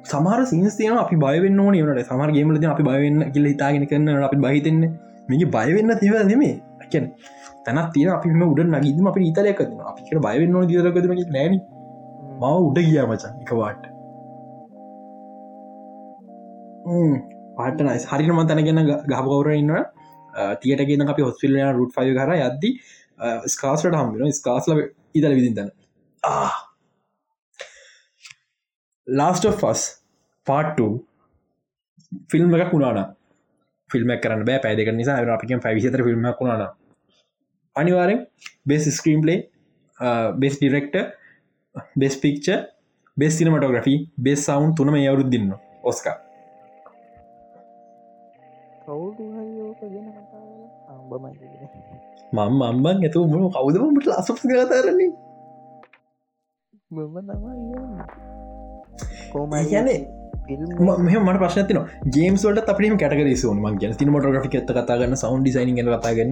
[0.10, 4.84] සමහර සින්ස්තියන අපි බයවෙන්න ඕන නට සමර ගේමලද අපි බයවෙන්න කියල හිතාගෙන කරන්න අපි බහිතන්න.
[5.30, 6.54] මේක බයවෙන්න තිව නෙමේ
[6.86, 7.06] එකැන
[7.66, 11.60] තැනත් තිය අපි උඩ නගීම අපි ඉතරයක අපිට බයවෙන්න ඕන දිරකදම නෑන.
[12.40, 13.84] මව උඩ ගියා මචන් එකවාට
[17.58, 18.82] පාටනයි හරිනම තැනගෙන
[19.12, 19.74] ගහපකවර ඉන්න
[20.62, 22.72] තියට ගෙන අපි හොස්පිල්ල රුට් ෆය කර යද්දි
[23.56, 24.84] ස්කාස්ට හම්බෙන ස්කාස්ල
[25.18, 25.72] ඉතල විදිතන්න
[29.08, 29.82] ලාස්ට ෆස්
[30.48, 30.80] පාට්ට
[32.32, 33.16] ෆිල්ම් එකක් වුණාන
[33.90, 35.18] ෆිල්ම් කරන්න බෑ පැදක නිසා.
[35.36, 36.68] අපික පැවිසිතර ෆිල්ම් වුණාන
[37.76, 38.20] අනිවාරෙන්
[38.66, 38.86] best
[39.24, 39.40] screenplay
[40.36, 40.96] best director
[41.96, 42.48] best picture
[43.18, 45.52] best cinematography best sound තුනම යවරුත් දින්න
[45.84, 46.18] ඔස්කා
[52.34, 55.12] මම අම්බන් ඇතු මුණ කවුදමට ලස්සප කතාරන්නේ
[59.32, 60.00] කෝම කියන්නේ
[61.00, 65.92] මෙ මට ප්‍රශ්නතින ගේම්ස්වලට අපිම කටක සුන් මන් ගැන තිනමටග්‍රි ඇත කතාගන්න සවන් ඩිසයින් ගෙන
[65.96, 66.32] කතාගන්න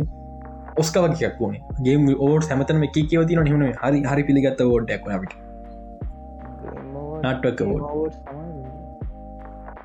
[0.78, 5.10] ඔස්කවකයක් වනේ ගේම් ඕට සැමතන එක කියවතින හිම හරි හරි පිළිගත්ත ෝඩක්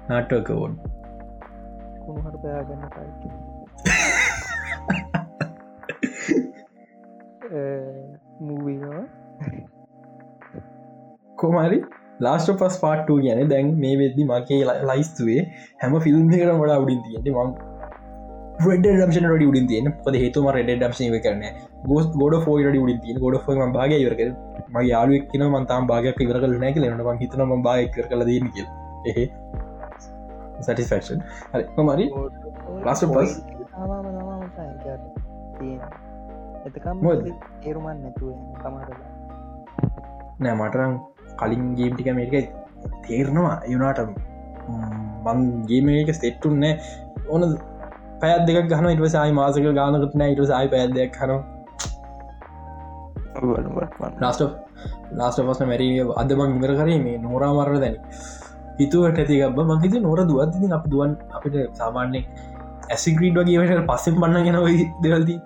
[0.08, 0.76] නාට්වක ෝඩ්
[2.04, 2.82] කුණහර පයාගන්න
[8.40, 9.02] මූවිවා
[11.38, 11.78] කොමරි
[12.20, 15.42] ලාස්ට පස් පාට්ටු ගැන දැන් මේ වෙද්දි මගේ ලයිස්තුවේ
[15.82, 17.52] හැම ෆිල්ම් එකට මට අවුඩින් තියෙන මං
[18.60, 21.44] රෙඩ ඩම්ෂන ඩ උඩින් තියෙන පොද හේතුම රෙඩ ඩම්ශය කරන
[21.86, 24.20] ගෝස් ගොඩ ෆෝයිඩ උඩින් තිය ගොඩ ෆෝම භාග ඉවරක
[24.68, 28.66] මගේ යාලුවක් කියන මන්තාම් භාගයක් ඉවර කල නැක ලන හිතනම භාග කර කල දන්න කිය
[29.06, 29.18] එහ.
[30.60, 31.64] සටිස්ෆක්ෂන් හරි.
[31.84, 32.06] මරි
[32.84, 33.32] ලාස්ට පස්
[36.66, 39.08] එතකම් ඒරුමන් නැතුව තමරලා
[40.40, 40.92] නෑ මටරම්
[41.38, 42.34] කලින් ගේම්ටික මේක
[43.04, 43.56] තේරනවා.
[43.68, 44.00] යුනාට
[45.26, 46.72] මන්ගේ මේක ස්තෙට්ටුන්නෑ
[47.28, 47.42] ඕන
[48.20, 51.32] පැත් දෙක ගන ඉට සයි මාසක ගානකටන ඉට සයි පැත්දයක් හන
[54.20, 54.42] ලාස්ට
[55.12, 57.96] ලාස්ට පස්න මැරීම අදමං ඉවර කරේ මේ නෝරා මරණ දැන.
[58.78, 62.24] හිතුවට ඇතිගබ මංහිත නොර දුවත්ති අප දුවන් අපිට සාමාන්‍යෙන්
[62.90, 64.58] ඇසිග්‍රීඩ් වගේට පස්සෙන් පන්න ගෙන
[65.04, 65.38] දෙවල්දී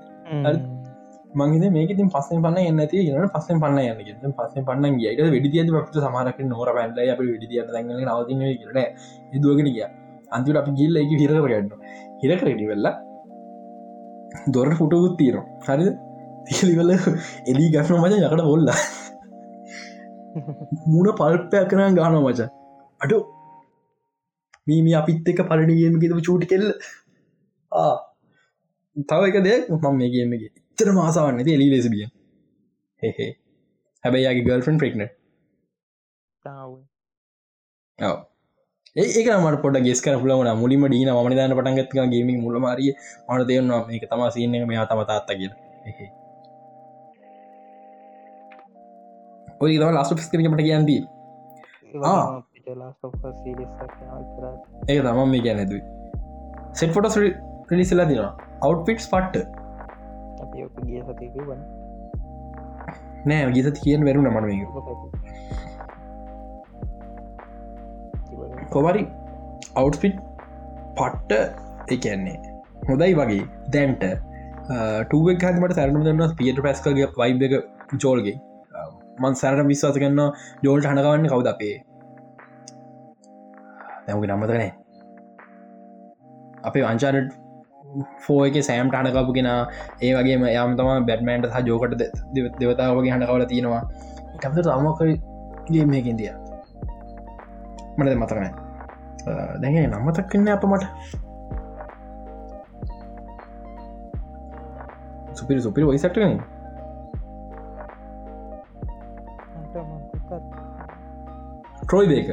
[1.35, 3.79] මංහිත මේක තින් පස්සෙන් පන්න එන්න ඇති න පස්සෙන් පන්න
[4.11, 8.79] යන්න පස්සෙන් පන්න ගේට විඩිය පට සමාරක නොර පැල්ල අප විඩිය දැගල නවතින කරන
[9.45, 9.85] දුවගෙන ගිය.
[10.35, 11.69] අන්තිට අපි ගිල්ල එක හිර කරගන්න
[12.23, 12.95] හිර කරටි වෙල්ලා
[14.55, 15.95] දොර ෆුටකුත් තීරම් හරිද?
[16.47, 16.91] තිලිවල
[17.51, 18.69] එලී ගන්න මච යකට බොල්ල.
[20.93, 22.41] මුණ පල්පයක් කරන ගාන මච.
[23.01, 23.19] අඩු.
[24.67, 26.69] මීම අපිත් එක පලඩියම කිතම චූටි කෙල්ල.
[29.11, 32.07] තව එක දෙයක් මම මේ ගේමගේ එච්චර මාසාවන්න ති එලි ලෙසබිය
[33.03, 33.31] හෙහේ
[34.05, 35.03] හැබැයි යාගේ ගල්ෆන් ප්‍රෙක්න
[37.99, 38.17] ඔව.
[38.97, 42.93] ඒක මට පොට ගෙස් කර පුලවන මුලිම ඩීන ම දාන පටන්ගත්ක ගේම මුල මාරිය
[43.29, 45.51] මට දෙවන්නවා මේක තම සින්න මේ තම තාත්ත කිය
[49.61, 51.03] ඔය තම ලස්ට පිස්කරමට කියන්දී
[54.89, 55.83] ඒ තම මේ ඇතුයි
[56.75, 57.13] සෙට ෆොට
[57.73, 58.25] ලිසිලා දින
[58.63, 59.64] අවට්පිටස් පට්ට
[60.55, 61.61] ගිය සතික වන
[63.29, 64.67] නෑ ගීත කියෙන් වැරුණ මන මේ
[68.75, 69.03] කොවරි
[69.81, 70.17] අවට්පිට්
[70.99, 72.39] පට්ට එකන්නේ
[72.89, 73.45] හොදයි වගේ.
[73.75, 74.03] දැන්ට
[75.09, 77.55] ටුවක් හමට සැරනම දන්න පියට පැස්කගේ වයිබ එක
[78.03, 78.37] ජෝල්ගේ
[79.23, 80.21] මන් සැරට විශ්වාස කන්න
[80.67, 81.77] ජෝල්ට හනගවන්න කවුද අපේ?
[84.07, 84.71] දැමගේ නම්මතනෑ
[86.69, 87.33] අපේ අංචානට
[88.25, 89.49] ෆෝ එක සෑම්ට හනකපුගෙන
[90.03, 92.03] ඒ වගේ යම් තම බැට්මන්ට හ ජෝකට
[92.61, 93.83] දෙවතාවගේ හඬකවල තියෙනවා.
[94.37, 96.33] එකමත තමකගේ මේකින්දිය
[97.99, 98.53] මට මතකනෑ
[99.61, 100.85] දැඟ නම්මතක්කන්න අප මට.
[105.35, 106.39] සුපිරි සුපිරි වයිසක්ටන
[111.85, 112.29] ට්‍රෝයි බේක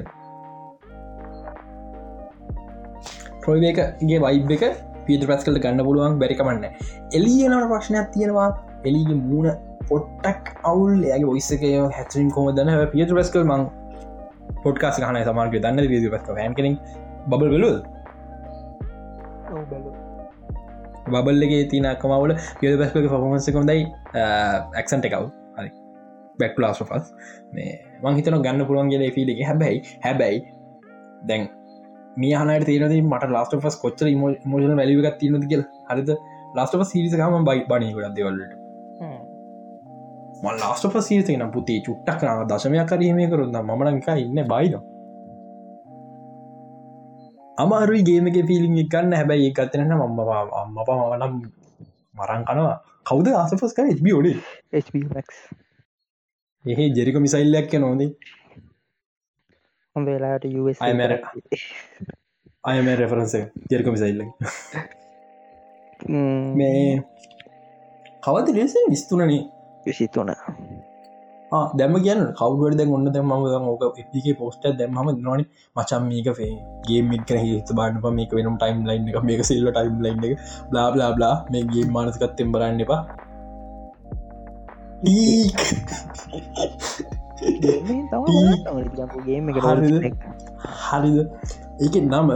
[3.40, 6.18] ට්‍රෝයි බේකගේ වයිබ් එක පිට ප්‍රස්කල ගන්න පුළුවන්?
[6.24, 6.66] බැරිකමන්න
[7.20, 8.50] එලියනට ප්‍රශ්නයක් තියෙනවා.
[8.90, 9.52] එලිගේ මූුණ
[9.92, 10.98] පොට්ටක් අවුල්.
[11.12, 12.90] යාගේ ඔයිස්සකය හැතරින් කොම දන්න?
[12.96, 13.70] පිට ප්‍රස්කල් මං
[14.64, 16.78] පොට්කාස් හන සමාර්ග දන්න විද පස්ක හැන් කෙන
[17.32, 17.78] බබල් බලුද
[21.28, 23.82] බල්ලගේ තිනකමවල පිය පැස්ක පොමන්සකොදයි
[24.80, 25.26] ඇක්සන්ට එකව්
[25.58, 25.70] හරි.
[26.40, 27.06] බැක් ලාස් ෆස්
[27.56, 27.72] මේ
[28.04, 30.40] මංහිතන ගන්න පුළුවන්ගේ ෆිලිගේ හැබැයි හැබැයි
[31.30, 31.50] දැන්
[32.18, 35.64] මේ හනට තේරද මට ලාස්ට ෆස් කොච්චර මෝෂන වැලිගත් තියනද කියල?
[35.90, 36.10] හරිද?
[36.56, 38.54] ලස්ට සිරිසකම බයි බනයකුට දෙවල්ලට
[40.44, 40.86] ලාස්ට
[41.34, 44.76] නම් පුතේ චුට්ටක් නාව දශමයක් කරීමය කරුන්න මනක ඉන්න බයිද?
[47.58, 50.20] අමාරුයි ගේමක පිලිින් එකන්න හැබැයි එකත්තෙන මම
[50.60, 51.36] අම්ම පමනම්
[52.16, 52.78] මරං කනවා.
[53.06, 53.88] කවුද ආසපස් කර?
[54.14, 54.38] ෝඩේ
[56.66, 58.12] එහේ ජෙරික මිසයිල්ලක් නොදේ
[59.96, 60.46] හොම වෙලාට
[62.64, 63.34] අයම රෙෆරන්ස
[63.70, 64.22] ජෙරික මිසයිල්ල
[66.56, 66.86] මේ
[68.24, 69.42] කවද ලෙස විස්තුනනේ
[69.86, 70.32] විසිතුන
[71.74, 73.34] දැම කියන්න කවුඩ දැ ඔන්න දැම
[73.72, 75.42] ඕක එපිගේ පෝස්ට දැම්ම නොන
[75.76, 76.52] මචම් මේක ේ
[76.88, 79.18] ගේමික් කර හිත බාන්න මේක වෙනම් ටයිම් ලයින් එක.
[79.24, 80.34] මේක සිල්ල ටයිම් ලයින් එක.
[80.70, 83.02] බ්ලා බ්ලා බ්ලා මේ ගේ මානසකත්තෙම් බරන්න එපා
[90.92, 91.18] හරිද?
[91.82, 92.32] ඒක නම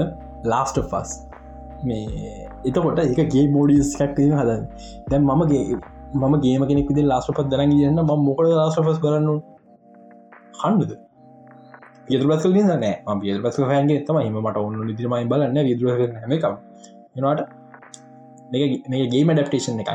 [0.52, 1.12] ලාස්ට ෆස්
[1.86, 4.64] මේ එතකොට එක ගේ මෝඩියස් කැක්ටීම හදන්න.
[5.10, 5.80] දැන් මමගේ
[6.14, 9.30] මම ගේම කෙනෙක් විදි ලාස්ටපත් දරන් ගන්න ම මොකද ලාස්ටපස් කරන්න
[12.08, 12.94] පියතුරත් කල නෑ.
[13.06, 16.56] ම පියපත් හැන්ගේ තම හිම මට ඔන්න දිරමයි බලන්න විදුර හැමකම්
[17.18, 17.42] එනවාට
[18.52, 19.90] මේ ගේම ඩප්ටේෂන් එක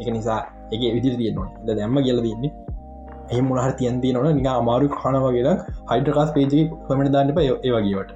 [0.00, 0.40] එක නිසා
[0.70, 2.65] එක විදිර තියෙනවා ද දැම්ම කියල දන්නේ
[3.30, 5.54] එහි මුණහර තියන්ති නොන නික අමාරු කනවගේ
[5.90, 8.10] හයිඩකාස් පේජි පමට දාන්න ප ඒවගේවට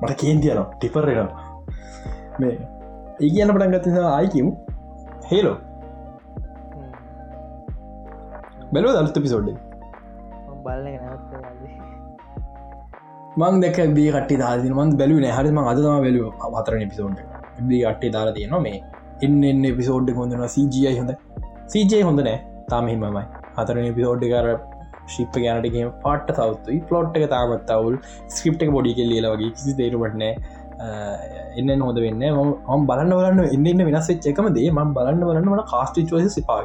[0.00, 1.30] මට කේන්තියන ටිපර්රෙන
[2.38, 2.56] මේ
[3.20, 4.52] ඒ කියන්න පටන් ගත්තිස ආයිකිමු
[5.30, 5.56] හේලෝ
[8.72, 9.48] බැලෝ දලත පිසෝඩ්
[13.36, 17.24] මං දෙක බී කට දාන මන් බැලු හරිම අදම බැලු අතර පිසෝඩ්
[17.62, 18.78] බී අට්ටේ දාලා තියෙනවා මේ.
[19.22, 21.12] එන්න එන්න පිසෝඩ් හොඳන සජයි හොඳ
[21.66, 22.38] සජය හොඳ නෑ
[22.68, 23.24] තාම හිමමයි.
[23.56, 24.46] හතරන පිසෝඩ් කර
[25.14, 27.96] ශිප්ප ගැනටගේ පාට සවත්තුයි පලොට් එක තාමත් අවුල්
[28.28, 30.32] ස්ක්‍රප් එක බොඩි කෙල්ලියල වගේ කිසි දේරුවටනෑ
[31.60, 36.28] එන්න හොද වෙන්න ම බලන්න බලන්න එන්න වෙනස් එකම දේ ම බලන්න බලන්නට කාස්ටි චෝස
[36.34, 36.60] සිපා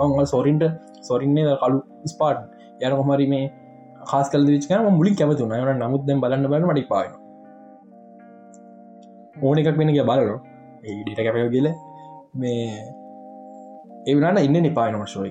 [0.00, 0.66] මං සොරින්ට
[1.02, 2.44] සොරින්නේ කලු ස්පාට්
[2.82, 3.46] යන කොමරි මේ
[4.10, 7.16] කාස් කල විච මුලින් කැමතුන න නමුත් දැ බලන්න බලන්න මටි පාන
[9.42, 10.30] ඕන එකක් වෙන බලන
[10.84, 11.68] ඒඩිට කැපය කියල.
[12.34, 12.64] මේ
[14.06, 15.30] ඒවනට ඉන්න නිපායන මශෝය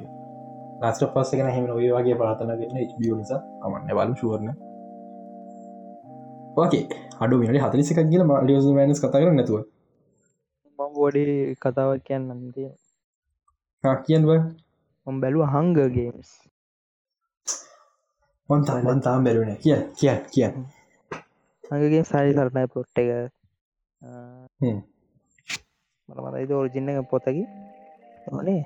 [0.82, 4.56] ලස්ට පස්ස කෙන හෙම ඔය වගේ පාතන වෙන්න බිය නිසා අමන්න බලු ශුවරණ
[6.58, 6.84] ඕකේ
[7.20, 9.64] අඩු මිනි හතලිසිකක් කියල ලියෝස මෑනස් කතා කර නැතුව.
[10.80, 11.24] මං ගොඩි
[11.62, 12.70] කතාවක් කියන්න තිය
[14.04, 14.30] කියන්ව
[15.08, 16.30] ඔම් බැලුව හංගගේස්
[18.50, 20.48] මොන්තා මන්තාම් බැලුන කිය කිය කිය
[21.64, 23.10] හඟගේ සරි සරණය පොට්ට එක.
[26.10, 27.44] මට මතයිද ඔරිජින්න පොතකි
[28.28, 28.64] ඕනේ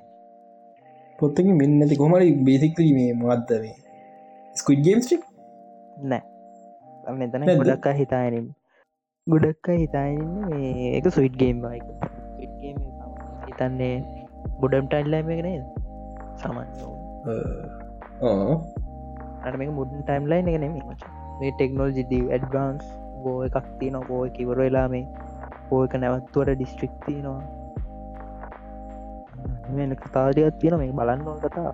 [1.19, 3.75] පොත්තකින් මෙන්න නැති කොමරි බේසික්ලී මේ මගත්තවේ
[4.55, 5.21] ස්කුඩ් ගේම්ස්ටික්
[6.03, 6.23] නෑ.
[7.19, 8.47] මෙතන ගොඩක් හිතායනින්
[9.27, 10.55] ගොඩක්ක හිතායන්න
[10.97, 11.61] එක සුයිට් ගේම්
[13.47, 13.95] හිතන්නේ
[14.61, 15.63] ගොඩම් ටයිල්ලම එක නේද?
[16.37, 16.67] සමන්
[19.43, 20.73] අට මේ මුඩන් ටයිම්ලයින් එක නෙම
[21.39, 22.85] මේ ටෙක්නෝල් ජිදී ඇඩ්බන්ස්
[23.23, 25.05] ගෝ එකක් තියන ගෝ කිවර වෙලා මේ
[25.71, 27.41] ඕක නැවත්තුවට ඩිස්ට්‍රික්ති නවා
[29.73, 31.73] මෙ කතාරියත් තියෙන මේ බලන්න කතා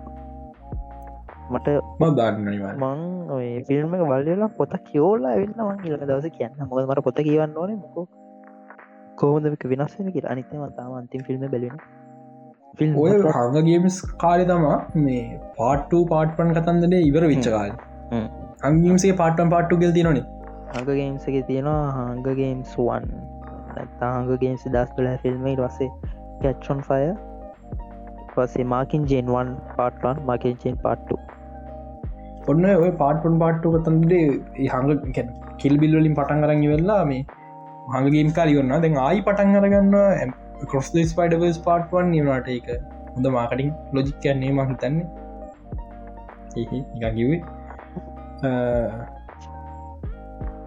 [1.50, 1.68] මට
[2.00, 7.04] මදන්න මං ඔය ෆිල්ම් එක බලලා පොත කියෝලා වෙන්න මං කියල දවස කියන්න මොද මට
[7.04, 7.76] පොත කියවන්න ඕන.
[7.76, 8.06] මොකෝ?
[9.20, 11.78] කෝමදක වෙනස් වෙන කිය අනිතම තාම අන්තිම ෆිල්ම් බැලෙන
[12.96, 13.14] ඔය
[13.54, 15.22] හගගේම්ස් කාලෙ තමා මේ
[15.56, 17.72] පාට්ටු පාට්පන් කතන්දනේ ඉවර විච්චකාල්
[18.64, 20.24] අංගිම්සේ පාට්ටම් පාට්ටු ගෙල් තිනනේ
[20.76, 23.08] හගගේම්සගේ තියෙනවා හංගගේම්ස්වන්
[24.00, 25.90] තාහගගේම්ස් දස් තුළ ෆිල්ම්මයි වසේ
[26.42, 27.00] කැච්චොන් ෆය
[28.38, 31.18] පසේ මාකින් ජෙන්වන් පාට්වන් මකින් ජෙන් පාට්ටු
[32.48, 34.26] ඔන්න ඔය පාට්පන් පාට්ටු කතන්දේ
[34.66, 37.22] හඟ කෙල්බිල්ලින් පටන් කරන්න වෙල්ලා මේ
[37.92, 40.34] හඟගේම් කාලිවන්න දැන් ආයි පටන් අරගන්න
[40.66, 42.68] කොස් ස්පයිඩවස් පාට්වන් නිවනට එක
[43.12, 45.06] හොඳ මාකටින් ලොජික් කියන්නේ මහිතන්නේ
[46.56, 47.40] එකකිවේ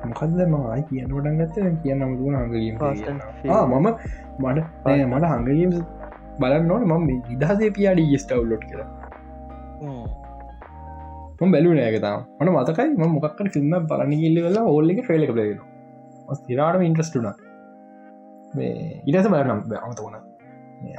[0.03, 1.55] මොකද මයි කියන්න වටන් ගත්ත?
[1.83, 3.87] කියන්න මුදුන හඟලීම මම
[4.41, 4.59] මට
[5.07, 5.71] මට හඟලීම්
[6.43, 8.81] බලන්න නොන මම ඉදහසේ පියාඩි ගෙස්ටවල්ලොට් කර
[11.53, 15.61] බැලු නෑකතා මට මතකයි ම මොක්කට ෆිල්ම් බලන්න කිල්ල වෙලා ඕල්ලක ්‍රේලක ලගෙන
[16.39, 17.35] ස්තිරාටම ඉන්ට්‍රස්ටුනා
[18.53, 18.75] මේ
[19.09, 20.15] ඉරස බලනම් අමතවන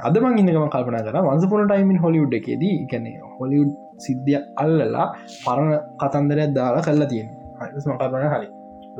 [0.07, 3.07] අදමන් ඉන්නකම කල්පන කර වන්සපුන ටයිමින් හොලිුඩ් එකේදී ගැන
[3.39, 3.71] හොලිුඩ්
[4.05, 5.07] සිද්ධිය අල්ලලා
[5.45, 7.29] පරණ කතන්දරයක් දාලා කල්ලා තියෙන
[7.87, 8.47] මකරන හරි.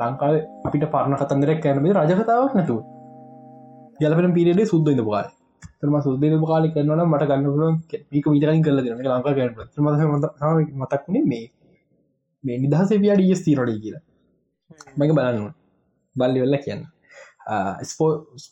[0.00, 0.34] ලංකාව
[0.66, 2.80] අපිට පරණ කතන්දරක් කැනබේ රජකතාවක් නැතුව.
[4.00, 5.26] යලපෙන පිරේ සුද්ද ඉඳ පාල
[5.86, 7.76] ම සුද්ද කාල කරන මට ගන්න
[8.10, 9.52] පික විතරන් කල ලංකා කැන
[10.80, 11.44] මතක්නේ මේ
[12.44, 14.02] මේ නිදහසේ පියාඩ ස් තීරඩ කියලා.
[14.98, 15.52] මක බලන්න
[16.16, 16.82] බල්ලි වෙල්ල කියන්න.
[17.84, 18.10] ස්පෝ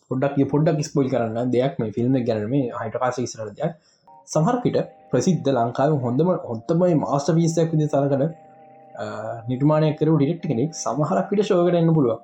[0.08, 3.72] පොඩක් පොඩ්ඩක් ස්පොල් කරන්න දෙයක් මේ ෆිල්ම් ගැනීම හයිට කාශ ස්ර දෙයක්.
[4.28, 4.78] සහරකට
[5.10, 8.24] ප්‍රසිද්ධ ලංකාව හොඳම හොත්තමයි මාස්ට පිීසයක් විදි සලකන
[9.48, 12.20] නිර්මාණය කරු ඩිරෙක්් කෙනෙක් සමහරක්විට ශෝකට එන්න පුළුව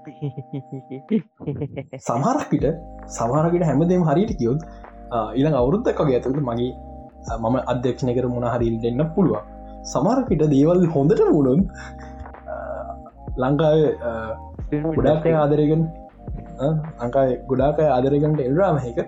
[2.00, 2.64] සමහරක්විට
[3.10, 4.62] සමහරකට හැමදේම හරිට කියොත්
[5.36, 6.72] ඊළඟ අවුරුද්ධක් වගේ ඇතුට මගේ
[7.38, 9.42] මම අධ්‍යක්ෂණය කර මුණ හරිල් දෙන්න පුළුවන්
[9.86, 11.60] සමහරකට දේවල් හොඳට මුණුන්
[13.38, 13.78] ලංකාව
[14.90, 15.88] ගොඩාක් ආදරයගෙන්
[17.00, 18.98] අංකා ගොඩාක ආදරගට එල්රාමයක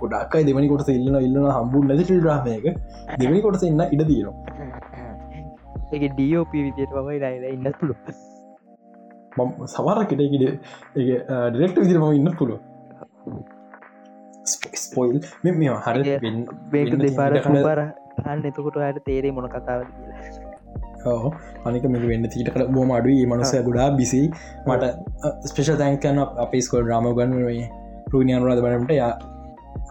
[0.00, 2.64] ගොඩක්යි දෙවනි කොට ඉල්ලන ඉල්ලන හම්බු නැති ටල්රාමයක
[3.18, 4.34] දෙවනි කොටස ඉන්න ඉඩ දීනවා
[5.92, 8.37] එක ඩෝප විදියට පමයි රයිල ඉන්න පුළුව
[9.66, 10.12] සමරකට
[11.52, 12.60] ඩෙක්ට විදිර ම ඉන්න පුළුව
[14.78, 15.96] ස්පොයිල් මෙ හර
[16.72, 17.80] බේක දෙපාර පර
[18.26, 21.32] අන්න එතකොට අයට තේරේ මොන කතාව කියලා.
[21.64, 23.26] අනික මෙ වෙන්න තිීටකට බෝම අඩුයි.
[23.26, 24.22] මනසය ගොඩා බිසි
[24.66, 24.84] මට
[25.50, 27.68] ස්පේෂ තැන්කන්න අපේ ස්කොල් රාම ගන්නුවේ
[28.10, 29.12] පෘණියනුරද බනට යා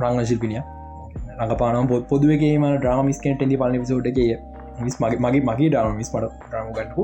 [0.02, 0.62] රංග ශිල්පිනිය.
[1.40, 4.38] රඟපානම් පොත් පොදුවගේම ්‍රාමිස්කට ටි පල පිසෝටගේ
[4.80, 7.04] මිස් මගේ මගේ මගේ ඩාම මිස් මට රාම ගන්නපු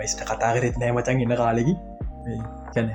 [0.00, 1.74] මෙස්ට කතා කරෙත් නෑ මචන් ඉන්න කාලෙකි.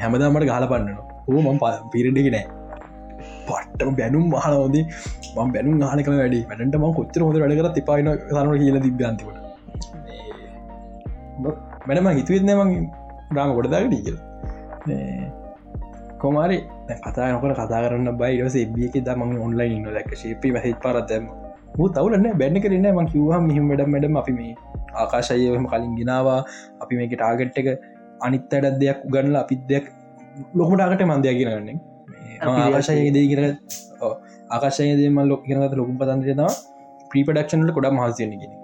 [0.04, 0.98] හැමදාමට ගහල පන්නන
[1.30, 1.58] ඕ මම
[1.94, 2.46] පිරඩෙක නෑ.
[3.48, 4.86] පට්ටම බැනුම් මහනවදේ
[5.36, 6.40] ම බැනු හනක වැඩි.
[6.50, 9.38] වැටට ම කොච්චර හොද වැඩකර තිපාන සනර කියල තිබ්‍යන්තිවට
[11.88, 12.72] මැනම හිතුවෙත් නෑම
[13.34, 14.18] ග්‍රාම කොටදාගට කියල.
[16.22, 16.58] කොමාරි
[17.06, 21.26] කතා නොක කතා කරන්න බයි ස එබියක දම ඔන්ලයින් න දැක ශේපි හහි පරත්දම
[21.78, 24.16] හූ තවලන්න බැන්න කරන්න ම කිවවා මෙහම වැඩ මැඩම.
[24.22, 24.54] අපි මේ
[24.98, 26.40] ආකාශයහම කලින් ගෙනවා.
[26.82, 27.68] අපි මේක ටාගට් එක
[28.22, 29.86] අනිත් අඩත් දෙයක් උගන්නලා අපිත් දෙයක්
[30.54, 31.78] ලොකමටාකට මන්දයක් කියරන්නේ
[32.44, 33.42] ආකාශයදේ කියර
[34.50, 36.54] ආකාශයදේ මල් ලොක් කරනත ලොකුම් පතන්දරෙනවා
[37.12, 38.56] ප්‍රීපඩක්ෂනට ගොඩක් මහසයනගෙන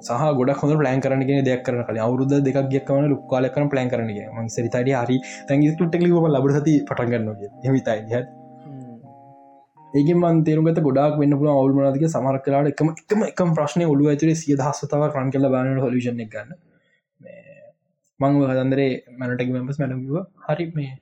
[0.00, 4.48] සහ ගොඩ හොඳ ප්ලන් කරන දෙයක් කරන කල අවුරුද දෙක් ගක්වන ලුක්කාලකන ප්ලන් කරන ම
[4.48, 5.16] සරිතට හරි
[5.48, 7.28] තැගි ටෙක්ලිම ලබ සති පටන්ගන්න
[7.68, 8.22] හිතයි
[9.94, 14.30] ඒක මන් තේරුගත ගොඩක් වෙන්න පුල අවුල්මනාතික සමර කලාට එකම එකම එකම ප්‍රශ්නය ඔලු ඇතුර
[14.40, 16.50] සිය දහස්වතාව කරන් කල බාන හොලිෂණ ගන්න.
[18.20, 20.16] මං හදන්දරේ මැනටක මෙම්පස් මැඩම්ව
[20.46, 20.92] හරි මේ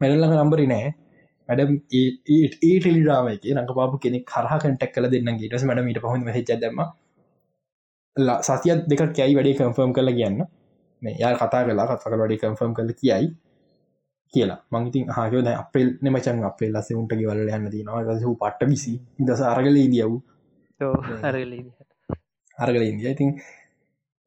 [0.00, 0.90] මැඩල්ලඟ නම්බරි නෑ.
[1.48, 6.82] මැඩම් ඒටෙලිරාමක රඟ පාපු කෙනෙ කරහ කටක් කල දෙන්න ගේටස මඩ මට පහොම හෙචදම
[8.48, 10.38] සතිය දෙක කැයි වැඩේ කම්ෆර්ම් කල කියන්න.
[11.02, 13.26] මේ යා කතා කලා කත්ක වැඩි කම්ෆර්ම් කල කියයි.
[14.34, 14.60] කියලා.
[14.72, 19.76] මංතින් හාකද අපල් නමචන් අපේ ලස උන්ට ගවල යන්න තිනවා හු පට්ට බිසි දස අරගල
[19.78, 20.12] ඉදියව්
[22.58, 23.10] අරගල ඉදිය.
[23.10, 23.30] ඉතින්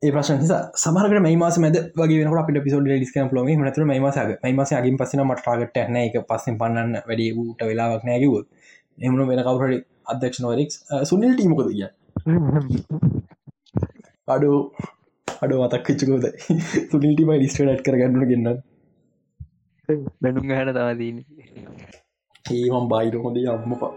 [0.01, 0.41] ඒ ප්‍රශන්
[0.78, 5.22] සමරක මාස මද වගේ අපට පිසෝඩ ඩිස්ක ලොම නතුර මේ මාසගේ මේ මාස අගින් පසන
[5.24, 8.45] මටාගට න එක පස්සෙන් පන්නන්න වැඩි ූට වෙලාවක් නෑකිවොත්
[8.99, 10.72] එමන වෙන කවුරට අධ්‍යක්ෂනවරෙක්
[11.03, 11.88] සුනිල් ටීමකොද කිය
[14.28, 14.51] අඩු
[15.28, 16.26] අඩු මතක් චකෝද
[16.91, 18.62] සුනිල්ටිම ඩිස්ටඩට් කරගන්නු ගන්න
[19.89, 21.19] බැනුම් හට තවදීන
[22.45, 23.91] ඒමම් බයිර හොඳේ අම්ම පා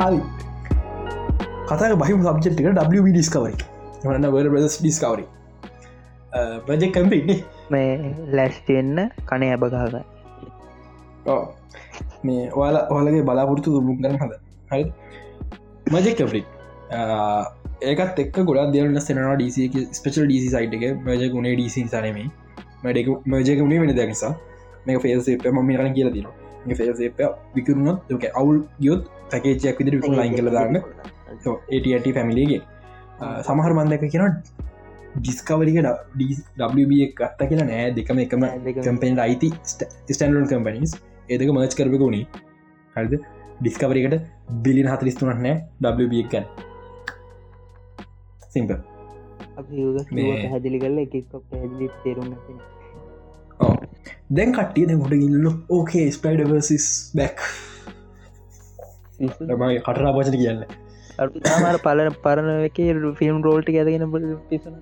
[0.00, 0.20] හරි
[1.68, 2.64] කතක බහි සබ්ජෙට්ක
[2.96, 3.54] W ඩිස්කවරි
[4.08, 5.24] න්න වර බ්‍රස් ඩිස්කවරි
[6.64, 7.40] ප්‍රජෙක් කම්පිට්නේ
[7.70, 10.04] මේ ලැස්ටෙන්න කනේ ඇබගාග
[12.24, 14.32] මේ ඔයාල ඔහලගේ බලාපොරතු දුමුක් ගන්න හද.
[14.70, 14.84] හරි
[15.92, 16.46] මජෙක් කෆරික්
[17.82, 22.28] ඒකත් එක් ගොඩ දෙවන්න සෙනවා ඩීසි ස්පේල් ඩීසි සයිට් එක මජ ගුණේ ඩීසි සනමේ
[22.84, 24.34] මඩක මජක උනේ වෙන දැනිසා
[24.86, 26.26] මේ ෆේසේ ප ම කන කියලා තින
[26.74, 27.20] ෆේසේප
[27.54, 30.76] විකරුණොත් ක අවුල් ගියොත් පැකේචයක් විදිර විකු ලයින් කල දාන්න.
[31.70, 32.62] ඒට පැමිලිගේ
[33.42, 34.34] සමහර මන්දක කියෙන
[35.16, 35.78] ඩිස්කවරික
[36.60, 37.92] WB ගත්ත කියලා නෑ.
[37.98, 38.42] දෙකම එකම
[38.80, 39.52] කම්පෙන් අයිති
[40.10, 40.96] ස්ටන්ඩන් කම්පනිස්
[41.28, 42.26] ඒදක මච් කරපක වුණේ.
[42.96, 43.14] හරිද?
[43.58, 44.14] ඩිස්කවරිකට
[44.64, 46.44] බිලින් හතලිස්තුනක් නෑ WBකන්
[48.54, 48.70] සිම්ප
[50.52, 51.14] හැදිලි කල එකක්
[52.02, 52.28] තේරුම්
[54.30, 57.44] දැන් කට්ටිය දැ හොට ඉල්ල ඕකේ ස්පයිඩවසිස් බැක්
[59.20, 60.62] මගේ කටරා පචන කියන්න.
[61.18, 61.28] අර
[61.84, 62.80] පලන පරණ එක
[63.20, 64.10] ෆිල්ම් රෝල්ටි ඇදගෙන
[64.50, 64.74] පිසන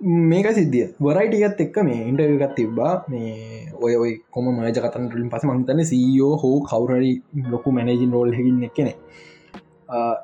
[0.00, 0.86] මේක සිද්ධිය.
[1.00, 3.04] වරයිටිකත් එක්ක මේ ඉන්ටගත් තිබ්බා.
[3.08, 7.12] මේ ඔය ඔය කොම මජ කතන් ලින් පස මංතන සීෝ හෝ කවුරරි
[7.52, 8.92] ලොකු මැනජින් රෝල් හැකින් එක්කෙනෙ.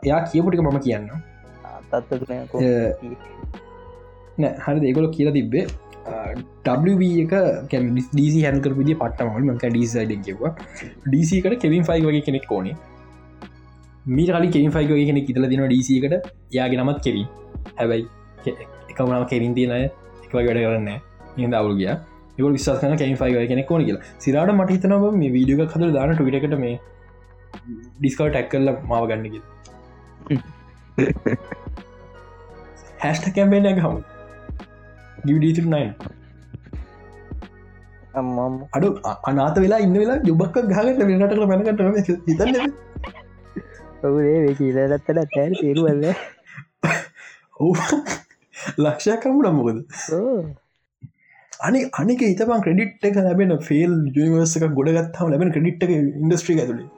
[0.06, 1.08] එයා කියපුටික මම කියන්න
[4.38, 5.66] නෑ හරි දෙගොල කියලා තිබ්බේ.
[7.24, 7.74] එක
[8.12, 10.52] ඩීසි හැකර විදි පට්ටමල් මක ඩීසයිඩ කිව්වා.
[11.08, 12.76] ඩීසිකට කෙවින් ෆයි වගේ කෙනෙක් ඕනේ.
[14.06, 17.26] මීට කලි කෙවින් ෆයි වගේ කෙනෙක් ඉතල දින ඩීසිකට යාගේ නමත් කෙවී
[17.80, 18.06] හැබැයි
[18.94, 19.78] එකමනාව කෙවින් තියනය
[20.24, 20.90] එක වැඩ කරන්න
[21.42, 21.90] ඉ අවුල් ගිය.
[22.38, 24.02] එක විශස් කන කැන් ෆයි කෙනෙක් ඕන කියලා.
[24.22, 26.74] සිරට මට හිතනව මේ වීඩියක හදර දාන ටවිටකට මේ
[28.00, 29.34] ඩිස්කව ටැක් කරල මාව ගන්නක
[33.04, 34.00] හැස්ට කැම්පේන එක හමු.
[38.20, 38.88] අම්මම් අඩු
[39.30, 41.80] අනාත වෙලා ඉන්න වෙලා යුබක් ගහගට වෙනට මැනකට
[42.28, 42.74] හිතන්න.
[44.16, 46.04] වේ කියලත්තට තැර තේරුවල්ල
[48.54, 49.78] ඔව් ලක්ෂයකමු නම්මකද
[51.60, 56.88] අනි අනික හිතපන් ක්‍රඩිට් එක ලැබෙන ෆෙල් යනිවර්ස එක ගොඩගත්තාම ලැබෙන ක්‍රඩිට් එක ඉන්ඩස්ට්‍රි ඇතුළේ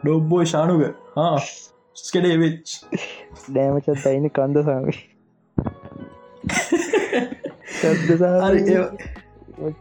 [0.00, 0.82] ඩොබ්බෝ ශානුක
[1.96, 2.74] ස්කඩේ වෙච්
[3.54, 4.94] දෑමචත් අයින කන්ද සාමි.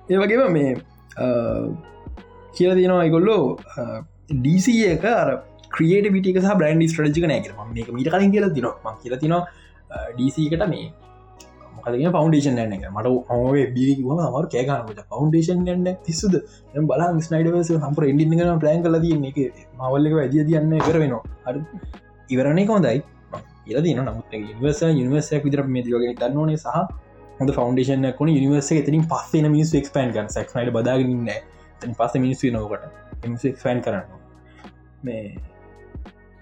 [0.09, 0.71] ඒවගේම මේ
[2.55, 3.43] කියල තියෙනවා අයිගොල්ලෝ
[4.31, 5.29] ඩීසි එක අර
[5.69, 9.43] ක්‍රියට පිටික සහ බ්‍රන්ඩි ස්ට්‍රජික නෑක මේක මීට කලින් කියලා තිනවා කියල තිනවා
[10.13, 10.87] ඩීසිකට මේ
[11.77, 16.35] මොකදගෙන පවන්ඩේෂන් න එක මට ඔේ බිව මර කෑගනට පවන්ඩේෂන් ගන්න තිස්සුද?
[16.85, 21.61] බලා ස්නයිඩවස හම්පර ඉඩිගන ප්ලෑන් කල තිය එක මවල්ලක ඇදිය තියන්න කරවෙනවා අඩ
[22.29, 23.01] ඉවරණය කොඳයි
[23.67, 26.77] ඉල දින නමුත් නිවස නිවසයක් විතර මේ යෝගෙන දන්නවනේ සහ
[27.39, 31.29] හොඳ ෆවන්ඩේෂන කොන නිවස එතින් පස්සන මිනිස් ක්ස්පන් ගන්න සක්නයිට බදාගන්න
[31.81, 32.87] තැන් පස්ස මිනිස් නොකට
[33.57, 34.17] ෆන් කරන්න
[35.03, 35.21] මේ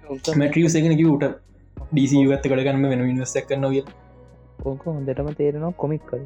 [0.08, 1.26] මැටියසගෙන කිවට
[1.78, 3.84] ඩීසි ගත්ත කඩගන්න වෙන නිවසක් කන්නගේ
[4.64, 6.26] ඕක හොඳටම තේරෙනවා කොමික් කල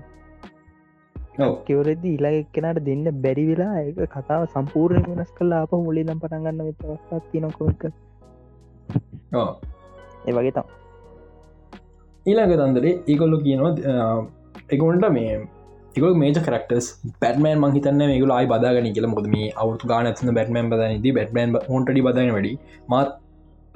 [1.65, 6.65] කිවරෙදි ඉලා එක්කෙනට දෙන්න බැරි වෙලා ඒ කතාව සම්පූර්ණ වෙනස් කල්ලා අප මුලි දම් පටන්ගන්න
[6.65, 7.85] වෙච්චවස්ථත් තින කොමික
[10.25, 10.67] ඒ වගේ තම්
[12.25, 13.71] ඊළඟ තන්දරේ ඒකොල්ලො කියනවා
[14.69, 15.39] එකොන්ට මේ
[15.97, 16.87] එක මේජ කරක්ටස්
[17.21, 19.07] බැටමන් මහිතන්න මේක අයි බදාගන කියල.
[19.07, 22.53] මොද මේ අවුතු ගාන ඇත්න බැටමන් බදනද බැටමන් හොන්ටඩි බදන වැඩි.
[22.89, 23.09] මත්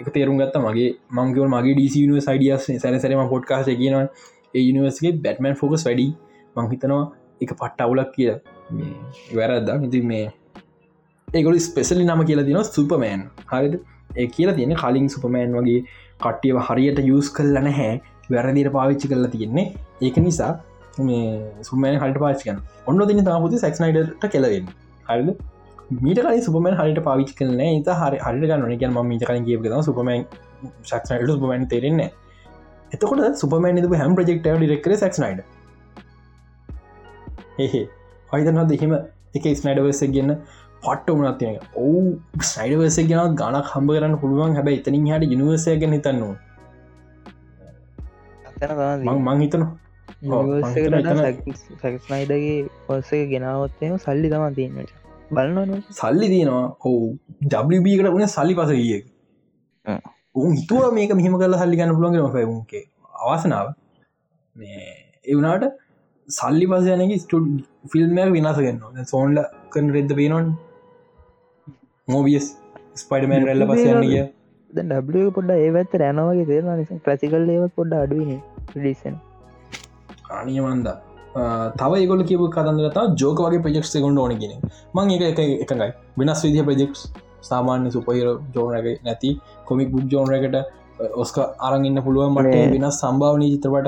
[0.03, 0.55] එක තේරුම් ගත්ත.
[0.59, 4.05] මගේ මංගව මගේ ඩීසින සයිඩියස් සැරසරම පොඩ්කාස කියනවා
[4.55, 6.07] ඒ යනිවර්සගේ බැටමන් ෆෝකස් වැඩි.
[6.55, 7.03] මංහිතනවා
[7.41, 8.31] එක පට්ට අවුලක් කිය
[9.37, 10.25] වැරද්දා ඉති මේ
[11.27, 13.75] ඒගොල ස්පෙසලි නම කියලා තින සුපමෑන් හරිද?
[14.17, 15.79] ඒ කියලා තියෙන කලින් සුපමෑන් වගේ
[16.23, 17.93] කට්ටියව හරියට යස් කල්ල නැහැ.
[18.31, 19.67] වැරදිට පාවිච්චි කරලා තියෙන්නේ.
[20.01, 20.51] ඒක නිසා
[20.99, 21.25] මේ
[21.69, 24.69] සුමෑන් හට පාච්කන ඔන්න තින තාමුති සක්නයිඩට කෙලවෙන්න.
[25.09, 25.29] හරිද?
[26.01, 29.67] මීට කල සුපමන් හරිට පාවිච් කරන ත හරි හරිට ගන්න එක ම මීට කලින් කියප
[29.89, 30.25] සුපමන්
[30.83, 32.09] ක්නයිට සුපමන් තේරෙන්නේ
[32.91, 35.43] එතකොට සුපමන් හැම් ප්‍රජෙක්ට ඩිරෙක්ර සක්නයිඩ
[37.59, 37.81] එහෙ
[38.31, 38.93] අයිතන දෙහෙම
[39.35, 40.31] එක ස්නයිඩවස ගන්න
[40.83, 41.99] පට්ට වනත් තියෙන ඔවු.
[42.45, 44.55] සයිඩවස ගෙන ගනක් හම්බ කරන්න පුළුවන්.
[44.57, 46.35] හැබැ එතනින් හට යනිවසය ගැන හිතන්නවා
[49.17, 49.71] මං හිතනවා.
[51.81, 55.02] සැක්ස්නයිඩගේ පස්සේ ගෙනාවත්තයම සල්ලි තමා තියන්නට
[55.33, 56.67] බලන්න සල්ලි තියෙනවා.
[56.81, 58.99] ඔහු ඩකට වන සල්ලි පස ගිය
[60.37, 62.83] උන් හිතුව මේක මෙහම කල සල්ලි ගන්න පුළන්ගෙන පැවුන්ගේ
[63.25, 63.73] අවසනාව.
[65.25, 65.65] එවනාට
[66.29, 70.53] සල්ලි පසයනගේ ස්ටඩ් ෆිල්ම්මයක් විනාස ගන්න සෝන්ල කන රෙද්ද පේනොන්
[72.07, 72.47] මෝබියස්
[72.95, 74.23] ස්පයිඩමෑන් රැල්ල පසයන්න කිය
[74.73, 78.39] ඩ පොඩ ඒවත්ත රැනවගේ තේරන නිසා ප්‍රසිකල් ඒව පොඩ්ඩ අඩුවන
[78.71, 79.17] ඩිසන්
[80.31, 80.87] අනියමන්ද
[81.75, 84.55] තව ගොල කිව කතන්දරත ජෝක වගේ ප්‍රජෙක්ස් කොඩ ඕනගෙන
[84.93, 87.01] මං එක එක එකඟයි වෙනස් විදිහ ප්‍රජෙක්ස්
[87.41, 89.31] සාමාන්‍ය සුපහිර ජෝනක නැති
[89.65, 90.57] කොමික් බුක් ජෝනරකට
[91.15, 93.87] ඔස්ක අරගන්න පුළුවන් මට වෙනස් සම්භාවනී චිත්‍රපට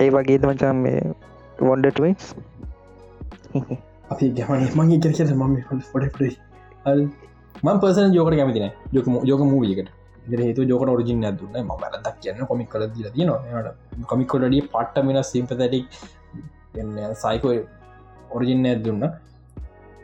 [0.00, 1.00] ඒ වගේ මචන් මේ
[1.60, 2.34] වොන්ඩටස්
[4.10, 5.42] අපි ගමන මගේ කෙරෙ ම
[5.94, 6.04] ොඩ
[7.62, 9.90] මන් පර්සන ජෝකට කැමතින ජොක ජෝක මූවියකට
[10.28, 11.56] හේතු ජෝක රජින දුන්න.
[11.62, 13.74] ම වැලදක් කියන්න කොමික් කල දිල තියනවා.
[14.06, 15.84] කොමික්කොඩිය පට්ට මෙෙන සිම්පතටික්
[17.14, 17.54] සයිකෝ
[18.30, 19.02] ඔරිජින්න දුන්න.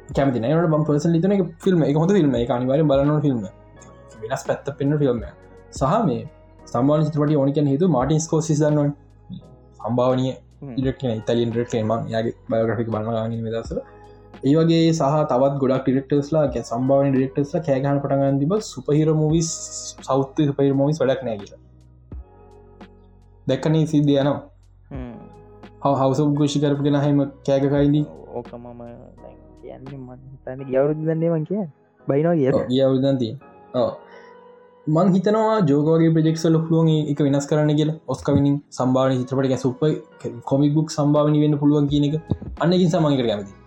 [0.08, 1.96] කැමති නට බම් පර්සන් ලිතන ෆිල්ම් එක.
[1.96, 2.10] හොඳ
[2.42, 3.40] එක අනිවාර බලන ෆිල්ම්
[4.22, 5.20] වෙනස් පැත්ත පෙන්න්න ෆිල්ම්
[5.72, 6.22] සහ මේ
[6.66, 8.90] සම්බාන චිත්‍රපට ඕනිකන හේතු මාටින් ස්කෝසිස් දන්නවා
[9.80, 10.26] සම්භාවනය
[10.80, 13.78] ඉරක් ඉතලින් රටේම යාගේ බයෝග්‍රික් බලගන්න දසර
[14.48, 19.48] ඒවගේ සහ තවත් ගොඩක් ඩිරෙක්ටර්ස්ලා ගැ සම්භාව ඩිරෙක්ටර්ස්ලා කෑගහන පටගන්න තිබ සුපහිර මවිස්
[20.08, 21.60] සෞත්ත සුපහිර මවිස් වැඩක් නෑ කියලා.
[23.46, 24.38] දැක්කනේ සිද්ධ යනවා?
[26.00, 27.18] හවස ගෝෂි කරපගෙන හෙම
[27.48, 28.04] කෑගකයිදී
[28.38, 28.80] ඕක මම
[29.62, 31.62] කියන්න ගවරුදන්නේ මං කිය
[32.06, 33.32] බයිනවා කිය අවුදන්තිය
[34.86, 37.90] මං හිතනවා ජෝගගේ ප්‍රජෙක්ෂ ලොක්ලුවන් එක වෙනස් කරන්න කියල.
[38.12, 39.80] ඔස්කවිනින් සම්භාවන චිත්‍රපට සුප
[40.50, 42.14] කොමික් බුක් සම්භාවනි වෙන්න පුළුවන් කියන එක.
[42.62, 43.65] අන්නකින් සමඟකට කැමති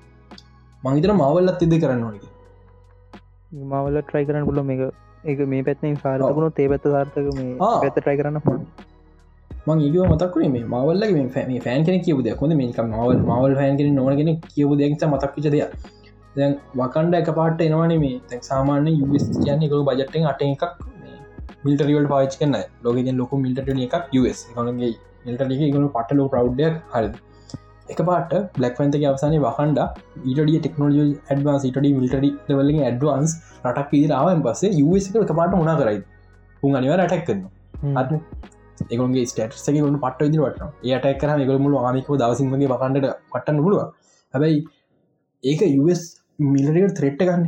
[0.84, 2.26] මහිතන මවල්ලත් එද කරන්න ඕනක
[3.52, 4.86] මවල ට්‍රයි කරන්න පුල මේ
[5.26, 8.54] එක මේ පැත්න සාර්තකුණු තේ පැත්ත සාර්ථක මේ පැත්ත ට්‍රයි කරන්න පො
[9.68, 12.56] මං ඒව මතක්කේ මේ මවල්ල මේ ෆෑන් කෙන කියව දෙයක් හොඳ.
[12.62, 15.74] මේක මවල් මවල් ෆෑන් කෙන නොගෙන කියව දෙක්ත මතක්කිච දෙයක්
[16.36, 18.16] දැන් වකන්ඩ එක පාට එනවාන මේ.
[18.30, 20.64] තැක් සාමාන්‍ය යුස් කියන්න එක බජට්ටෙන් අට එකක්
[21.66, 23.96] මිල්ටරිවල් පාච් කන්න ලෝක ලොක මිල්ට එකක්
[24.28, 24.94] ස් එකනගේ
[25.26, 27.16] මිල්ට එක පටලෝ ප්‍රව්ඩයක් හරද
[27.90, 29.80] එක පාට බ්ලක් පන්තක අවසානය වහන්ඩ
[30.24, 33.34] ඊටඩිය ටෙක්නෝජ ඇඩවන්ස් ඉටඩි මිල්ටඩි ලවලින් ඇඩවන්ස්
[33.66, 36.02] රටක් ඉදිරාවන් පස්සේ යස් එක පාට මුණනා කරයි
[36.64, 38.12] උන් අනිව රටක් කරන්න අත්
[38.88, 43.82] ඒගොන්ගේ ස්ටටසක ගුණ පට ඉදි වටන ඒයට එක්කර ගොල මුල ආමිකව දවසින්ගේ වකන්ඩට පටන්න පුළුව
[44.34, 44.62] හැබැයි
[45.44, 46.06] ඒක යස්
[46.48, 47.46] මිලට ත්‍රෙට්ට ගන්න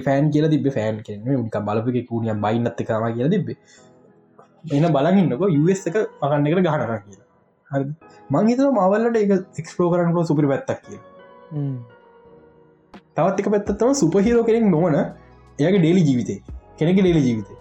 [0.00, 3.58] ෆෑන් කියල තිබ ෆෑන් කියන බලපක කූනියම් බයින්නත්ත කරම කියල තිබේ
[4.70, 7.29] එන බලගන්නක යස් එක පකන්න එකට ගහනර කියලා
[8.30, 11.00] මංහිත මවල්ලට එක එක්ස්පලෝ කරන්නට සුපරි පැත්තක් කිය
[13.14, 16.36] තවත් එක පැත්තත්තම සුපහිරෝ කෙනෙක් නොවන එයාගේ ඩේලි ජීවිතය
[16.76, 17.54] කෙනෙක ඩේලි ජීවිතය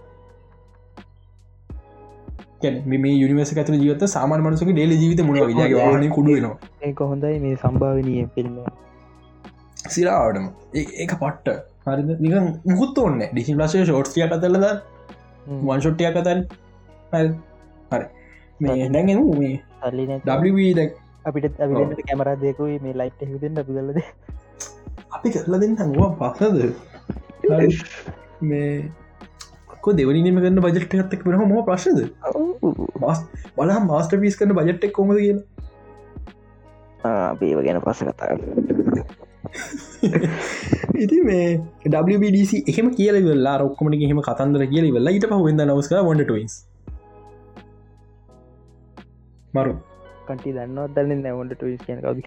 [2.97, 5.39] මේ යනිවස ඇත ජීවත සාමාන මනසක ඩේලි ජීවිත මුණ
[6.01, 8.61] න කුඩුවනවා ඒක හොඳයි මේ සම්භාවනය ෆිල්ම්
[9.87, 10.45] සිරාවටම.
[10.73, 11.47] ඒක පට්ට.
[11.85, 12.33] හරි නික
[12.65, 14.65] මුකුත් ඔන්න ඩිසි ලශය ෂෝට්සිය කතලද
[15.61, 16.39] වන්ශොට්ටිය කතන්
[17.91, 18.05] හරි.
[18.59, 20.05] මේ නැගෙන මේ සල්ලි
[21.25, 23.99] අපිට ඇ කැමර දෙකුයි මේ ලයිට් හිදෙන් අපි කලද
[25.11, 26.57] අපි කරලා දෙන්න හවා පක්නද
[28.43, 28.71] මේ
[29.81, 31.99] කො දෙවනීම කරන්න බජට් එකත්තක් වෙන ම ප්‍රශ්ද
[33.57, 35.43] බලා මාස්ට පිස් කරන බජට්ටක් කොමද කියලා?
[37.31, 38.27] අපේව ගැන පස කතා
[41.03, 41.45] ඉති මේ
[42.07, 46.55] WBDC එහෙම කියල වෙල්ලා රොක්කමට හෙම කතන්දර කියල වෙල්ලා ඊට පහවෙද නවස්ක වොඩටස්
[49.57, 49.73] මරු.
[50.27, 52.19] කටි දන්නවත් දන්න නැවොට ටස් කියන කවද?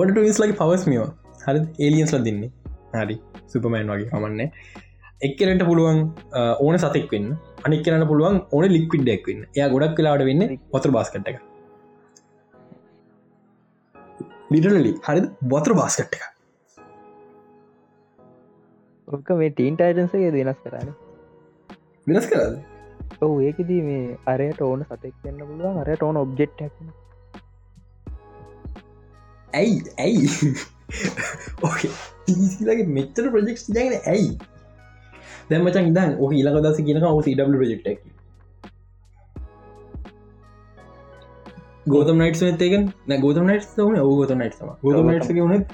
[0.00, 1.08] ොඩ ටස් ලගේ පවස්මියෝ
[1.44, 2.50] හරි ඒලියන්ස්ල දෙන්නේ.
[2.94, 3.16] හරි.
[3.52, 4.08] සුපමෑන් වගේ.
[4.14, 4.40] හමන්න
[5.26, 5.98] එක්කරට පුළුවන්
[6.64, 7.30] ඕන සතෙක් වෙන්න.
[7.66, 11.38] අනික් කරන්න පුළුවන් ඕන ලික්විඩ් ඩෙක්වන්න එය ගොඩක් කලාට වෙන්න වතුර බාස්කට එක.
[14.52, 15.20] ලිටලි හරි
[15.52, 16.24] බොතර බාස්කට් එක.
[19.08, 20.90] ඔක මේ ටීන් ටයිටන්සගේ දෙනස් කරන්න
[22.06, 22.54] වෙනස් කරද
[23.18, 26.52] ඔව ඒකදී මේ අරයට ඕන සතෙක් වෙන්න පුළුවන් අරයට ඕන ඔබ්ජෙක්්
[29.52, 29.76] ඇයි?
[29.98, 30.28] ඇයි?
[31.62, 34.30] ඕගේ මෙච්චර ප්‍රජෙක්් ජගෙන ඇයි?
[35.50, 38.00] දැමචන් ඉදන් ඕහ ඉලක දස කියනක ඔ ඩ ප්‍රජෙක්්ටක්
[41.86, 45.64] ගෝතම නයිට් නතේකෙන් නැ ගෝතම නයිට් වන ඔ ගෝත නයිට් ගෝතම නයිට් වන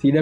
[0.00, 0.16] සඩ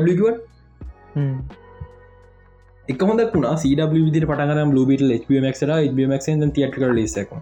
[2.88, 7.32] එක හොද වුණ සඩ විදි පටගන බිට ක්මක්ර ක්ම තිටක ලෙසක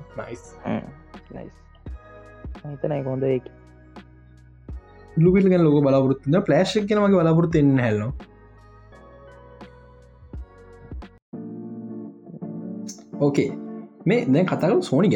[2.65, 3.45] හිතනයි හොඳ එක
[5.17, 8.13] ලුපිට ගැන ලොක බලාපොරත්තුන්න ප්ලේශ් කන මගේ බලාපොරත්තු එන්න හැල්නවා
[13.21, 13.49] ඕකේ
[14.05, 15.13] මේ දැ කතාකරු සෝනි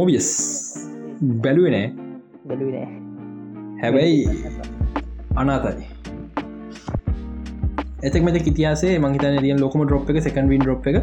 [0.00, 0.28] මෝබියස්
[1.44, 1.88] බැලුවනෑ
[2.48, 2.88] බැලුවනෑ
[3.80, 4.20] හැබැයි
[5.36, 5.88] අනාතයි.
[8.02, 10.96] එතක් මෙත ඉතිහාසේ මහිතන දිය ලොකම ඩොප් එක සකන් වින් ඩොප් එක.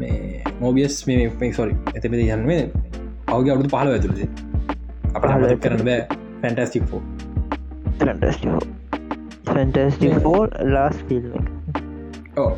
[0.00, 2.60] මේ මෝබියස් මේ පෙක්සොරි ඇතපති යන්නේ
[3.28, 4.20] අවගේ අවුදු පහල ඇතුරද
[5.14, 6.02] අප හල කරන බෑ.
[6.42, 7.02] ෆැන්ටස්ටික් ෝ
[9.48, 10.42] ෆැන්ටස්ටික් ෝ
[10.74, 11.32] ලාස් ෆිල්ම්
[12.36, 12.50] ඕ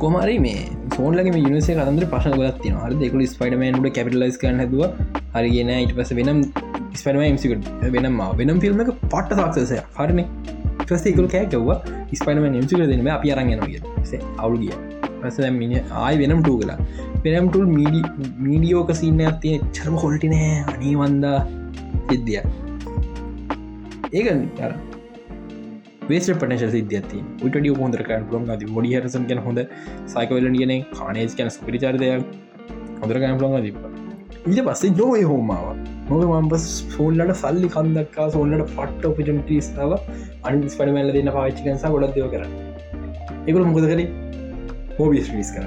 [0.00, 0.58] කොමරි මේ
[0.96, 4.82] සෝන්ලගේ යනිසේ කතන්දර පශන ගොත් න හර දෙකු ස්පයිඩමන්ට කැපිටලයිස් කන හදව
[5.34, 6.40] හරිගෙන ඉට පස වෙනම්
[7.00, 10.20] ස්පඩම මසිකට වෙනම් වෙනම් ෆිල්ම් එක පට්ට සක්සසය හරන.
[10.90, 11.78] ෆස්ේකල් කෑකව්වා
[12.20, 13.80] ස්පයිඩම නිම්සික දෙනම අපි අරගෙනගේ
[14.38, 14.74] අවුල් ගිය.
[15.22, 16.78] පස මිනි ආය වෙනම් ටූ කලා
[17.24, 18.02] වෙනම්ටුල් මීඩි
[18.46, 20.52] මීඩියෝක සින්න ඇතිය චරම හොල්ටි නෑ.
[20.72, 21.38] අනීවන්දා
[22.10, 22.42] සිද්ධිය
[24.12, 24.28] ඒක
[26.10, 29.62] වේස පනශ සිද්ධති උටඩිය හොඳරක ලොම් ද ොඩි හරසන් ගැන හොඳ
[30.14, 32.34] සයිකවල කියන කානේස් කැන පිරිචාරදයක්
[33.02, 33.78] හොඳරගන ලොම තිබ
[34.48, 35.66] ඊට පස්සේ ජෝය හෝමාව
[36.08, 39.92] මොක මම්පස් සෝල්ලට සල්ලි කන්දක්කා සෝල්ලට පට්ට ඔපිජන්ටස්ාව
[40.46, 42.44] අනි ස්පඩමැල්ල දෙන්න පාච්චිකන්සා ගොඩක් දෙව කර
[43.48, 44.08] එකකු මොකද කරේ?
[44.98, 45.64] මෝබිස් රිස් කර.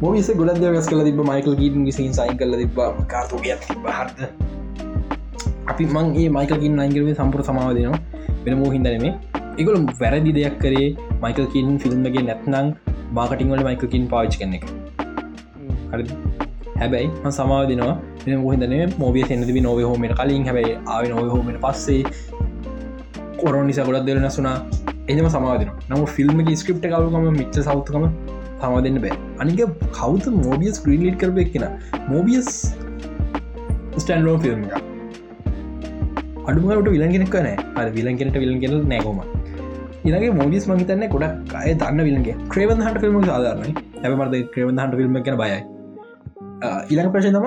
[0.00, 2.78] මෝවිස ගොඩ ගස් කල තිබ මයිකල් ගීටන් විසින් සයින් කල තිබ
[3.12, 4.22] කාර්තෝගයක් තිබ හරද?
[5.72, 8.00] අපි මං ඒ මයිකල්කින් අයිගරේ සම්පුර සමාව දෙනවා.
[8.44, 9.12] වෙන මෝහින්දනේ
[9.60, 10.88] එකගොල වැරදි දෙයක් කරේ
[11.24, 12.68] මයිකල්කින් ෆිල්ම්ගේ නැත්නං
[13.18, 14.64] මාකටිංවල මයිකල්කින් පාවිච් කන එක.
[15.92, 16.04] හරි
[16.80, 17.96] හැබැයි සමාව දෙනවා.
[18.44, 20.44] මොහිදන මෝබිය සෙන්න්නතිබි නොව හෝමට කලින්.
[20.48, 22.02] හැබයි ආව නොව හෝමට පස්සේ
[23.40, 24.56] කොරොන් නිසා ගොඩක් දෙරන සුනා
[25.12, 28.06] එම සමාදන නම ෆිල්ම් ස්ක්‍රප්ට කවුකම මිච්ච සෞතුකම
[28.62, 29.14] සමා දෙන්න බෑ.
[29.42, 29.60] අනික
[29.98, 31.64] කවත මෝබියස් ක්‍රීලිට් කරප එක්ෙන
[32.12, 32.50] මෝබියස්
[34.02, 34.93] ස්ටන්ලෝ ෆිල්ම් එක
[36.48, 39.20] අඩුමට විලගෙනක් නෑ අ විලගෙනට විලගෙන නෑකොම
[40.08, 43.70] ඉගේ මෝඩිස් මහිතන්න ගොඩක් අය දන්න විලගේ ක්‍රේවන් හට ෆිල්ම් සාධරන
[44.04, 45.60] ඇමට ක්‍රේවන් හට ෆිල්ම් කන බයයි.
[46.92, 47.46] ඉළඟ ප්‍රශ තම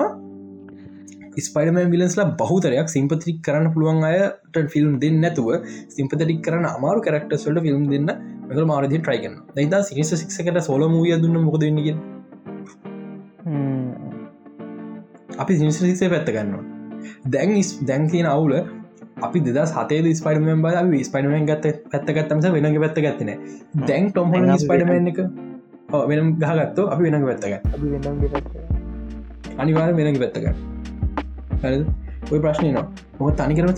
[1.46, 5.50] ස්පයිඩමන් විලන්ස්ලා බහතරයක් සිම්පතික් කරන්න පුළුවන් අයට ෆිල්ම් දෙන්න නැතුව
[5.96, 8.10] සිම්පතික් කරන අමාරු කරක්ටස්වලට ෆිල්ම් දෙන්න
[8.48, 11.78] මෙක මාරදි ට්‍රයිකන දයිතා සිනිස සික්කට සොල මූිය දුන්න මොකදන්නග
[15.38, 16.64] අපි සිනිසේ පැත්ත ගන්නවා.
[17.34, 17.54] දැන්
[17.88, 18.54] දැන් තියෙන අවුල
[19.20, 23.30] අපි දෙද සතේ ස්පයිඩමෙන් බල ස්පයිඩමෙන් ගත්ත පැත්තගත්තමස වෙනගේ පැත්ත ගත්තන
[23.82, 25.20] දැන් ටොම් ස්පයිඩමන් එක?
[26.02, 27.52] වෙනම් ගහගත්තු අපි වෙනග පැත්තග
[29.58, 31.84] අනිවාර වෙනගේ පැත්තගන්න
[32.30, 32.86] ඔය ප්‍රශ්නය නවා
[33.18, 33.70] මොක තනිකරම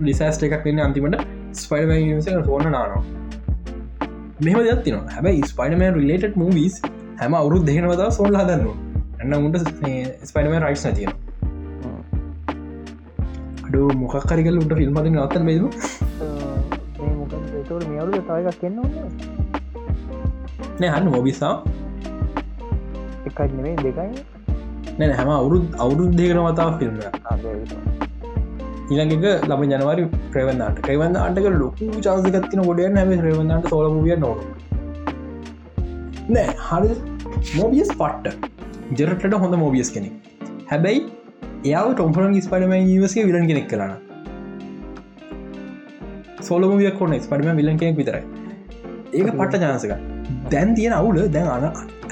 [0.00, 1.22] ලිසෑස්ට එකක් වෙන්න අන්තිමට
[1.56, 3.02] ස්පයිඩම ෆෝන නානවා
[4.40, 6.74] මෙම දත්තින හැබයි ස්පයිඩමන් රිලට මූවිස්
[7.20, 8.66] හැම අවුරුත් දෙහෙනවදා සෝල් හදන්න
[9.20, 9.62] එන්න උන්ට
[10.24, 11.25] ස්පයිඩම රයිස් නතියෙන
[13.66, 15.62] අඩු මොකක්කරිකල් උට ෆිල්ම් මතින් අත්තන් බේද
[17.92, 18.76] මේවරු තයගක් කියන්න
[20.80, 21.54] නෑ හන්න මොබිසා
[23.28, 24.10] එකක් නෙවේ දෙකයි.
[24.98, 26.94] නැන හැම අවුරුද් අවුරුද් දෙකන වතාව ෆිල්ම්
[28.92, 30.04] ඊළඟක ලබ ජනවාරි
[30.34, 34.32] ප්‍රවන්නාට ප්‍රවන්න අටක ලොකු චාසකත්තින ගොඩිය නැම ප්‍රවන්නට සොල විය නො
[36.34, 36.92] නෑ හරි
[37.58, 38.36] මෝබියස් පට්ට.
[38.98, 40.14] ජෙරටට හොඳ මෝබියස් කෙනෙක්.
[40.70, 41.00] හැබැයි
[41.64, 43.92] එයාව ටොම්පරන් ස්පඩම නිවසේ විලන් කෙනෙක් කරන්න
[46.48, 48.24] සෝලමවියක් කොන්න ස්පඩම විලන් කෙනෙක් විතරයි.
[49.16, 49.92] ඒක පට්ට ජාසක
[50.52, 51.64] දැන් තියෙන අවුල දැන් අන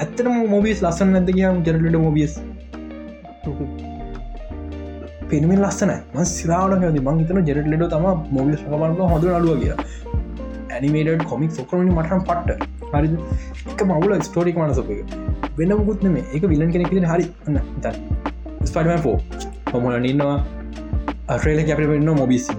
[0.03, 2.33] ඇත්තම මෝබියස් ලස්සන නැද කියම් ජෙරට මෝබියස්
[5.29, 9.73] පෙනමින් ලස්සන ම සිරාවට ද මං හිතන ජෙරට ලෙඩ තම මොබිස් කපන්න හොඳ අඩුව කිය
[10.75, 12.61] ඇනිමේට කොමික් ොකරනි මටම් පට්ට.
[12.93, 13.07] හරි
[13.71, 14.89] එක මවුල ස්ටෝරික් මනසක
[15.59, 17.25] වෙන මුකුත් නෙම එක විලන් කෙනෙක් හරි.
[17.51, 17.57] න්න
[18.65, 19.17] ස්පඩම පෝ
[19.71, 20.37] හොමල ඉන්නවා.
[21.27, 22.53] අ්‍රේල කැපි වෙන්න මොබිසි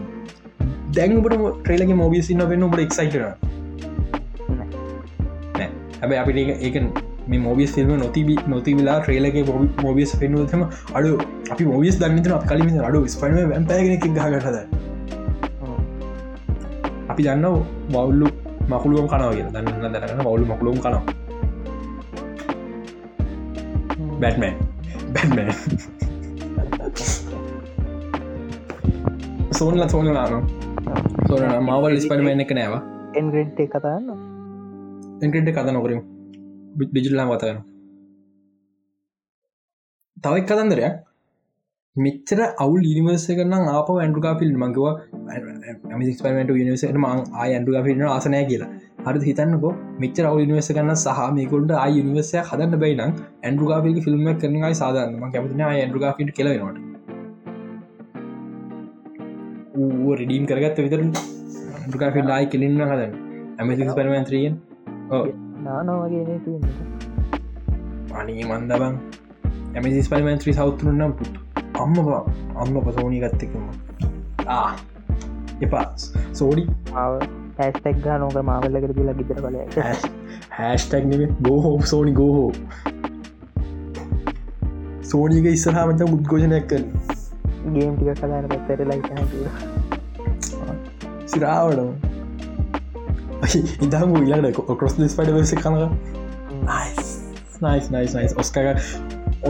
[0.95, 1.27] දැන්ට
[1.59, 3.17] ට්‍රේලගේ මොබිසින්න වෙන්න ට එක්සයිට
[6.01, 6.77] හැබැ අපිට ඒක
[7.29, 9.45] මේ මෝබිස් ෆිල්ම් නොතිබ නොතිවිලා ට්‍රේලගේ
[9.83, 10.63] මෝබිස් පෙන්නුවතම
[10.95, 11.11] අඩු
[11.51, 14.59] අපි මෝබිස් දන්නතන කලින් අඩු ස්පන පැගෙන ගහගටද
[17.09, 17.47] අපි දන්න
[17.91, 18.29] වවුල්ලු
[18.69, 21.03] මකුළුවම් කනාව දන්න දැනන වවුලු මකුළුම් කනවා.
[24.21, 24.55] බැට්මන්
[25.15, 25.49] බැට්මන්
[29.59, 30.33] සෝන්ල සෝන නාන
[31.29, 32.83] සෝන මවල් ස්පඩම එක නෑවා
[33.15, 34.09] එන්ග්‍රෙන්ට් කතාන්න
[35.23, 36.01] එන්කට කත නොකරින්
[36.81, 37.61] ඩිජිල්ලා වතයන
[40.17, 40.97] තවයි කතන්දරයක්.
[41.97, 44.93] මෙච්චර අවුල් ඉනිවර්ස කරන ආප ඇන්ඩුකා ෆිල්ම් මංකවා
[46.01, 48.71] මික්ස්පමට නිවසට මං ආය ඇන්ඩුකා ෆිල්ම් ආසනය කියලා.
[49.07, 49.73] හරි හිතන්නකෝ.
[50.03, 55.33] මෙච්චර අවු නිවස කන්න සහ මේකුල්ට ආය නිවසය හදන්න බයිනම් ඇන්ඩුකාපිල් ෆිල්ම් කරනයි සාධන්න ම
[55.33, 56.86] කැමතින ඇන්ඩුකා ෆිට කෙලවෙනට
[60.19, 63.13] රඩීම් කරගත්ත විතර ඇන්ඩුකා ෆිල් ආයි කෙලින්න හදන්න.
[63.59, 64.55] ඇමති පරමන්ත්‍රියෙන්
[65.65, 66.25] නානවගේ
[68.21, 68.95] අනී මන්දබං
[69.77, 71.35] ඇමසිස් පලිමන්ත්‍රී සෞතුරනම් පුට
[71.81, 71.97] අම්ම
[72.57, 73.65] අම්ම පසෝනී ගත්තකම
[74.49, 74.71] ආ.
[75.63, 75.87] එපා.
[76.33, 76.65] සෝඩි
[77.59, 79.57] හැස්ටක් ගා නොක මාවල්ල කර ලා ගිදර කල
[80.59, 82.51] හැස්ටක් නෙම ගෝහෝ සෝනි ගෝහෝ
[85.11, 86.83] සෝනීක ඉස්සරහමට උද්ගෝෂණයක් කර
[87.75, 89.01] ගේම් ටික කලාන පැත්තර ලයි
[91.33, 91.91] සිරාවඩම
[93.87, 95.83] ඉදම ඊලට කොස් ස් පඩවස කනක
[96.69, 98.57] නයිස් නයිස් නයිස් ඔස්කක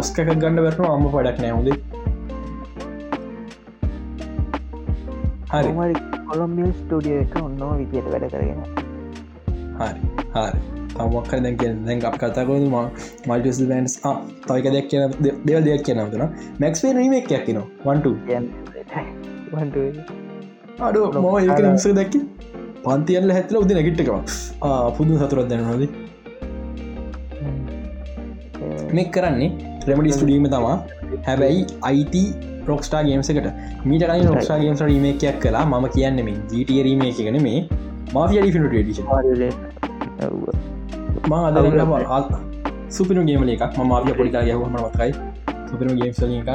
[0.00, 1.68] ඔස්කක ගන්න වැරන අම්ම පඩක් නෑවද
[5.52, 5.94] හරි.
[6.28, 8.60] කොළොම්බිල් ස්ටඩිය එක ඔන්නෝ විදියට වැඩ කරගෙන.
[9.78, 10.00] හරි
[10.34, 12.76] හරි තමක් දැ කිය දැන් අප කතාකොම
[13.28, 13.94] මල්ටස් බන්ස්
[14.48, 15.14] තයික දෙයක් කියන
[15.46, 16.24] දෙව දෙයක් කියනවතුන
[16.64, 18.06] මැක්ස්ේ රීමක් යක්කින වන්ට
[20.88, 22.20] අඩු මෝ ඒක නිස දැකි
[22.84, 25.86] පන්තියල්ල හැත්ල උදි නැගිට්ටකවා පුදු සතුරත් දැනනොද
[28.96, 29.50] මෙක් කරන්නේ
[29.88, 30.76] රෙමඩි ස්ටඩීම තමා.
[31.26, 32.22] හැබැයි අයිති
[32.68, 33.48] රොක්ස්ටා ගේම්සකට
[33.90, 37.60] මීට කයි රොක්ෂා ගේම්ස රීමේකයක් කලා ම කියන්න මේ ජීටිය රීමේ එකගෙන මේ
[38.14, 39.00] මාෆිය ඩිෆිනට ඩිෂ
[41.30, 42.26] මා අද
[42.96, 43.64] සුපිනු ගේමල එකක්.
[43.78, 45.12] ම මාවිය පොඩිකා යහම මතකයි
[45.70, 46.50] සුපිනු ගේම්සල එක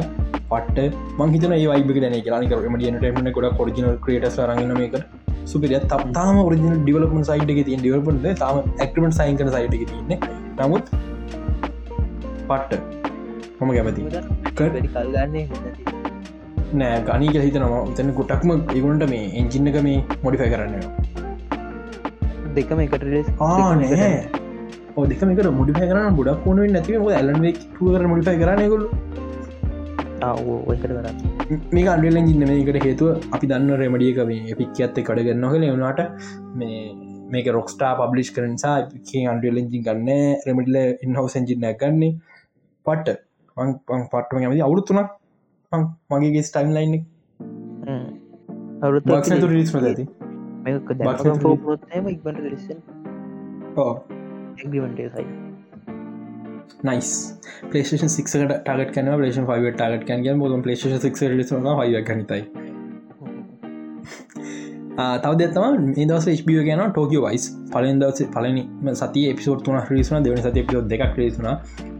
[0.51, 0.77] පට
[1.19, 4.95] මංහිතන ඒ වයිබ දැන ලානික මඩියනට එමන ගොඩ පොඩිනල් ක්‍රේට රගන මේක.
[5.51, 10.17] සුපිරිය තත්තාම ඔරිජින ඩිවලපන් සයිට එක තින් ඩිවලපට තම ඇක්ටමට සයින් කන සයිට එක තින්නේ
[10.59, 10.85] නමුත්
[12.49, 12.81] පට්ට.
[13.59, 14.01] මම කැමති
[14.59, 15.45] කල්ගන්නේ
[16.79, 17.81] නෑ ගනීක හිතනවා.
[17.97, 20.85] තැන ගොටක්ම ඉගුණට මේ එංජින්නක මේ මොඩිෆයි කරන්න
[22.55, 23.03] දෙකම එකට
[23.49, 24.40] ආනෑ දෙක
[25.29, 28.85] මේක මුඩිපය කරන්න ගොඩක් ඕනුවෙන් නැතිව ඇලන්ේ කර මුඩිෆයි කරන්න ගොල්ල
[30.23, 31.07] ඔකට කර.
[31.75, 36.01] මේ අඩුවෙල ඉන්න මේකට හේතුව අපි දන්න රෙමඩියක මේ පික්ක ඇත්ත කඩගන්න හල වුණට
[36.59, 36.81] මේ
[37.33, 38.75] මේක රොක්ස්ටා පබ්ලිෂ් කරනසා
[39.33, 40.09] අන්ඩුවලෙන්ජි ගන්න
[40.47, 40.77] රෙමඩිල
[41.07, 42.11] ඉන්හවසෙන්ජින්න ගන්නේ.
[42.85, 43.19] පට්ට
[44.11, 45.09] පටම ඇමති අවුරුත්තුනක්
[46.11, 46.93] මගේ ස්ටයිම් ලයින්
[48.83, 50.05] අවුරුත් බක්නතු රිස් ඇති.
[52.13, 52.81] ඉක්බට ලිසන්
[54.53, 55.25] ඇග්‍රිමටේ සයි
[56.83, 57.11] නයිස්
[57.69, 62.43] පලේෂන් සික්කට ටගට කන ලේෂන් ෆයිව ටගට කැන්ග බොද පලේෂ සික් හය ගනිතයි
[65.19, 65.77] තව දෙතම
[66.07, 68.63] දස ස්බිය ගැන ටෝකිය වයිස් පලෙන් දවස පලනි
[68.95, 71.47] සති පිසෝට තුන රිසන දෙවන සති පියෝ දෙක් රිසුන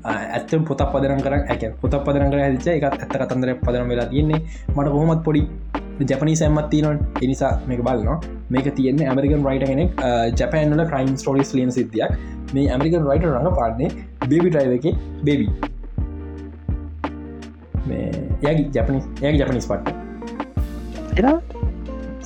[0.06, 4.42] ඇත්ත පොත පදරන් කර ඇක පොත පදරන් කර හැච එක ඇත්ත කතන්දර පදරම් වෙලා තියන්නේ.
[4.70, 5.42] මට කොහොමත් පොඩි
[6.10, 6.88] ජපනි සැම්මත් තියන
[7.26, 8.20] එනිසා මේක බලන්න
[8.54, 9.90] මේක තියන්නේ ඇමරිකන් රයිට කෙනෙක්
[10.40, 12.12] ජපෑන්ල ක්‍රයිම් ස්ටෝරිස් ලියන සිද්ධියක්.
[12.54, 13.90] මේ ඇමරිකන් රයිට රඟ පාන්නේ
[14.32, 14.86] බේබි ටයිව එක
[15.28, 15.48] බේබි
[17.90, 18.08] මේ
[18.42, 19.98] යගේ ජපනි යගේ ජපනිස් පට්ට.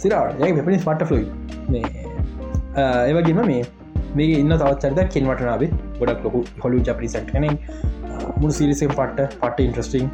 [0.01, 1.25] සිරාට යගේ පපනිස් පට්ට ෆලයි
[1.73, 1.85] මේ
[3.09, 3.63] ඒවගේම මේ
[4.19, 7.49] මේ ඉන්න තවත් චරිත කෙන්වටනාවේ ගොඩක් ලොකු හොලු ජපනි සැට් කනෙ
[8.39, 10.05] මුළු සිරිසෙන් පට්ට පට ඉන්ට්‍රස්ටිං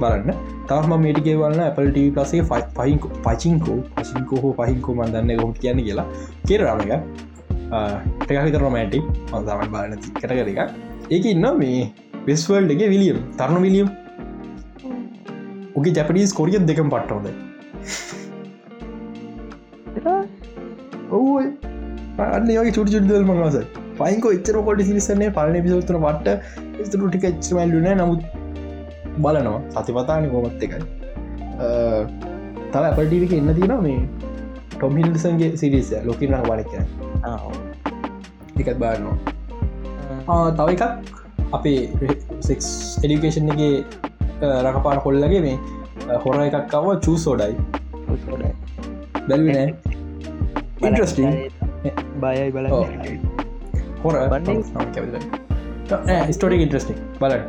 [0.00, 0.30] බලන්න.
[0.70, 6.06] තම මේටිකේ වලන්න Apple TV පසේ පහික පචිංකෝ පසිංකෝ හෝ පහිංකෝ මන්දන්න ගොට කියන්න කියලා.
[6.48, 6.92] කෙරරමක
[8.26, 10.60] ටකහිත රොමෑටික් මන්දමන් බලනති කටකර එක
[11.14, 11.80] ඒක ඉන්න මේ
[12.28, 13.88] වෙස්වල්ඩගේ විලියම් තරණ විලියම්
[15.78, 17.26] උගේ ජැපනීස් කොරිය දෙකම් පට්ටවද
[21.18, 21.44] ඔවයි
[22.26, 23.56] අන්න යගේ චුට චුඩදල් මංවාස
[23.98, 28.22] පයික එච්චර කොට සිරිසන්නේ පලන පිසෝතන පට්ට ස්තුරු ටික එච්චමල්ලුන නමුත්
[29.24, 29.60] බලනවා.
[29.76, 30.80] සතිපතාන කොමත් එකයි.
[32.72, 34.00] තව අපටික එන්න තින මේ
[34.74, 36.72] ටොමිල්සන්ගේ සිරිස ලොකින බලක
[38.62, 40.84] එකත් බාරනවා තව එකක්.
[41.56, 41.80] අපේ
[42.48, 42.68] සෙක්ස්
[43.04, 43.72] එඩිකේෂන්ගේ
[44.66, 45.56] රකපාන කොල්ලගේ මේ
[46.24, 47.54] හොර එකක්කව චූ සෝඩයි
[49.28, 49.68] බැල්විනෑ
[50.88, 51.32] ඉන්ට්‍රස්ටිං
[52.22, 52.66] බයයි බල
[54.02, 54.14] හොර?
[56.30, 57.44] ස්ටෝටික් ඉන්ට්‍රස්ටික් බලන්න.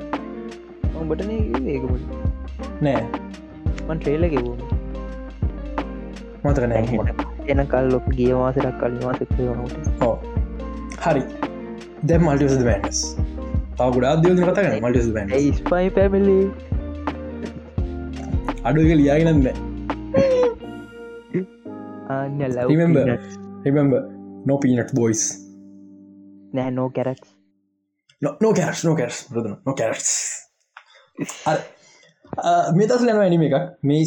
[0.96, 2.06] උඹටන ඒකමට
[2.82, 3.04] නෑ.
[3.88, 4.56] මන් ට්‍රේල ගෙවූ
[6.44, 6.84] මතක නෑ
[7.52, 10.16] එන කල් ලොක ගිය මාසරක් කල් මාසක්වනට ඕ
[11.04, 11.24] හරි.
[12.04, 13.00] දැ මල්ටිස බෑන්ස්
[13.96, 16.38] ගුඩා දයෝන කතගන මල්ටිස් බෑන් ස්පයි පැමිලි
[18.64, 19.50] අඩු එක ලියාගෙනන්න
[22.10, 23.04] අන්න Remember.
[23.66, 24.02] remember
[24.46, 25.24] no peanut boys.
[26.54, 27.22] නෑ නෝ කැරක්
[28.22, 29.20] no, no carrots no carrots.
[29.32, 30.12] Brother no carrots.
[31.50, 31.58] අර
[32.78, 34.06] මේ දස් ලන ඇනිම එක මේ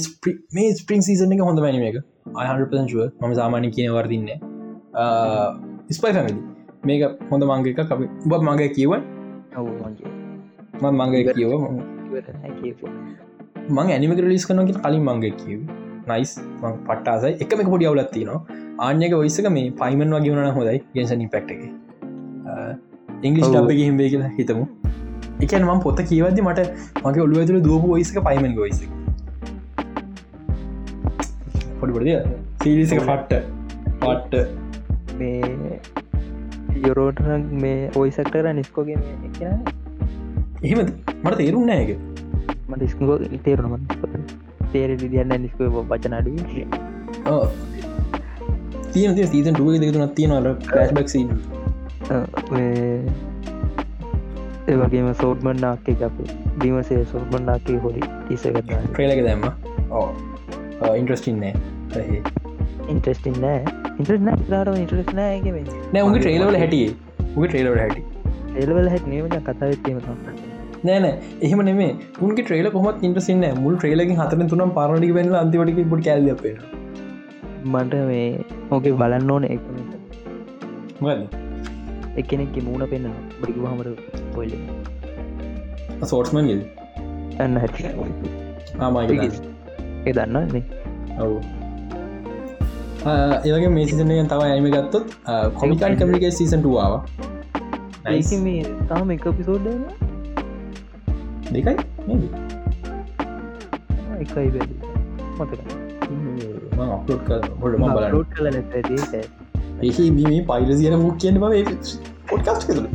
[0.59, 1.97] මේ ස්පරින් සීසන එක හොඳ වැනිම එක.
[2.41, 4.29] අයහන්පෂුව මම සාමානය කියන වර්දින්න
[5.97, 6.41] ස්පයි පැමිලි
[6.91, 9.03] මේක හොඳ මංග එක කප බ මගේ කියවන්
[10.83, 11.53] ම මංග කියව
[13.77, 15.61] මං ඇනිමක ලිස් කනක කලින් මංග කියව.
[16.11, 16.31] නයිස්
[16.61, 18.41] පට්ටාසයි එකම එක පොඩි අවුලත්ති නවා
[18.79, 21.63] ආන්‍යක ඔයිසක මේ පයිමන් වගේ වුණ හොදයි ගෙන්සනි පැක්ට එක.
[23.23, 23.53] ඉංගලිස් ඔව්.
[23.55, 24.65] ඩබ්බ හිම්බේ කියලා හිතමු.
[25.47, 26.61] එකන ම පොත කියවද මට
[27.05, 28.81] මගේ ඔලුව ඇතුළ දුවපු ඔයිසක පයිමන් ගොයිස
[31.81, 32.17] පොඩිපොඩිය
[32.63, 33.33] සීරිසක පට්ට.
[34.01, 34.49] පට්ට.
[35.19, 35.81] මේ
[36.87, 37.21] යොරෝට
[37.65, 38.99] මේ ඔයිසක්ටර නිස්කෝගේ
[40.63, 40.81] එහෙම
[41.25, 41.91] මට තේරුම් නෑක
[42.69, 43.85] මට ස්කෝ තේරුණම
[44.73, 46.29] තේර දියන්න නිස්කෝ වචනඩ
[48.95, 51.09] තියන සීතන් ටුව දෙතුනත් තියෙනවල ටස්බක්
[54.69, 56.19] ඒවගේම සෝට්මන් නාක්කේ අප
[56.63, 59.45] දීමසේ සෝට්මන් නාක්කේ හොරි තිසගත්තා ට්‍රේලක දැම්ම.
[59.91, 60.09] ඕ
[60.97, 61.55] ඉන්ට්‍රස්ටින් නෑ.
[62.89, 63.61] ඉන්ට්‍රස්ටින් නෑ.
[63.99, 65.61] ඉන්ට්‍රස් නෑ ලාරම ඉන්ට්‍රස් නෑගම
[65.93, 66.89] නෑ උගේ ට්‍රේලවල හැටිය.
[67.37, 68.03] උගේ ට්‍රේලවට හැටි.
[68.63, 69.99] එලවල හැට නීමජ කතාවත්තීම
[70.85, 71.05] නෑන
[71.47, 71.91] එහෙම නෙේ
[72.21, 76.55] උන්ගේ ට්‍රේල කොමත් ඉන්ටසින්න මුල් ට්‍රේලකින් හතර තුනම් පරණි වෙන්න අන්තිවටක පුට කැල්ල පේ
[77.65, 78.29] මට මේ
[78.71, 79.63] ඕකේ බලන්න ඕන එක
[82.21, 83.89] එකනෙක් මූුණ පෙන්න්න බඩික හමර
[84.35, 84.53] පොයිල.
[86.11, 86.63] සෝට්මන් ගල්
[87.41, 87.83] ඇන්න හැටි.
[88.79, 89.29] ආමයි
[90.07, 90.37] ඒ දන්න
[91.25, 91.37] ඔවු.
[93.45, 95.07] ඒවගේ මේ සිසනයෙන් තව ඇම ගත්තොත්
[95.61, 96.95] කොමිකන් කමික සීසන්ටවාව
[98.15, 99.67] ඒක මේ තාම එක පිසෝඩ්
[101.53, 101.75] දෙකයි?
[104.23, 104.67] එකයි බැ
[105.39, 105.61] මතක
[106.83, 108.47] මම අප්ලෝඩ් කර හොට ම ලෝඩ් කල
[109.83, 111.55] එහි මේ පයිලසියන මුක් කියන්න බව
[112.29, 112.87] පොඩ්කස්ට කතුළ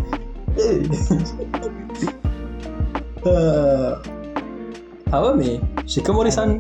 [5.08, 5.56] තව මේ
[5.86, 6.54] ශිකමොරිසන්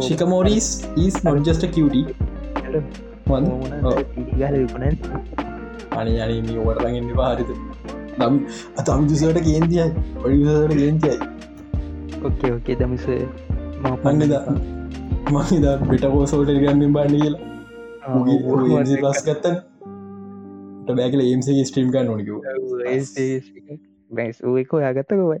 [0.00, 2.02] ශිකමෝරිස් ඊස් නොජස්ට කිවටි
[5.96, 7.50] අනි අනි මේ වරගන්න පාරිත
[8.18, 8.34] නම්
[8.76, 11.18] අතම් දුසට කේන්තියයි පඩිසට කේන්තියයි
[12.22, 13.06] ඕකේ ඕකේ දමිස
[14.04, 14.34] මන්නද
[15.32, 17.40] මහිද පිටකෝසෝට ගන්න බන්න කියලා.
[19.04, 19.56] ලස් ගත්තන්?
[20.90, 22.36] බැකල ඒම්සගේ ස්ට්‍රීම් ගන්න නොනිකව
[24.10, 25.38] බැස් ඒක ඔයාගත්තකවයි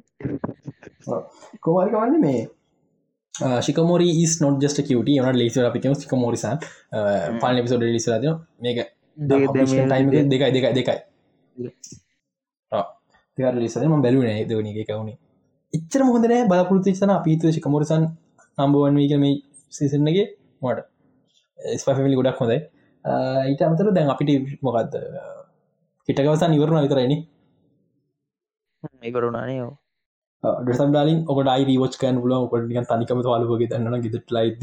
[1.60, 2.40] කොමරිකවන්න මේ
[3.62, 6.56] ශිකමෝරි ස් නොට ජස්ට කියට යන ලේස අපිකම සිකමෝරිසන්
[7.40, 8.28] පාල පිසෝඩ ලිසරද
[8.60, 8.78] මේක
[9.18, 10.98] ටයිම දෙකයි දෙකයි දෙකයි.
[13.38, 15.18] දෙක ලිසම බැලුනේ දවනි එක කවුණේ
[15.72, 18.04] එච්චර මොහොදන බලපුරතිසන අපීතු ශිකමෝරිසන්
[18.58, 19.24] නම්බවන් වීකම
[19.72, 20.26] සිසන්නගේ
[20.62, 20.80] මට
[21.80, 22.58] ස්පමිලි ගොඩක් හොඳයි.
[23.50, 24.98] ඊට අමතර දැන් අපිට මොකක්ද
[26.08, 27.18] හිටකවසන් ඉවරුණ විතරයිනි
[29.02, 29.70] ඉවරුණනේ
[30.60, 34.62] ඩසම්ඩාලින් ඔකට අයි වෝච් කෑන් පුල ඔකට නික තනිකම තුවාලුවගේ දන්න ගෙදට ලයිද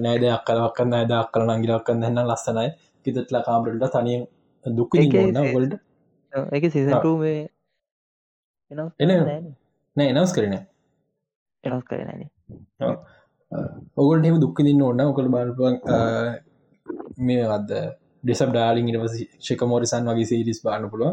[0.00, 2.68] නෑද අක්කලක් නෑද අක්කල නංගිලක් දන්න ලස්සනයි.
[3.06, 4.18] ගෙදටලා කාමරට තනිය
[4.66, 5.74] දුක් ගොල්ට
[6.52, 7.48] එක සිසටේ
[8.70, 9.12] එන
[9.96, 10.56] නෑ එනස් කරන
[11.64, 12.10] එනස් කරන
[13.96, 15.76] ඔගොල් හෙම දුක් දින්න ඕන්න ඔකළ බලපුවන්
[17.20, 17.68] මේ අද
[18.24, 21.12] ඩෙසබ් ඩාලින් ඉට ශක මෝරිසන් වගේ සිරිස් බාන්න පුළුව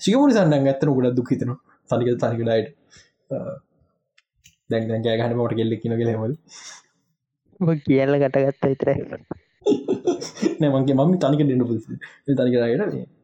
[0.00, 1.58] ශිකමරිසන්න ඇත්තන ගොඩ දුක්හිතනවා
[1.90, 2.68] තනික තනිකලයිට
[4.70, 6.38] දැන් දැන් ගෑගහන මට කෙල්ලෙක් කියන කෙලෙමද
[7.84, 8.88] කියල්ල ගටගත්ත විතර
[10.60, 13.14] නෑමන්ගේ මම තනික දෙන්න පුසි තනිකරයට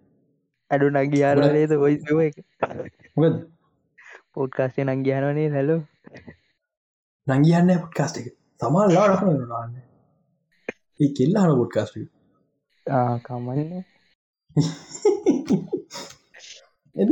[0.70, 1.96] අඩු නගියාරේද ඔයි
[3.16, 3.34] මොකද?
[4.32, 5.80] පෝට්කාස්ටේ නංගියනනේ හැලෝ
[7.26, 8.26] නංගියන්න පොඩ්කාස්ට එක.
[8.60, 9.74] තමල්ලා රහන රන්න
[11.00, 11.96] ඒ කෙල්ල හන පොඩ්කාස්ට
[13.24, 13.84] කමන්න.
[16.96, 17.02] එ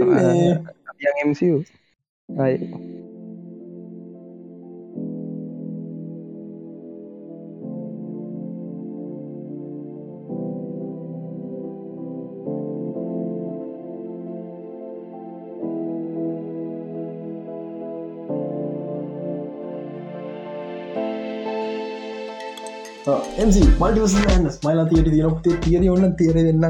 [23.43, 26.69] එසි මල්ටිවස් මයිලා තියට තියන පුතේ තියර ඔන්න තේර දෙන්න.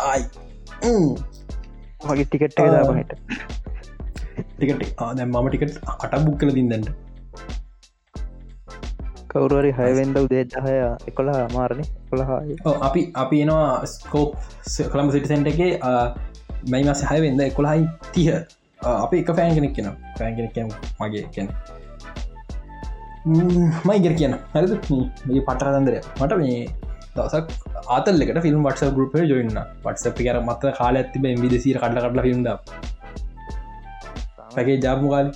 [0.00, 0.24] ආයි.
[2.04, 3.12] මගේ ටිකට් එක දාපනට
[4.54, 6.90] ටිකට දැ මම ටිකට අට බුක් කල දින්නට
[9.28, 10.74] කවරුවරි හයවෙන්ද උදේදහය
[11.10, 14.36] එකොලා මාරණය කොළහාය අපි අපි එනවා ස්කෝප්
[14.90, 15.62] කළම්ම සිටිසෙන්ට එක
[16.68, 18.28] මයි මස හයවෙන්ද එකොළහයි තිය
[18.80, 20.54] අපි එක පෑන් කෙනෙක් කියෙන පෑන් කෙනෙක්
[21.00, 21.48] මගේ
[23.24, 23.50] කියන
[23.88, 24.66] මයිගර කියන හරි
[25.26, 26.58] මේ පටරදන්දරය මට මේ
[27.14, 27.46] දවසක්
[27.94, 32.48] ආතල්ලෙකට ෆිල්ම් වටස ගරුප ජොයින්න වටස කර මත කාල ඇතිබ විදසිර කඩල කටල ිල්ද
[34.54, 35.28] පැකේ ජාපමුකාල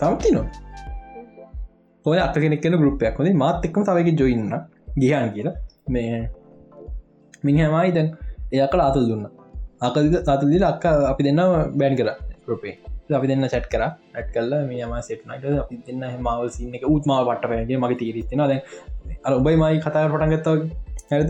[0.00, 0.42] තමති නො
[2.06, 4.52] ඔය අත කෙනෙක් කෙන ගරුපයක් හොඳේ මාත් එක්කම තවක ජොයින්න
[4.98, 5.56] ගිහන් කියලා.
[5.88, 6.30] මේ
[7.44, 8.08] මිනිහමයි දැන්
[8.52, 9.24] එය කළ අතුල් දුන්න
[9.80, 11.42] අකද අතුදිල අක්ක අපි දෙන්න
[11.78, 12.10] බෑන් කර
[12.46, 12.74] ගරුපේ
[13.18, 13.82] අපි දෙන්න සැට් කර.
[14.18, 18.60] ඇත් කල්ල මේම සෙට්නට අපි දෙන්න මවල් සින්න එක උත්මාව පට පෑගේ මගේ තීරත්තින දැ
[19.26, 20.58] අර ඔබයි මයි කතා පටන්ගත්තාව
[21.10, 21.22] හැ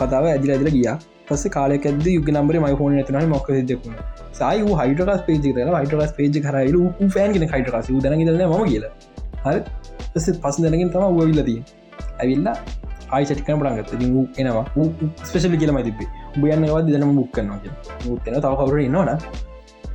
[0.00, 0.88] කතාව ඇදිල ඇදිල ගිය.
[1.28, 3.96] පස කාලෙකද යුග නම්බර මයි ෆෝන ඇතන මොක දෙකුණ
[4.40, 6.78] සයි හයිටකස් පේජ කර හයිටකස් පේජ කරයිල
[7.16, 8.86] ෆෑන්ගෙන හයිටකස දන දන ම කියල.
[9.46, 9.60] හරි
[10.14, 11.58] පස පස දැනගෙන තම වවිලදී
[12.22, 12.56] ඇවිල්ලා
[13.16, 13.92] ආයි චටිකන පටන්ගත්ත
[14.40, 14.64] එනවා.
[15.28, 16.08] ස්පේශලි කියලමයි තිබේ
[16.40, 19.10] බයන්නවා දනම මුක්කන්නවා මුත්තන තව කවර ඉන්නවන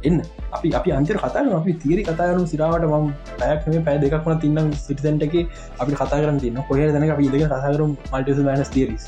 [0.04, 0.18] එන්න.
[0.52, 3.08] අපි අපි අන්තර කතාන අපි තීරි කතාරු සිරාවට ම
[3.40, 5.36] පැයක්ම පැය දෙකක්න තින්න සිටිසන්ට එක.
[5.80, 9.06] අපි කතා කරන තින්න කොහ දන අපි දෙක කතාකරු මල්ටස මනස් තේරිස්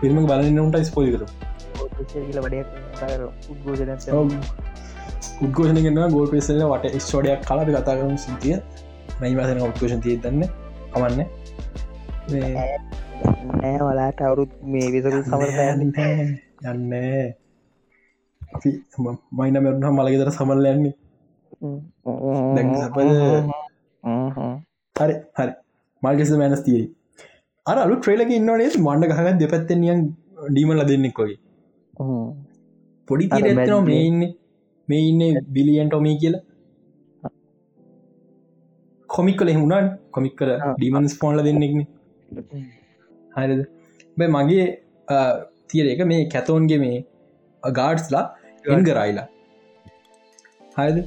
[0.00, 1.22] ෆිල්ම බලන්නට ස්පෝයි කර
[5.40, 8.56] උද්ගෝෂණ ගෙන්න්න ගෝල් පෙසල වට ස්ෝඩයක් කලාපි කතා කරු සිතිය
[9.20, 10.42] මයි මාසන උද්ගෝෂන් තිය දන්න.
[10.94, 11.20] අමන්න
[13.54, 17.39] නෑ වලාට අවුරුත් මේ විසරු සමර යන්න
[18.56, 18.70] අපි
[19.38, 20.94] මයින මැරුණ මලගෙදර සමල්ල යන්නේ.
[24.96, 25.52] හරි හරි.
[26.02, 26.86] මල්ගෙස මැනස් තියයි.
[27.70, 30.00] අර අලු ට්‍රේලක ඉන්නවනේ මණ්ඩ ගහගත් දෙපැත්තෙනියන්
[30.52, 31.38] ඩීමල්ල දෙන්නෙක් වගේ.
[33.08, 33.60] පොඩි තිරන
[33.90, 34.22] මේ ඉන්න.
[34.88, 35.22] මේ ඉන්න
[35.56, 36.42] බිලියන්ටෝමී කියලා.
[39.08, 41.80] කොමික් කල එහුණන් කොමික් කර ඩීමන්ස් පෝන්ල දෙන්නෙක්න
[43.36, 43.62] හරිද?
[44.18, 44.66] බැ මගේ
[45.70, 46.98] තියර එක මේ කැතෝන්ගේ මේ
[47.62, 48.24] ගාඩ්ස්ලා
[48.64, 49.26] එන්ගරයිලා
[50.76, 50.98] හරිද?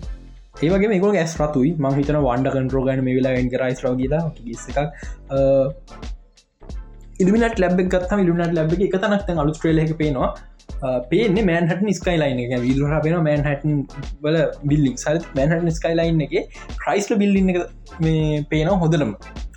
[0.64, 1.72] ඒවගේ මේක ඇස් රතුයි.
[1.84, 4.80] මං හිතන වන්ඩ කන්ටරෝ ගන මේ වෙලා එන්ගරයිස් රෝගලා ගෙස් එකක්.
[7.22, 10.32] ඉල්ිනට ලැබ් ගත් ඉල්ිනට ලැබ් එක තනක්ත අලු ්‍රේල එක පේනවා.
[11.12, 12.54] පේන මෑන්හට ස්කයිලයින් එක.
[12.68, 13.74] විල්හ පෙන මෑන්හටන්
[14.24, 14.38] බල
[14.72, 16.34] බිල්ලි සල් මෑන්හට ස්කයිලයින් එක
[16.84, 17.60] ක්‍රයිස්ල බිල්ලින්න එක
[18.06, 19.12] මේ පේන හොදලම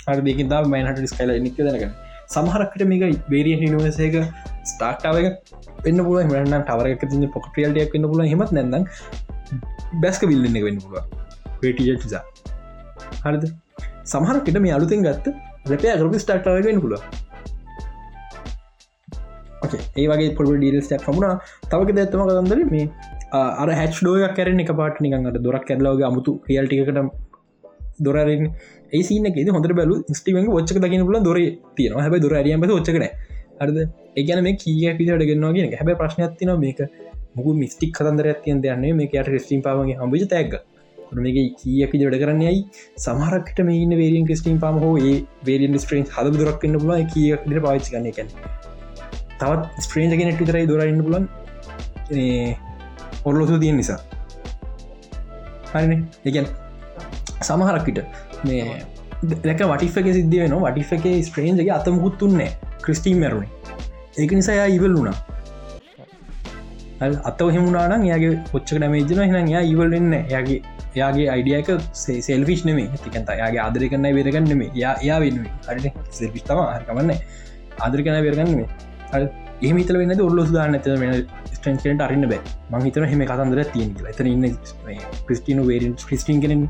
[0.09, 4.17] හර දෙකින් දා මෑන්හට ස්කයිලයින් එක දැනක සමහරක්කට මේක බේරිය හිනුවසේක
[4.65, 8.75] ස්ටාක්ටාව එක පෙන්න්න පුල මන්න ටවරක ති පොකටියල්ටයක් වන්න පුල හෙමත් නැද
[10.03, 11.05] බැස්ක විල්ලන්න එක වෙන්න පුළුව
[11.61, 12.23] පේටියසා
[13.25, 13.45] හරිද?
[14.05, 15.37] සමහරකට මේ අලුතෙන් ගත්ත
[15.71, 17.03] ලැපේ අගරපි ස්ටාක්ටාවගෙන් පුළුව
[19.97, 21.35] ඒ වගේ පොල් ඩීල්ස්ටක් කමුණා
[21.71, 22.87] තවක දැත්තම කතන්දර මේ
[23.35, 27.01] අර හැච් ඩෝය කැරෙන එක පාට නිකඟට දොරක් කැරලාවගේ අමුතු රියල්ටිකට
[28.01, 28.45] දොරරෙන්
[28.93, 31.39] ඒසිනක හොඳ බැලු ස්ටිමක ොච්චක දකින පුල දොර
[31.77, 33.07] තියෙන හැබ දොර අරියම ොච්චකන
[33.61, 33.77] අරද
[34.17, 36.81] ඒගැන මේ කිය පිට ගෙන්න්නවාගෙන හැබ ප්‍රශ්නයක්තින මේක
[37.35, 40.59] මුක මිස්ටික් කතන්දර ඇතියන් දෙයන්නේ මේ යට ක්‍රස්ටිම් පාවගේ හම්බි තැක්ග
[41.17, 42.61] මේක කිය පිට කරන්නේයි
[42.99, 47.93] සමහරක්ට මේන්න වේරියන් ක්‍රස්ටිම් පාම හෝ ඒ වේරියන් ස්ට්‍රේන් හද දුරක්න්න පුල කිය ට පාචි
[47.93, 48.31] කන්න එකැන
[49.41, 51.25] තවත් ස්ට්‍රේන්ජගෙන ටතරයි දොරන්න පුලන්
[53.25, 53.99] ඔරලොසු තියෙන් නිසා.
[55.73, 56.07] හරින?
[56.25, 56.47] එකන්
[57.43, 57.99] සමහරක්කිට
[58.45, 58.65] මේ
[59.45, 62.51] දැක වටිෆක සිද්ධ වෙන වටිෆ එක ස්ට්‍රේන්ජගේ අතමුකුත්තුන්නේ
[62.85, 63.51] ක්‍රිස්ටීම් මැරුණේ
[64.25, 65.17] ඒක නිසා ඉවල් වුණා.
[67.29, 70.61] අත්තව හෙමුණනාන යාගේ පොච්චක නමේජන හින යා ඉවල්න්න යාගේ
[71.01, 71.69] යාගේ අයිඩියක
[72.29, 77.13] සෙල්ෆිෂ් නෙමේ තිකන්ත යාගේ ආදර කන්න වෙරගන්නම යා යා වෙනුවේ හරි සෙල්පිස්තම හරකමන්න
[77.87, 78.61] ආදර කන වෙරගන්නම
[79.67, 81.13] ඒමිතල වෙන්න ඔල්ලොස් දාන්න ඇත වෙන
[81.57, 82.41] ස්ටන්ට අරන්න බෑ.
[82.73, 84.45] මංහිතන හෙම කතන්දර තියෙන එතන ඉන්න
[85.27, 86.63] ක්‍රිස්ටිනු වේරන් ක්‍රිස්ටින් කෙනෙන්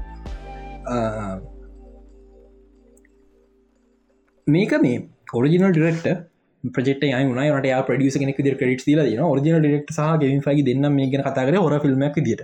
[4.47, 4.99] මේක මේ
[5.35, 6.05] ඔරිජිනල් ඩිරෙක්ට
[6.65, 7.07] ප්‍රෙට ට
[7.87, 11.57] ප්‍රඩියස කෙනෙක් ද ක්‍රඩ් ල න ඔරිජිනල් ඩෙක්ට සහ ගෙවින් ෆයි දෙන්න මේ ගෙන කතාකර
[11.57, 12.43] හොර ෆිල්ම් දිට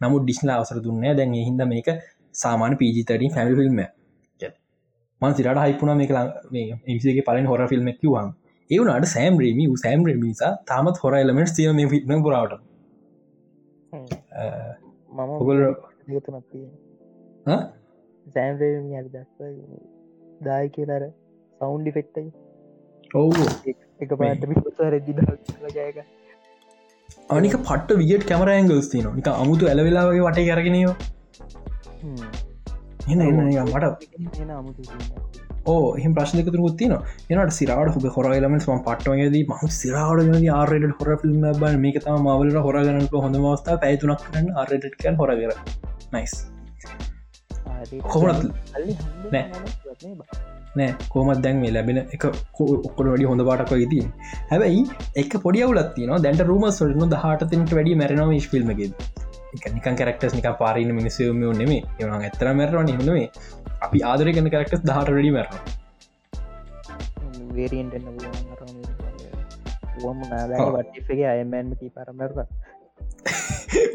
[0.00, 1.88] නමු ඩිස්න අවසර දුන්න දැන් හිද මේක
[2.34, 3.80] සාමාන පිජිතරින් ෆැමි ෆිල්ම්
[5.22, 6.12] මන් සිරට හයිපුුණ මේක
[6.88, 8.28] ඉසිගේ පලෙන් හොර ෆිල්ම් කිවවාන්
[8.70, 12.54] ඒවනට සෑම් රේමි සෑම් රමිසා තාමත් හොර එලමෙන්ට් තිය මේ ිටන පුරාවට.
[15.12, 15.64] මම ඔගොල
[16.08, 16.54] ගතුනක්
[18.26, 19.28] සෑම් රේමි දස්
[20.40, 21.04] දාය කියලර
[21.60, 22.28] සෞන්්ඩි ෆෙක්ටයි
[23.10, 23.44] ඔවු.
[24.00, 24.44] එක පාට
[24.88, 25.14] රෙදි
[25.76, 25.98] ජයක
[27.30, 30.94] අනික පට විියට කැමරඇංගල්ස් තින නික අමුතු ඇලවෙලාගේ වටේ කරගෙනයෝ
[33.08, 34.82] එන්න එන්න මට අමුතු
[35.66, 41.44] ඕ එහම ප්‍රශ්නකතුර ත්තින එනට සිරාට හොබ හොරලමස් ම පට්ටවගේද ම සිරාට ආරට හොර ිල්ම්
[41.58, 45.54] බ මේක තම මවල හොරගනට හොඳ මස්ථා පැතුනක් කරන්න අරටකන් හොරගර
[46.12, 46.34] නයිස්
[48.06, 48.42] කොහොනත්
[49.32, 49.44] නෑ.
[50.76, 54.12] නෑ කෝමත් දැන් මේ ලැබෙන එක ඔක්කොට වැඩි හොඳ පාටක් ඉතින්
[54.50, 54.82] හැබැයි
[55.16, 58.90] එක පොඩි අවුලත්තින දැන්ට රුම සොල්න දහටතට වැඩි මැරනම ිල්මගේ
[59.74, 63.26] නිකන් කරක්ටස් නික පාරන මිනිසම නෙමේ එවන ඇතර මැරවා නිහුණේ
[63.80, 65.48] අපි ආදරය කන කරක්ටස් දහට වැඩි මැර
[67.54, 67.88] වේරියෙන්
[70.08, 72.38] ම නාදා වට්ටිගේ අයමෑන්මති පරමැරව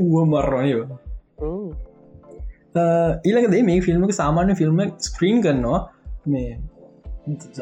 [0.03, 0.73] ඌ මරණය
[2.77, 5.81] ඊළඟදේ මේ ෆිල්ම්ක සාමාන්‍ය ෆිල්ම් ස්ක්‍රීන් කරනවා.
[6.27, 6.57] මේ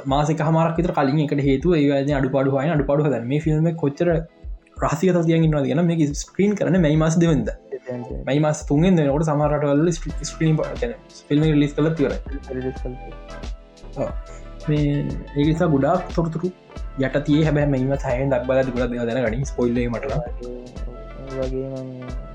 [0.06, 4.10] මාසක හමරක් විතර කලින් එකට හේතු ඒ අඩු පාඩුහයි අඩු පාඩු ද මේ ෆිල්ම් කොච්චර
[4.84, 7.52] රසික තියන්ගන්නවා ගැන මේ ස්ක්‍රීන් කරන මේ මස් දෙවද
[8.28, 9.92] මයි මස් තුන්ගෙන් කොට සමරටවල්ල
[10.24, 10.58] ස්ක්‍රීන්
[11.30, 12.14] ෆිල්ම් ලිස් කල තිවර
[15.38, 16.52] ඒනිසා ගොඩක් තොරතුරු
[17.00, 20.06] යට තිය හැබැ මෙම සයන් දක් බල ගොඩ දෙන ගනින් ස්පොල්ල මට
[21.34, 22.33] වගේ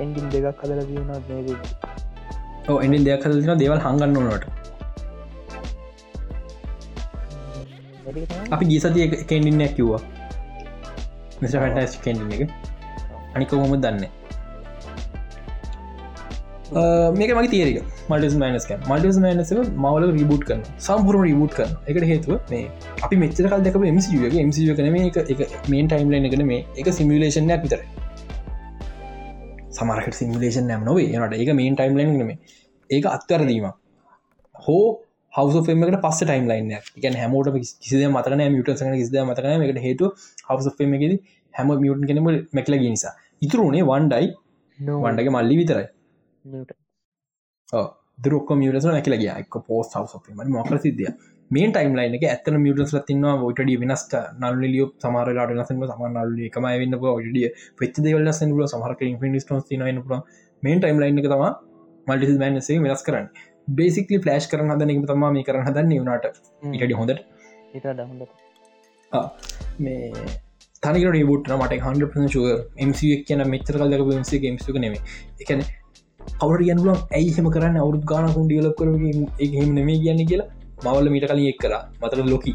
[0.00, 1.08] එන්ඩින් දෙකක් කදල දීම
[2.68, 4.44] ඕ එඩින් දෙයක් කලන දේවල් හඟන්න නොට
[8.50, 10.02] අපි ගීසතිය කෙන්ඩින්නයක් කිව්වා.
[11.40, 12.52] මිස ෆැටස් කෙන්ඩි එක.
[13.34, 14.04] අනික හොම දන්න?
[17.16, 17.76] මේක මගේ තේරක
[18.10, 22.64] මල්ටස් මනස්ක මල්ටස් මනස මවල රිබුට් කන සම්පුර රිබුට් කන එකට හේතුව මේ
[23.02, 27.62] අපි මෙච්චර කල් දෙක මසිගේ මසි කන මේ එක මේන් ටයිම්ලයින් එකන මේ එක සිමිලේෂන්යක්
[27.66, 27.80] විතර
[29.74, 31.08] සමරකට සිමිලේෂන් නෑම නොවේ.
[31.18, 32.38] නට ඒක මේන් ටයිම්ලයින් නේ
[32.90, 33.66] ඒක අත්වරදීම
[34.54, 34.84] හෝ
[35.32, 37.50] හවසෙමකට පස්ස ටයිම් ලයින්න එක හැමෝට
[37.82, 40.12] කිසිද මතන මියට සන කිසිද මතකන එකට හේතු
[40.48, 41.12] හවසෙමකෙද
[41.54, 43.14] හැම මියටන් කෙනෙම මැක්ලගේ නිසා.
[43.42, 44.26] ඉතුරුනේ වන්ඩයි
[44.78, 45.86] වන්ඩගේ මල්ලි විතරයි.
[48.18, 51.12] දරක් මියටස නැකලගේ එක් පෝස් හවසම මොකර සිද්ධිය
[51.50, 56.96] මේ ටයිම් ලයින එක ඇත්තන මියටස් ලතින්නවා ොටඩ වෙනස්ට නල්ලිය සමාරලාට ලසම සමනල්ල එකමයි වෙන්න
[57.10, 57.48] ොඩිය
[57.78, 58.54] පෙච් දෙවල සැල
[59.04, 60.22] ඉන්ෆිනිස්ටෝස් තිනන්න පුර
[60.62, 61.44] මේ ටයිම් ලයින් එක තම
[62.06, 63.28] මල්ටි මන්සේ වෙනස් කරන්න.
[63.72, 66.26] බේසිකලි ෆලෑශ් කරන හද එක තම මේ කරන හදන්න වුණට
[66.72, 67.20] ඉටඩි හොඳට.
[69.78, 70.26] මේ
[70.82, 72.48] තනිකට රිබුට් මට හන්ඩ ශුව
[72.88, 75.00] මසික් කියන මෙචර කල්දක මසේ ගේම්සක නෙේ
[75.40, 75.64] එකන
[76.40, 77.76] කවර ගනුලම් ඇයිහෙම කරන්න?
[77.78, 78.88] අවුත් ගානකුන් ඩියලක් කර
[79.40, 82.52] එහෙම නෙමේ කියන්න කියලා මවල්ල මිට කලින් එක් කර මතර ලොකි?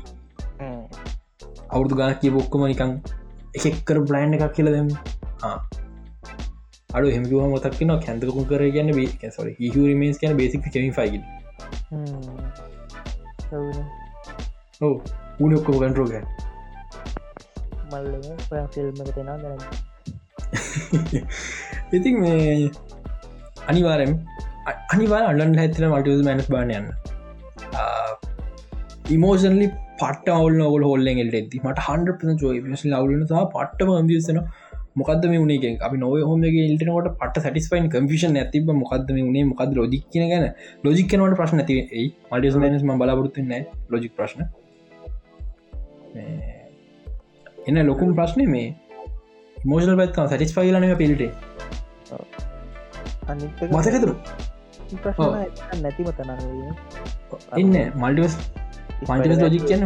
[1.74, 2.92] අවුරදු ගාන කිය බොක්කොම නිකං
[3.58, 4.88] එකෙක්කර බ්ලයින්් එකක් කියල දෙම
[6.96, 11.14] අඩු හෙමකිව මතක්න කැන්තකුන් කර ගන්න බේ සො හිමස් කියන බේසික් කෙමින් ෆයිග
[14.82, 14.96] ඔව.
[15.40, 16.14] උනක්කෝ කන්ටරෝග
[17.92, 18.08] මල්ල
[18.74, 19.62] ෆිල්ම් තෙනා ගන්න
[21.98, 22.72] ඉතින් මේ
[23.70, 24.12] අනිවාරම්
[24.94, 26.88] අනිවා අල්ලන් හැතින මටස් මැනස් බානයන්න
[29.16, 29.68] ඉමෝෂන්ලි
[30.02, 32.10] පට අවල් නොවල් හොල්ලෙන් එල්ට ඇති මට හන්ඩ
[32.42, 32.52] චෝ
[32.94, 33.24] ලවලන
[33.54, 34.40] පට්ටම ගම්ියසන
[34.96, 40.06] මොකද වනේ අපි නොව හොම ඉල්ටනකොට පට සටිස්පයින් කම්පිෂන් ඇතිබ මොකද මේ වනේ මොකද ලෝජික්
[40.12, 40.46] කියන ගැන?
[40.84, 41.80] ලෝජික්කනවට ප්‍රශ්න ඇති
[42.32, 43.54] මඩියස් මනස් ම බලාපොරත්තුන්න
[43.90, 44.42] ලෝජික් ප්‍රශ්න.
[47.68, 48.70] එන්න ලොකුම් ප්‍රශ්නය මේ.
[49.58, 51.32] මෝෂල් පැත්තා සටිස්පයිලනය පිල්ටේ
[53.72, 54.14] මතකතුරු
[55.84, 56.32] නැතිම තන
[57.58, 58.36] ඉන්න මල්ඩිවස්
[59.02, 59.86] පංච ලෝජික් කියන්න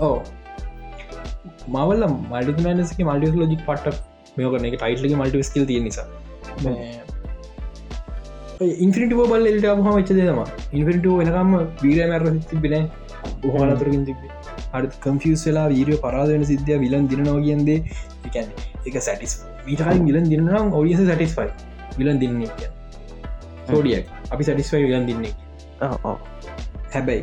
[0.00, 0.16] ඕ
[1.68, 3.96] මවල්ල මල්ඩිමනස්ක මල්ඩිස් ලෝජික් පට
[4.36, 6.06] මෙය කරන එක ටයිටලගේ මල්ටි ස්කල් තිය නිසා.
[8.84, 10.40] ඉන්ෆිනිට බල් එල්ට හම වෙච්ච දෙම
[10.72, 11.52] ඉන්ෆිනිට වෙනකම
[11.82, 12.88] වීර මැර තිබෙන
[13.42, 14.37] බොහලතුරකින් තිබේ
[14.72, 17.78] අඩ කම්ෆියස් වෙලා වීරිය පරාදවෙන සිද්ධිය විලන් දිනවා කියන්දේ
[18.26, 18.48] එකැන
[18.86, 19.34] එක සැටිස්
[19.66, 21.50] මීටකයි විලන් දින්නම් ඔඩියස සටිස්ෆයි
[21.98, 22.70] විලන් දින්නේ
[23.66, 25.34] සෝඩියක් අපි සටිස්ෆයි විලන් දින්නේ
[26.90, 27.22] හැබැයි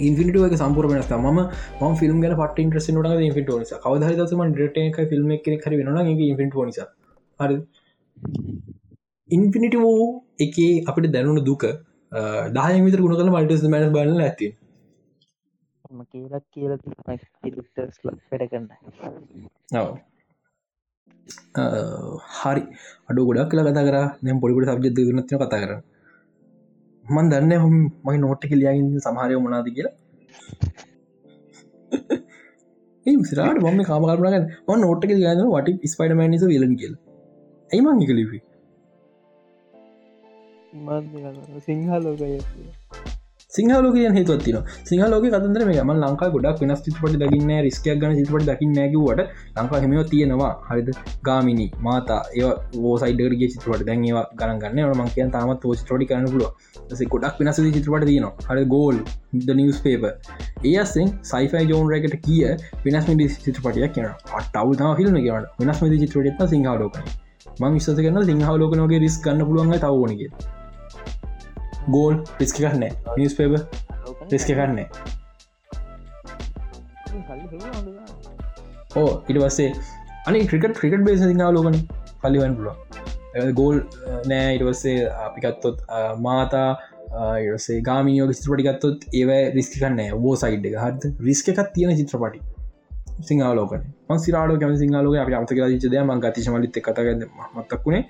[0.00, 1.26] ඉන්ෆිට එක සම්පුර වෙනස් ම
[1.80, 3.72] ම ෆිල්ම් ගන පට ඉන්ට්‍රස් නට ඉන්ෆිට නිස?
[3.84, 4.42] කවද දසම
[5.12, 6.80] ෆිල්ම් එක හරි වෙන ඉන්ෆිට නිස.
[7.40, 7.56] හරි
[9.30, 10.06] ඉන්ෆිනිට වූ
[10.38, 10.56] එක
[10.86, 11.64] අපිට දැනුණු දුක
[12.52, 14.48] දායමිත ගුණ කල මල්ටස් මැන බලන්න ඇති
[16.12, 18.66] කියලත් කියල ටස් වැඩ කරන්න.
[22.38, 22.62] හරි.
[23.08, 23.96] අඩු ගොඩක් කලා කතා කර.
[24.24, 25.72] නැම් පොඩිපුට සබ්ජ නත්න කතා කර.
[27.04, 27.74] මන් දන්න හොම
[28.06, 29.94] මයි නෝට්ට කලියගින් සමහරය මනාද කියලා.
[33.30, 34.36] සිරට බොම කාමකරනග
[34.68, 36.94] ම නෝට්ක ගන්න වට ස්පයිඩ මනිස වෙලන් කියල.
[37.70, 38.38] ඇයිමං කලිපි
[41.66, 42.28] සිංහලෝකය
[43.56, 48.74] සිංහලෝක හේතුවත්තින සිංහලෝක කතන්දර මේ ම ලංකා ගොඩක් වෙනස් චිත්‍රපට දකින්න රිස්කයක් ගන චිත්‍රපට දකින්න
[48.74, 49.20] නැකිවට
[49.56, 50.52] ලංකා හෙමව තියෙනවා.
[50.68, 50.88] හරිද?
[51.22, 52.52] ගාමිනි මාතා ඒ
[52.84, 53.86] ෝසයිඩගේ චිත්‍රපට.
[53.86, 56.50] දැන් ඒවා ගණගන්න ම කිය තමත් ෝස්ටෝටි කරන පුලුව
[56.90, 58.98] ස ගොඩක් වෙනස චිත්‍රපට තියන හරි ගෝල්
[59.40, 60.04] ද නිවස් පේප
[60.64, 62.42] ඒසෙන් සයිෆයි ජෝන් රැකට කිය
[62.84, 67.00] වෙනස්ම චිත්‍රපටියක් කියන අටවල් තම ෆිල්ම් කියවට වෙනස්ම චිත්‍රපට සිංහලෝක
[67.56, 70.30] මං විස්සස කරන සිංහලෝකනගේ රිස් ගන්න පුළුවන්ග තවනගේ
[71.88, 72.84] ගෝල් රිස්ක කරන්න
[73.18, 73.52] නිස් පේප
[74.32, 74.80] රිස්ක කරන්න
[78.96, 79.70] ඕ ඉට පස්සේ
[80.26, 81.78] අනි ක්‍රිකට ක්‍රිකට බේස සිංහලෝකන
[82.22, 83.80] කලිවන් පුළුව ගෝල්
[84.30, 85.82] නෑ ඉටවස්සේ අපිකත්තොත්
[86.26, 86.68] මාතා
[87.58, 92.40] සේ ගාමියෝ චිත්‍රපටිගත්තොත් ඒව රිස්කි කන්න බෝ සයිඩ් එක හත් රිස්ක එකත් තියෙන චිත්‍රපටි.
[93.28, 93.84] සිංහලෝකන
[94.24, 97.08] සිරාඩ කැම සිංහලෝක අප අමතක චදය ම ගතිශමලිත කතග
[97.54, 98.02] මත්තක්ුණේ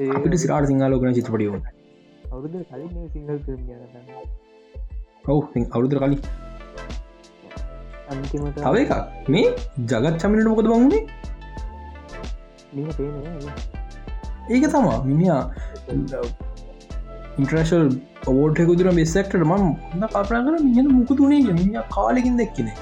[0.00, 1.58] අපිට සිරාට සිංහලෝකන චිත්‍රපටියෝ
[2.26, 3.36] අවුරුද කලින් සිංහල්
[5.26, 5.40] ඔවු
[5.70, 6.20] අවුරුදර කලින්.
[8.56, 8.92] තව එක
[9.28, 9.48] මේ
[9.86, 11.02] ජගත් චමිට මොකද බංුණේ
[14.50, 15.42] ඒක තමා මිනිා
[17.38, 17.86] ඉන්ට්‍රශල්
[18.26, 22.76] ඔවෝටයකු දුර බෙස්සක්ට ම හොඳ කපනා කර මිය මුකුතුනේ මිය කාලෙකින් දෙක්කනේ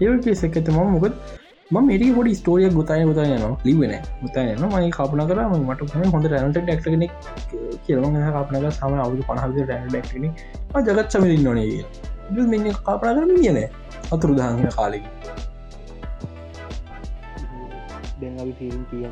[0.00, 3.44] ඒසකත ම මොකද ම මේට පොඩි ස්ටෝරිය ගොතය ගොතය න.
[3.66, 3.92] ලිවෙන
[4.22, 5.80] ගොතයන මයි කපන කර මට
[6.14, 7.04] හොඳ රැනට ඩක්ටන
[7.84, 10.24] කියරම කපනක සම අවු පහද රැන ඩක්ටන
[10.88, 11.84] ජගත් සමරින් නොනේ
[12.52, 13.58] මෙන්න කපනා කරම කියන
[14.14, 15.10] අතුරු දහගෙන කාලෙකි.
[18.20, 19.06] දැන් ෆිල්ම් කිය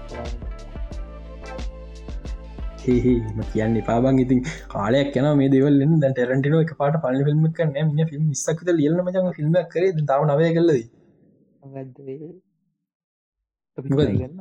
[3.37, 4.39] ම කියන්න පාබන් ඉතින්
[4.75, 8.99] කාලයක් යන මේ දෙවල්ල දැ ටරටින එක පාට පල ිල්ම් කන්න ම ිල්ම් මිස්සක්ත ලියල්ම
[9.07, 9.83] මචන් ෆිල්ම් කර.
[10.11, 10.87] තාව නවය කලදී
[13.79, 14.41] ගන්න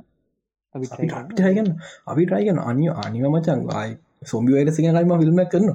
[0.75, 1.69] අපිටයගන්න
[2.07, 3.93] අපි ටයිගන්න අනි අනිව මචන් ආයි
[4.23, 5.69] සොම්බි වයිරසිගෙන කල්ම ෆිල්ම් කරන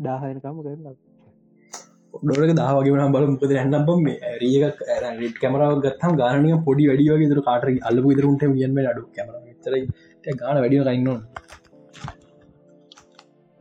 [0.00, 0.96] දාහයනකම කරන්න
[2.14, 7.42] ඩොලක දාවගේ නම් බල මුකද ඇන්නබම් මේ ඇරියක රට කැමරාව ගත්තම් ගානය පොඩි වැඩියගේ දුර
[7.42, 9.74] කාට අල්ලපු ඉදරුන්ට ගියන්ම අඩු කැමර තර
[10.36, 11.20] ගාන වැඩිය කයින්නවා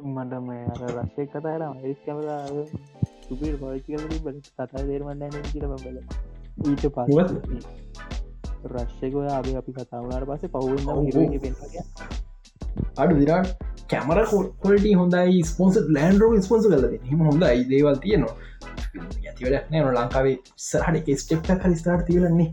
[0.08, 1.62] මට මේ අර රශ්ය කතාර
[3.30, 5.98] මරිස් කැමරා සුපිට පාචි කල බල කතා දේරමන්න කියල බල
[6.66, 7.32] ඊට පස්
[8.66, 10.50] රශ්‍යකය අප අපි කතාවනාට පසේ
[11.40, 11.56] පෙන්
[12.98, 13.50] අඩු විරාට
[13.88, 18.36] කැමර කොල්ට හොඳයි ස්පොන්ස ලෑන්ඩරෝ ස්පොන්ස කලද හම හොඳයි දේවල් තියනවා.
[19.28, 22.50] ඇතිවලක් නෑන ලංකාවේ සරහට ස්ටෙප්ට කල ස්ටාට තියලන්නේ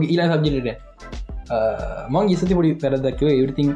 [0.00, 0.68] ඊලා සබ්ජනට
[2.10, 3.74] මං ගිසති පොඩි පැරදක්ව එවරිතින්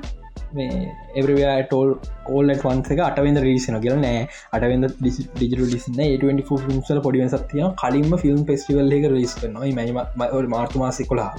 [1.21, 1.91] එවරයා ටෝල්
[2.29, 4.25] ඕල් වන්සක අටවෙද රිසින කියල නෑ.
[4.53, 9.71] අටවෙද ඩිජිට ලිසින්න 24 ිම්සල පොඩිව සතිය කලින්ම ෆිල්ම් පෙස්ටිවල් එක රිස් කරනවා.
[10.17, 11.31] මැ මාර්තු මාසෙ කොලා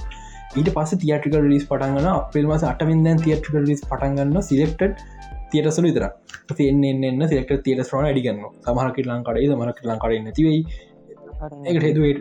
[0.56, 5.04] ඊට පස තියටිකල් රිස් පටන්ගන අපිල් මස අටමින්දන් තියටිකල් රිස් පටන්ගන්න සිලෙක්ටඩ්
[5.52, 6.04] තියටසල විතර
[6.54, 10.60] තියන්න සිලෙක්ට තියට ්‍රන අඩිගන්න සමහරකට ලංකඩේ මරකට ලංකඩ නැතිවයි
[11.64, 12.14] එකට හේතුවේ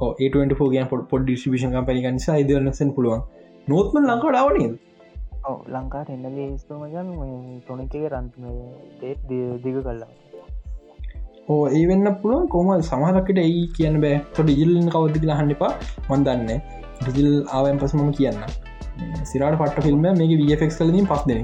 [0.00, 3.22] ඒගේ පොඩ් පොඩ් ඩිස්ිෂන් කම්පනි නිසා ඉදරනසන් පුළුවන්.
[3.68, 4.74] නොත්ම ලංකාඩාවනද ඔව
[5.74, 7.10] ලංකාට එන්නගේ ස්තුමජන්
[7.60, 8.44] ටොනික රන්ම
[9.00, 9.18] දේත්
[9.64, 10.12] දිග කල්ලා
[11.48, 14.20] ඕ ඒ වෙන්න පුළුවන් කොම සමහලකට ඒ කියන්න බෑ.
[14.36, 15.72] තොට ඉල්ලන් කවද්දි කියලා හන්නිපා
[16.08, 16.48] මොන්දන්න
[17.00, 18.40] ඩිජිල් ආවයන් පසමම කියන්න.
[19.24, 21.42] සිරට පට ෆිල්ම් මේ වෆෙක් කලින් පස් දෙන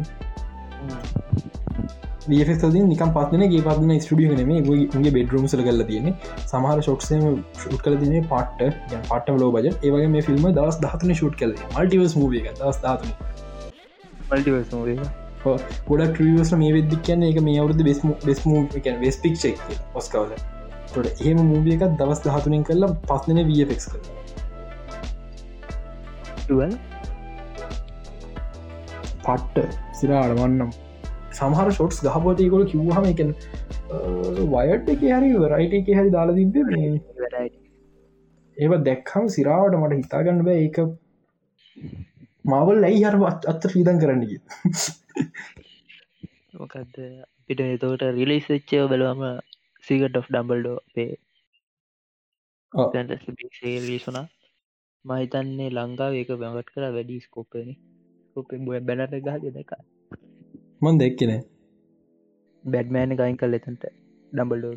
[2.31, 4.62] ිය නික පත්න ගේ පත්න ස්ටිය නේ
[4.97, 6.09] ගේ බෙඩරුම්සල කල්ල තියෙන
[6.44, 8.72] සමහර ෂොට්සම ෂුට් කල තින පට්ට.
[9.10, 13.12] පට ලෝ බජ ඒවගේ මේ ෆිල්ම් දස් දහතන ෂුට් කල මල්ටිවස් මූ දස් දාතන
[14.31, 15.55] මල්ටිවස් මූ
[15.89, 18.51] ගොඩක් ්‍රියස් මේ වෙදදි කියන්න එක මේ අවුද බෙස්ම බෙස්ම
[19.01, 19.62] වෙස් පික්ෂක්
[19.94, 20.35] ඔස්කවල
[20.93, 24.01] තොට ඒම මූවිය එකක් දවස් දහතුනින් කරලා පස්සන වෆෙක් කර
[29.24, 30.70] පට්ට සිර අඩවන්නම්
[31.32, 33.24] සමහර ෂොට්ස් ගහපොතයකොල කිව්හම එක
[34.52, 36.57] වයට් එක හරි රයිට එක හරි දාලා තිබ
[38.57, 40.62] ඒව දැක්කම් සිරාවට මට හිතාගන්න බෑ.
[40.65, 40.78] ඒක
[42.51, 43.16] මවල් ඇයි හර
[43.52, 44.32] අත්ත ීදන් කරන්නග
[46.55, 46.97] මොකක්ද
[47.47, 49.22] පිට එතවට රිලිස් වෙච්චය බලවම
[49.85, 51.10] සිගට of ඩම්බල්ඩෝ පේ
[53.86, 54.27] ලිසුනා
[55.05, 57.70] මහිතන්නේ ලංකාව ඒක බැඟට කර වැඩි ස්කෝපන
[58.27, 59.72] ස්කෝපෙන් බොය බැනට ගහ දෙක
[60.82, 61.32] මන් දෙක්කෙන
[62.64, 63.85] බැඩ්මෑන ගයින් කල් එතට
[64.32, 64.74] ඩම්බල්ඩෝ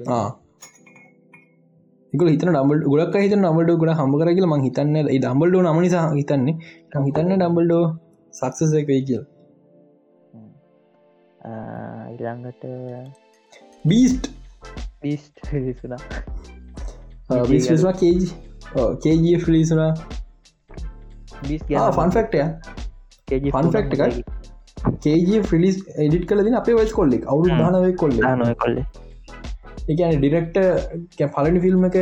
[2.13, 6.55] එක හිත ඩම්බල් ගොඩක් හිත නම්බල්ඩ ගොඩ හම කරගල ම හිතන්න දම්බල්ඩෝ නම නිසා හිතන්නේ.
[7.01, 7.83] හිතන්න ඩම්බල්ඩෝ
[8.33, 9.23] සක්සසක වෙයි කියල්.
[12.13, 12.63] ඉරංගට
[13.85, 14.29] බීස්ට්
[15.01, 15.39] බිස්ට
[15.79, 15.99] සුනා
[17.43, 18.21] බිස්වා කේජ
[19.01, 19.91] කේජ ලිසුනා
[21.91, 22.39] ෆන්ෆෙක්ටය
[23.51, 24.23] ෆන්ෆෙක්ට එකයි
[25.01, 28.77] කේජ ෆිලිස් එඩිට කලදින අපේ වස් කොල්ලෙක් අවුරු දානව කොල්ල නොය කොල්ල
[29.91, 30.57] එකන ඩිරෙක්ට
[31.35, 31.95] පලනි ෆිල්ම් එක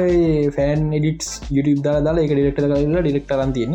[0.56, 3.74] ෆෑන් එඩිටස් යුටබ දා දාලා එක ඩිරෙක්ට කරලා ඩිරෙක්ටරන් තියෙන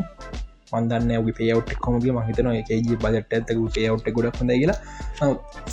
[0.73, 4.79] මන්දන්න ඔගේ පේවට් කොමගේ මහිතන කේජ බජට ඇතක පේවට් ගොඩක් හොඳ කියලා.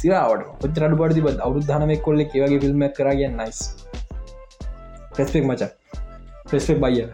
[0.01, 3.59] සිරාවට පොචරට බඩි බ අවුදු දානම කොල්ල ඒවගේ ෆිල්ම් කරගන්න නයිස්
[5.15, 5.71] පෙස්පෙක් මචා
[6.51, 7.07] පෙස්පෙක් බයිය.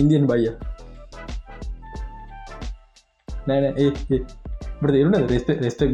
[0.00, 0.52] ඉන්දියන් බයිය.
[3.48, 3.90] නෑන ඒ
[4.80, 5.90] බට තේරුණ රෙස්පෙක් රෙස්පෙක්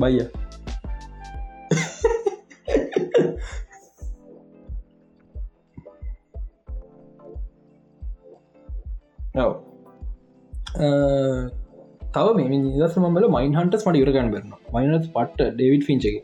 [9.41, 9.59] බයිය
[12.15, 16.19] තව මේ නිදස මල මයින් හන්ටස් මට යුරගන්න බරන මයිනස් පට්ට ඩේවිඩ් ෆින්චගේ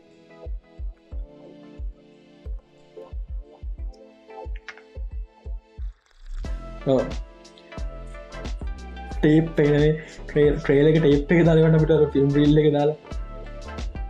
[9.17, 9.91] ටේප් පේනේ
[10.27, 12.97] ට්‍රේලක ටේප් එක දාලකට ෆිල්ම් ිල්ල එක දාලා.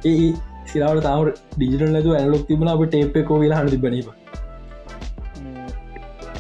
[0.10, 0.28] ඒ
[0.72, 1.22] සිරාවට තාම
[1.56, 4.10] ඩිජිටල් ලතු ඇලොක් තිබන අප ටේප් එකෝ වෙලා හන තිබනීම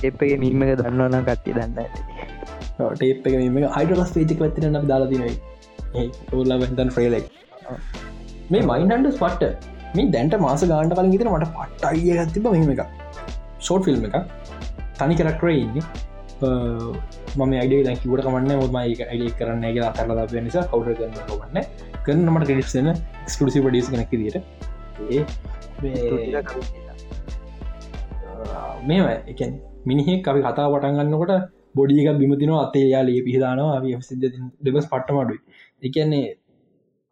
[0.09, 2.16] එපගේ මීම එක දන්නවන කට්ටි දන්න
[2.77, 7.25] ටේප් එක මේ හයිඩලස් පේජික් වත්තින දාලා තිනයි ඔල්ලා වැතන් ්‍රේලෙක්
[8.49, 12.83] මේ මයින්හන්ඩස් පට්ට මේ දැන්ට මාස ගාන්ට කලින් ගෙතර මට පට්ට අයිය ගත්තිබ මෙම එක
[13.59, 14.15] ෂෝට් ෆිල්ම් එක
[14.99, 15.83] තනි කරක්ටර ඉන්නේ.
[16.39, 21.57] ම අඩේ දැකිවට කමන්න ොම අඩේ කරන්න එක අතරලා නිසා කවුර ගන්න කවන්න
[22.05, 22.89] කරන්නමට ගෙඩිස්සන
[23.27, 24.37] ස්කලසි පඩිස් කනැක දිට
[25.09, 25.21] ඒ
[28.87, 29.41] මේම එක
[29.85, 31.33] මිනිහෙක් අපි කතා පටන්ගන්නකොට
[31.77, 34.27] බොඩික බිමතින අතේ යාලේ පිහිදානවා සිද
[34.63, 35.39] දෙබස් පට්ටමඩුයි
[35.83, 36.27] එකන්නේ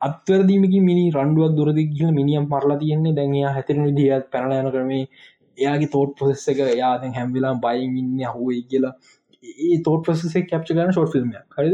[0.01, 3.13] අත්වරදීමකි මිනි රන්ඩුවක් දුරදි කියල මිනිියම් පරලා තියෙන්නේ.
[3.13, 5.03] දැන්යා හැතිරන විදිහත් පැනල යන කරමේ
[5.57, 8.93] එයාගේ තෝට් පොසෙස්ස එක යාදැන් හැම්වෙලා බයින් ඉන්න හුවයි කියලා.
[9.65, 11.71] ඒ තෝට ප්‍රසෙසේ කැප්ච කරන ෂෝට් ෆිල්ම් හරි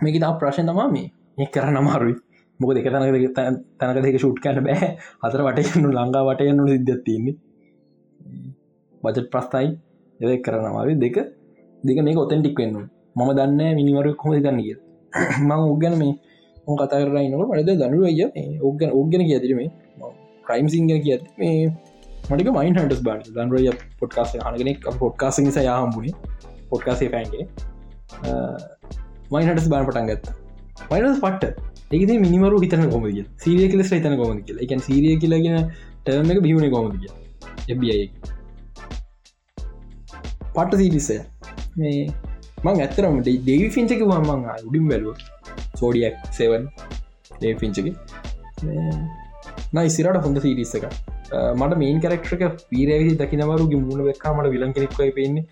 [0.00, 1.08] මේක තා ප්‍රශ්න තමා මේ.
[1.38, 2.16] ඒ කරන්න අමාරුයි.
[2.60, 3.32] මොක දෙක තනක
[3.80, 4.90] තැනක දෙක ෂුට් කරන බෑ.
[5.22, 7.36] අතර වටයන්නු ලංඟා වටයන්නු සිද්ධ තියන්නේ.
[9.02, 9.68] බජට් ප්‍රස්ථයි.
[10.20, 11.16] එද කරනවාව දෙක
[11.86, 12.76] දෙක මේ ඔතැන්ටික් වෙන්න
[13.16, 14.76] මම දන්න මිනිවරු කොම ගන්න කිය
[15.40, 16.14] මං උගැන මේ
[16.66, 18.22] ඕ කතා කරන්නකට මටද දනුව අය
[18.60, 19.68] ඕගන ඕගෙන කියතිරීමේ
[20.46, 21.70] ක්‍රයිම් සිංග කියත් මේ
[22.28, 23.20] මටික මයින් හන්ටස් බාන.
[23.28, 26.14] දන්රය පොට්කාස හනගෙනෙක් පොට්කාස නිසා යාහම්බුණේ
[26.70, 27.44] පොට්කාසේ පැන්ගේ
[29.32, 30.26] මයින්හටස් බාන පටන් ගත්ත.
[30.90, 31.54] මයිනස් පට්ට.
[31.92, 34.58] ඒකද මිනිමරු හිතන කොමදිය සීරිය කලෙස් හිතන කොමද කියල.
[34.64, 35.70] එකන් සීරිය කියලාගෙන
[36.04, 37.10] ටර්ම එක බිහුණ කොමදිය
[37.68, 38.10] එබයි
[40.54, 41.16] පට්ට සීරිසය
[41.80, 42.02] මේ
[42.64, 45.16] මං ඇත්තරම ඩේවි ෆිංචක මං උඩින් බැලුව.
[45.80, 46.62] සෝඩියක් සෙවන්
[47.38, 47.78] ඩේ ෆිංචක
[49.76, 50.86] නයි සිරට හොඳ සීරිස්ස එක
[51.60, 55.44] මට මේන් කරක්ටක පීරවි දකිනවරුගේ මුණ වෙක්කා මට විලන් කෙනෙක්වයි පෙන්නේ.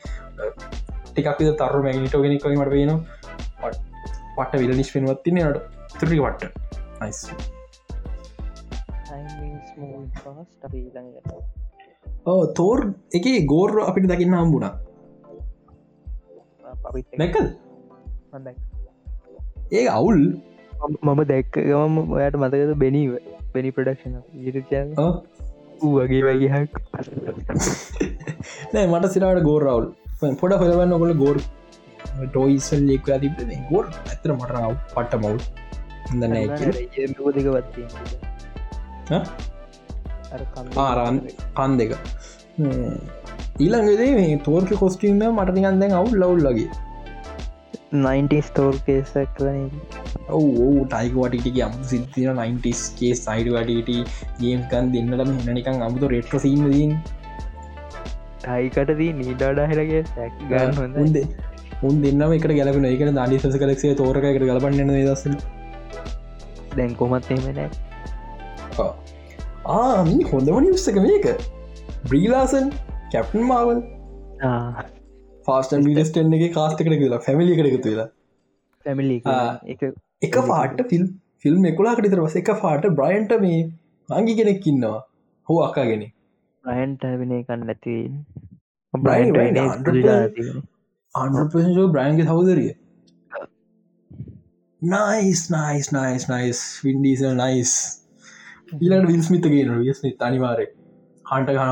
[1.08, 1.28] ටිකක්
[1.60, 2.90] තරු මැගනිටෝ කෙනෙක්වයි මට පේන
[4.36, 5.58] පට විල නිශ්පෙන්වත්තින ට
[6.00, 6.52] තුරි වට්ට
[7.02, 7.20] නයිස්
[12.58, 12.80] තෝර්
[13.18, 14.72] එක ගෝර් අපිට දකින්න හම්බුණා
[17.14, 17.48] දැකල්
[19.72, 20.20] ඒ අවුල්?
[21.02, 23.12] මම දැක්ක ගම ඔයට මතකද බැනීව
[23.54, 24.16] බැනි ප්‍රඩක්ෂන
[25.94, 26.72] වගේ වගේහක්.
[28.72, 29.86] නෑ මට සිරට ගෝර රවල්
[30.34, 31.38] පොඩ හොලවන්න ඔකොල ගෝර්
[32.24, 35.38] ටෝයිසල් ලෙක් තිබ ගෝර් ඇතර මටරාව පට්ට මවුල්
[37.32, 37.82] දික වත්ති
[40.84, 41.20] ආරන්
[41.56, 41.92] කන් දෙක
[43.54, 46.68] ඊළඟදේ මේ තෝර්ක කොස්ටීම මට නිකන් දැන් අවුල් ලවුල් ලගේ
[47.96, 49.60] 90 ස්තෝර් කේසක් වන
[50.30, 56.40] ඔවු ටයික වටිට අම් සිතින 90ස් කේ සයිඩ වටට ගේම්කන් දෙන්නටම හෙන නිකන් අමුතු රෙට්‍ර
[56.40, 56.94] සීමදීන්
[58.40, 61.18] ටයිකට දී නීඩඩා හෙලගේ සැක් ගන්න හොඳ උන්ද
[61.82, 65.26] උන් දෙන්නම එක ගැලපන එක දනිසස කලක්සේ තෝරක එකට ගලපන්න දස
[66.72, 67.68] දැන් කොමත් එමනෑ
[69.74, 71.30] ආමි හොඳම නිවස්සක මේක.
[72.04, 72.66] බ්‍රීලාසන්
[73.14, 73.80] කැප්ටන් මාවල්
[75.46, 78.08] ෆාස්ටන් විලස්ටන් එක කාස්තකට කියලා ෆැමිලි එකතු වෙලා
[78.86, 79.18] පැමිලි
[80.22, 81.06] එක පාට ෆිල්
[81.38, 83.62] ෆිල්ම් එකුලාකට තර වස එක පාට බ්‍රයින්ට මේ
[84.08, 85.00] අංගි කෙනෙක් ඉන්නවා
[85.48, 86.06] හෝ අක්කාගෙන
[86.64, 87.96] රයන්ට වෙන කන්න නැති
[91.14, 92.70] අන්පෝ බ්‍රයින්ගේ සෞදරිය
[94.82, 97.74] nice nice nice nice Vin Diesel nice
[98.78, 100.66] ඊලට විල්ස්මිතගේ වියස් අනිවාරය
[101.26, 101.70] හන්ට ගන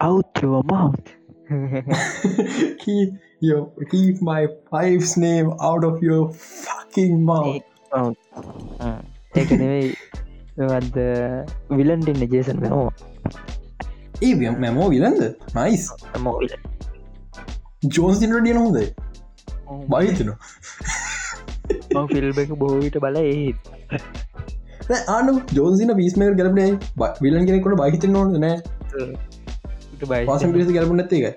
[0.00, 1.06] out your mouth.
[2.78, 7.62] Keep your keep my wife's name out of your fucking mouth.
[9.36, 9.88] ඒක නෙවෙයි
[10.76, 10.96] අද
[11.70, 12.86] විලන්ටන්න ජේසන් මෙහෝ
[14.22, 15.22] ඒ මැමෝ විලන්ද
[15.56, 15.84] නයිස්
[16.20, 16.54] මෝවිල
[17.96, 18.78] ජෝන්ස් දිනටියන හොඳ
[19.88, 20.30] බහිතන
[22.12, 23.56] ෆිල්බ එක බෝවිට බල ඒත්
[25.08, 26.70] ආනු ජෝසින පිස්මේ ගලපනේ
[27.22, 28.56] විලන් කෙනෙකොට බහිත නොද නෑ
[30.04, 31.36] පාසම් පිසි ගැලපු නැති එක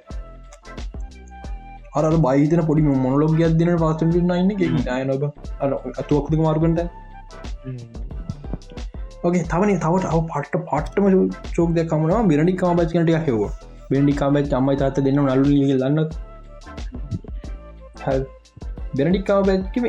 [1.96, 4.62] අර බයිතන පොඩි මොනලොග අදදින පාසම් න්න එක?
[4.86, 5.24] නායනොබ
[5.98, 6.80] අතුවක්ති මාර්ගට
[9.24, 11.06] ඕගේ තවන තවට අව පට්ට පට්ටම
[11.56, 13.42] චෝක් දෙකමනවා බිරණි කාබච් කනට හෙව
[13.92, 16.00] බෙන්ඩි කාබච් අම්මයි තාත දෙන්න නලු ලන්න
[18.96, 19.86] බෙනඩි කාබැත්කම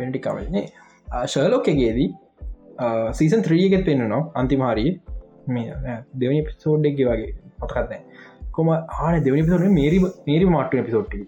[0.00, 0.66] බෙනඩි කාවන්නේ
[1.26, 2.08] ශලෝකගේදී
[3.12, 4.90] සීසන් ත්‍රීගෙත් පෙන්න්නනවා අන්තිමහාරී
[5.48, 7.32] මේ දෙවනි පිසෝඩ්ඩෙක්ගේ වගේ.
[7.60, 8.00] පොතකත්නෑ
[8.52, 9.98] කොම ආන දෙවනි පිසෝට මේරි
[10.28, 11.20] මේරි මාට්ට පිසෝට්ටි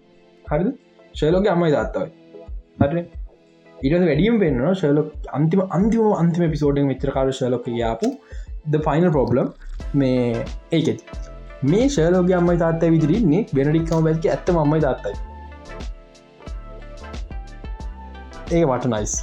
[0.45, 0.67] හරිද?
[1.15, 2.09] ශලෝක අම්මයි තාත්තවයි
[2.79, 3.23] හට
[3.77, 8.09] ඉට වැඩියම් පෙන්න්න ශලොක් අන්තිම අන්තිම අන්තිම පිසෝඩෙන් විතර කාර ශලොක යාපු
[8.65, 9.53] ද ෆයිනල් පෝබ්ලම්
[9.93, 10.99] මේ ඒකෙත්
[11.65, 15.15] මේ ශලෝක අම්මයි තාත්ත විදිරන්නේ බෙනඩික්කම බැල්ක ඇත්තම අම්මයි තාත්තයි.
[18.51, 19.13] ඒ වට නයිස්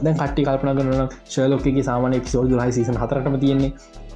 [0.00, 3.72] දැන් කටි කල්පන කරන ශලෝකගේ සාමන ක්සෝල් හයි සිසන් හතරටම තියෙන්නේ.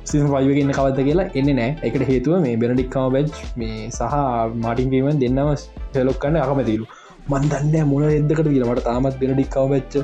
[0.09, 4.17] සිසන් පයිවගන්න කවත කියලා එන්න නෑ එකට හේතුව මේ බෙනඩික්කම බැච් මේ සහ
[4.59, 5.53] මාටින් පීමන් දෙන්නම
[5.93, 6.87] ශලොක්කන්න අකමතිලු
[7.31, 9.95] මන්දන්න මුණ එදකට කියලමට තාමත් බෙනඩික්කව බච්ච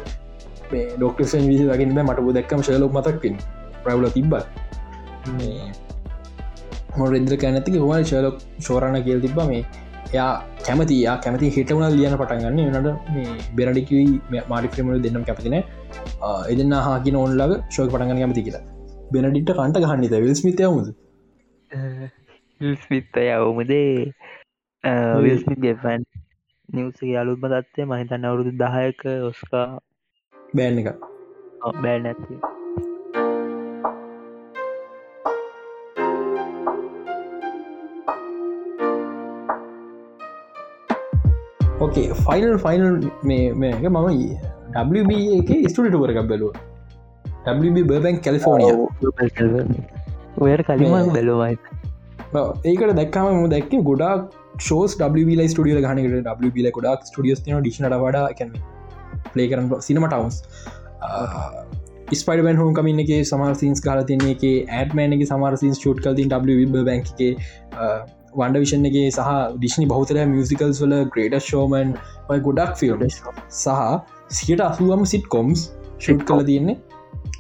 [0.73, 3.41] මේ ඩොක්ටසන් විසි දකින්න මට බොදක්කම ශලොක් මතක්කින්
[3.85, 4.35] ප්‍රවල තිබ්බ
[6.95, 9.39] මො රෙද්‍ර කැනති හවා ශලොක් ශෝරණ කියල් තිබ්බ.
[9.45, 9.63] මේ
[10.07, 10.31] එයා
[10.67, 15.57] කැමතියා කැමති හිටවුණ ලියන පටන්ගන්න නට මේ බෙරඩිකවී මාරි ්‍රමල දෙන්නම් කැපතින
[16.53, 18.65] එදන්න හාකින ඔන්ලග ශෝක පටගන්න කැමති කියලා.
[19.11, 20.89] බෙනඩිට කන්ට ගහන්නිත විල් ස්මිතය මුද
[22.79, 24.13] ස්මිත්තය අවුමදේ
[25.21, 26.05] විල්ස්මිත් ගෙෆන්
[26.69, 29.69] නිවස අලුත්ම තත්වය මහිතන්න අවුරුදු දහයක ඔස්කා
[30.55, 30.89] බෑන් එක
[31.77, 32.35] බෑ නැති.
[41.81, 42.87] ඕකේ ෆයිනල් ෆයිනල්
[43.25, 44.09] මේක මම
[44.93, 46.74] WB එක ස්ටඩට කර බැලුව
[47.47, 48.73] WB බර්බැන් කැලිෆෝනිය
[50.41, 51.57] ඔයට කලිම බැලුවයි
[52.65, 58.55] ඒකට දැක්කම ම දැක්ක ගොඩක් ෝස් ල ස්ටිය ගනකට ල ගොඩක් ස්ටියස් ඩිෂනට වඩා කැම
[59.29, 60.37] පලේ කරන සිනම ටවන්ස්
[62.15, 66.33] ස්පයිඩබන් හෝම් කමින් එක සමර සින්ස් කාල තින්නේ එක ඇඩමෑන එක සමර සින් ෂට් කල්තින්
[66.91, 67.13] බැංක
[68.35, 71.95] වන්ඩ විෂන්ගේ සහ ඩිශ්නි බෞතර මියසිකල්ස් වල ග්‍රේට ෂෝමන්
[72.29, 73.79] ඔය ගොඩක් ෆිල්ම් සහ
[74.39, 76.94] සියට අසුවම සිට කොම්ස් ෂුට් කල තියන්නේ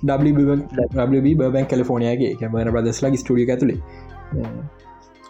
[0.08, 3.78] බැන් කලිෆෝනයාගේ කැමන බදස්ලා ස්ටිය ඇතුළේ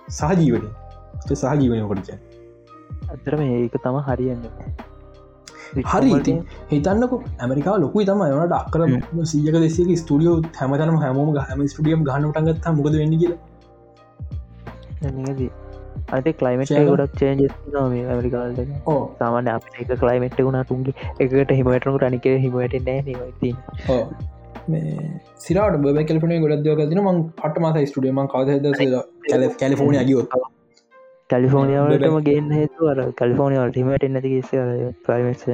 [0.08, 0.64] සහ ජීවන
[1.32, 2.10] සහ ජීවනය කොටච
[3.14, 4.44] අතරම ඒක තම හරියන්න.
[5.84, 6.38] හරි ඉතින්
[6.70, 8.80] හිතන්නක ඇමරිකා ලොකු තම යනට අක්කර
[9.24, 13.40] සියක දෙසේ ස්ටියෝ හැමතනම හැමෝම හම ස්ටියම් ගන්නටගත් මුද වෙන්න කියලා?
[16.12, 17.42] අද කලයිමට ගොඩක් චේන්ජ
[17.72, 19.66] නොම ඇමරිකාල්ට ඕ සාමාන්‍ය අප
[20.02, 23.50] කලයිමට් වුණා තුන්ගේ එකට හිමටනු රනික හිමට නෑ නති
[25.38, 28.74] සිරට බ කලිපන ගොඩ දයක තින මං පට මස ස්ටඩියම කවද
[29.60, 30.38] කැලිෆෝනි අගියොත්
[31.30, 34.32] කැලිෆෝනියාවලටම ගේන්න හේතු අර කලිෆෝනිියවල් ටිමට නැති
[35.04, 35.44] ප්‍රයිමස්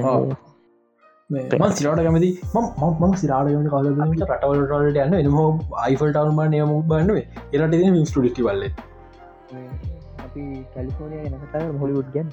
[1.31, 5.39] මන් සිරට කැමති ම සිරාට යන කාලට රටවලට යන්න එනම
[5.85, 8.65] අයිෆල් ටවල්ම නියම බන්නුවේ එරට මිස් වල්ල
[10.25, 10.43] අපි
[10.75, 12.29] කැලිෆෝනිය හොලිුඩ් ගැන්.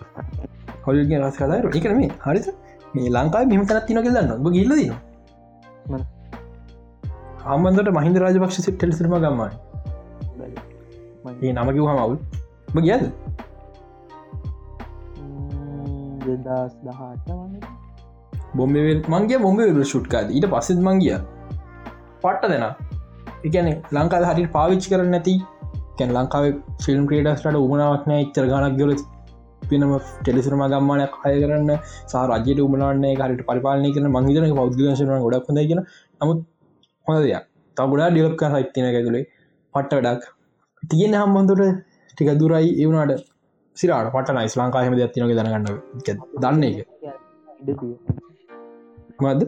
[0.85, 2.47] හොල් රස් කදාර එකනම හරිත
[2.93, 4.93] මේ ලංකායි මෙම තනත් තින කියලන්න ගිල්ල දින
[7.47, 9.51] ආමන්දට මහින්ද රාජපක්ෂ සිට ටෙල්සිරම ගම්මයි
[11.43, 12.17] ඒ නමකිව හමවුල්
[12.73, 13.03] ම කියද
[16.27, 17.29] දෙදස් දහට
[18.55, 21.17] බොම්බෙල් මංගේ බොම්බෙල් ෂුට්කාද ඊට පස්සෙත් මංගිය
[22.23, 22.65] පට්ට දෙෙන.
[23.47, 25.35] එකන ලංකාද හරි පාවිච්චි කරන්න නැති.
[25.97, 26.45] කැන් ලංකාව
[26.85, 28.93] ෆිල්ම් ක්‍රේටස්ට උමනාවක්න එච්චර ගනක් ගොල
[29.61, 31.71] පිනම ටෙලිසිරම ගම්මානයක් අය කරන්න.
[32.11, 35.83] සා රජයට උමනාන්නේ හරිට පරිපාලනය කරන මංහිතන පෞද්ගශන ගොඩක් හොඳ කියෙන
[36.21, 36.39] නමුත්
[37.07, 37.43] හොඳ දෙයක්.
[37.77, 39.25] තා ගොඩා ඩියලප්ක සයිතින ඇතුළේ
[39.73, 40.23] පට්ට වැඩක්.
[40.83, 41.63] තියෙන හම්බන්තුට
[42.13, 42.69] ටික දුරයි.
[42.81, 43.23] ඒවුණට
[43.77, 45.65] සිරාට පට නයිස් ලංකාහම දත්තිනක දනගන්න
[46.41, 46.77] දන්න එක
[49.23, 49.41] මද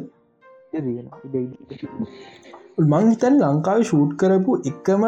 [2.92, 5.04] මං හිතන් ලංකාව ෂූට් කරපු එකම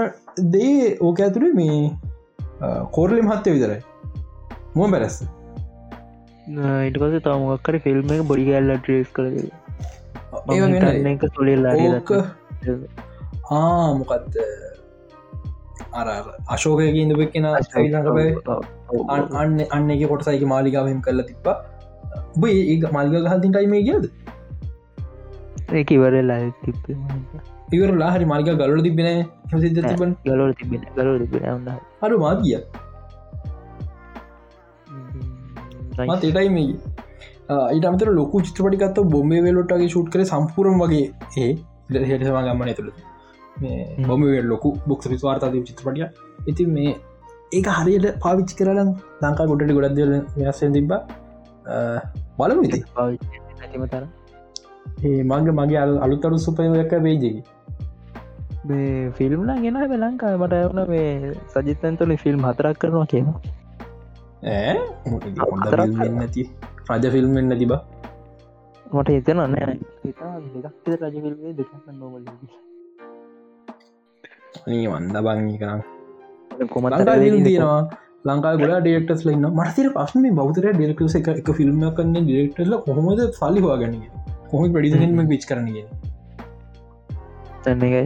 [0.56, 1.78] දේ ඕක ඇතුළේ මේ
[2.96, 3.82] කෝරලි මහත්තය විතරයි.
[4.76, 5.18] මුව බැරස්ස
[6.88, 9.26] ඉටකස තවමක්කර ෆිල්ම් එක බොඩි කැල්ල ට්‍රේස් කර
[11.14, 11.74] එක තුළෙල්ලා
[13.52, 14.36] ආමොකක්ද
[15.94, 16.08] අර
[16.56, 17.46] අශෝකයක ඉඳප කෙන
[19.42, 21.48] අන්න අන්න එක කොටසයික මාලිකාවම කරලා තිබ්බ.
[22.40, 24.06] බ ඒ මල්ග ගහතින් ටයිමේ කියද
[25.80, 26.76] ඒක ඉවරලා තිබ
[27.74, 29.10] ඉවරලා හරි මාලික ගලල තිබෙන
[29.90, 31.70] තිබන ගලල තිබෙන ගල තිබෙන
[32.02, 32.58] අරු මාගිය
[36.00, 36.76] ඒටයි මේ.
[37.76, 41.08] ඊට අමතර ලොකු චිත්‍රපටිකත්ත බොම්බේ වෙලොටගේ ශුට් කර සම්පුරම් වගේ.
[41.38, 41.52] ඒ
[42.00, 42.92] හටසම ගම්මන තුළ.
[44.10, 46.08] බොම ලොකු බොක්ස පිස්වාර්තාද චිත්‍රපටිය
[46.52, 46.92] ඉති මේ
[47.52, 48.90] ඒක හරියට පාවිච්චි කරලම්
[49.24, 50.92] ලංකා ගොඩට ගොඩක් දල වෙනස්සෙන් තිබ්බ.
[52.38, 52.80] බලමු ඉති
[53.62, 54.04] ඇතිමතර
[55.06, 57.36] ඒ මගේ මගේ අල් අලුතරු සුපයක වේජගේ
[59.18, 63.28] ෆිල්ම්ලා ගෙන ලංකා මට එවන මේ සජිතන්තුල ෆිල්ම් හතරක් කරනවා කියම.
[64.44, 64.76] ඇ
[66.90, 67.82] රජ ෆිල්ම්ෙන් නැති බා
[68.92, 69.76] මට හිතන නෑ.
[70.56, 71.16] දෙකක් රජ
[71.60, 72.24] දෙක නොවල
[74.88, 75.82] වන්ද බංගි කරම්
[76.74, 77.82] කොමත් තියෙනවා.
[78.30, 83.64] ලංකා ගොඩ ඩෙක්ටස් ලන්න මටතර පශ්ම බෞතර ඩෙක්ටස එක එක ෆිල්ම් කන්න ඩෙක්ටල කොහොමද සල්ලි
[83.66, 83.96] හවාගන්න
[84.52, 85.88] කොහොම පඩිසම විච් කරනගෙන
[87.66, 88.04] තැන්නගයි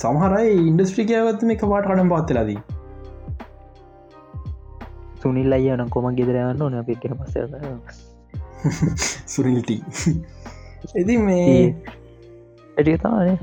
[0.00, 2.58] සමහරයි ඉන්ඩස්ට්‍රිකයවත්ම එක පාට කඩම් පාත්තලාදී
[5.22, 6.74] සුනිල් අයන කොම ගෙදරයන්න ඕන?
[6.88, 7.34] පිට පස
[9.26, 9.76] සුරිල්ටි
[10.94, 11.46] එති මේ
[12.76, 13.38] ඇටිය තානේ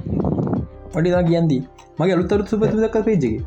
[0.94, 1.62] පටිදා කියන්දී
[2.00, 3.42] මගේ අලුත්තරු සුපතු දක් පේජගේ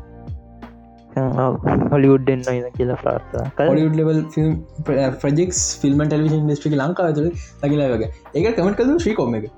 [1.91, 4.19] හොලිුඩ්ඩෙන් න කියලා ප්‍රාර්ථ Hollywood level
[5.21, 7.29] projects film television industry ලංකාව තුළ
[7.63, 9.49] ලකිලා වගේ ඒක කමට කද ශ්‍රී කොම එක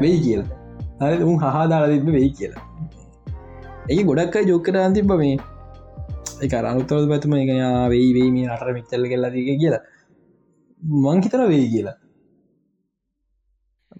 [0.00, 0.58] වෙයි කියලා
[1.02, 2.64] හරි උන් හහා දාලා තිබ වෙයි කියලා
[3.88, 5.36] ඒ ගොඩක් අයි ජෝකර අන්තිබ මේ
[6.42, 7.54] එක අනුත්තවද පැතුම එක
[7.92, 9.82] වෙයි වෙයි මේ අටර මික්තල්ල කෙල්ලා දක කියලා
[10.82, 11.96] මංහිතර වෙයි කියලා.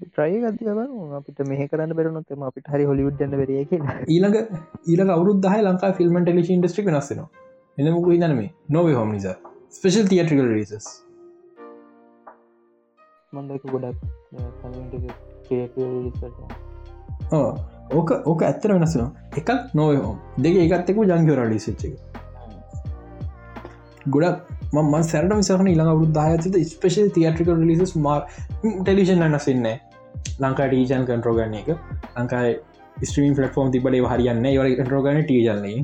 [0.02, 0.70] ට්‍රයි ගතිය
[1.18, 3.96] අපිට මෙහ කරන්න බැරනොත්තම අපිට හරි හොලිුඩ්ඩන්න බරිය කියලා.
[4.08, 4.38] ඊළඟ
[4.86, 7.22] ඊළඟ අවුරුද්ධහ ලංකා ෆිල්ම් ටෙලිෂන් ඉන්ඩස්ට්‍රි වෙනස්සෙන
[7.78, 9.36] එනමුක ඉදනම නොවේ හොම නිසා.
[9.70, 10.86] ස්පේෂල් තිියට්‍රිකල් රේසස්
[13.32, 13.98] මන්දක ගොඩක්
[17.92, 19.04] ඕක ඕක ඇත්තර වෙනස්සන
[19.40, 21.84] එකක් නොව හෝම් දෙක එකත්තෙකු ජංගවර ලිසිච්ච
[24.08, 28.18] ගොඩක් ම සැරට විසාහන ඉළඟ අවුත් දායත ස්පේෂල් තිියට්‍රිකල් ලිසස් මා
[28.80, 29.76] ටෙලිෂන් නසින්නේ
[30.40, 31.68] ලංකා ටීජන් කන්ට්‍රෝ ගන්න එක.
[32.16, 32.52] ලංකායි
[33.02, 35.78] ස්ට්‍රීම් පලටෆෝම් තිබලේ හරියන්න යවර කටරෝ ගන්න ටීජන්නේ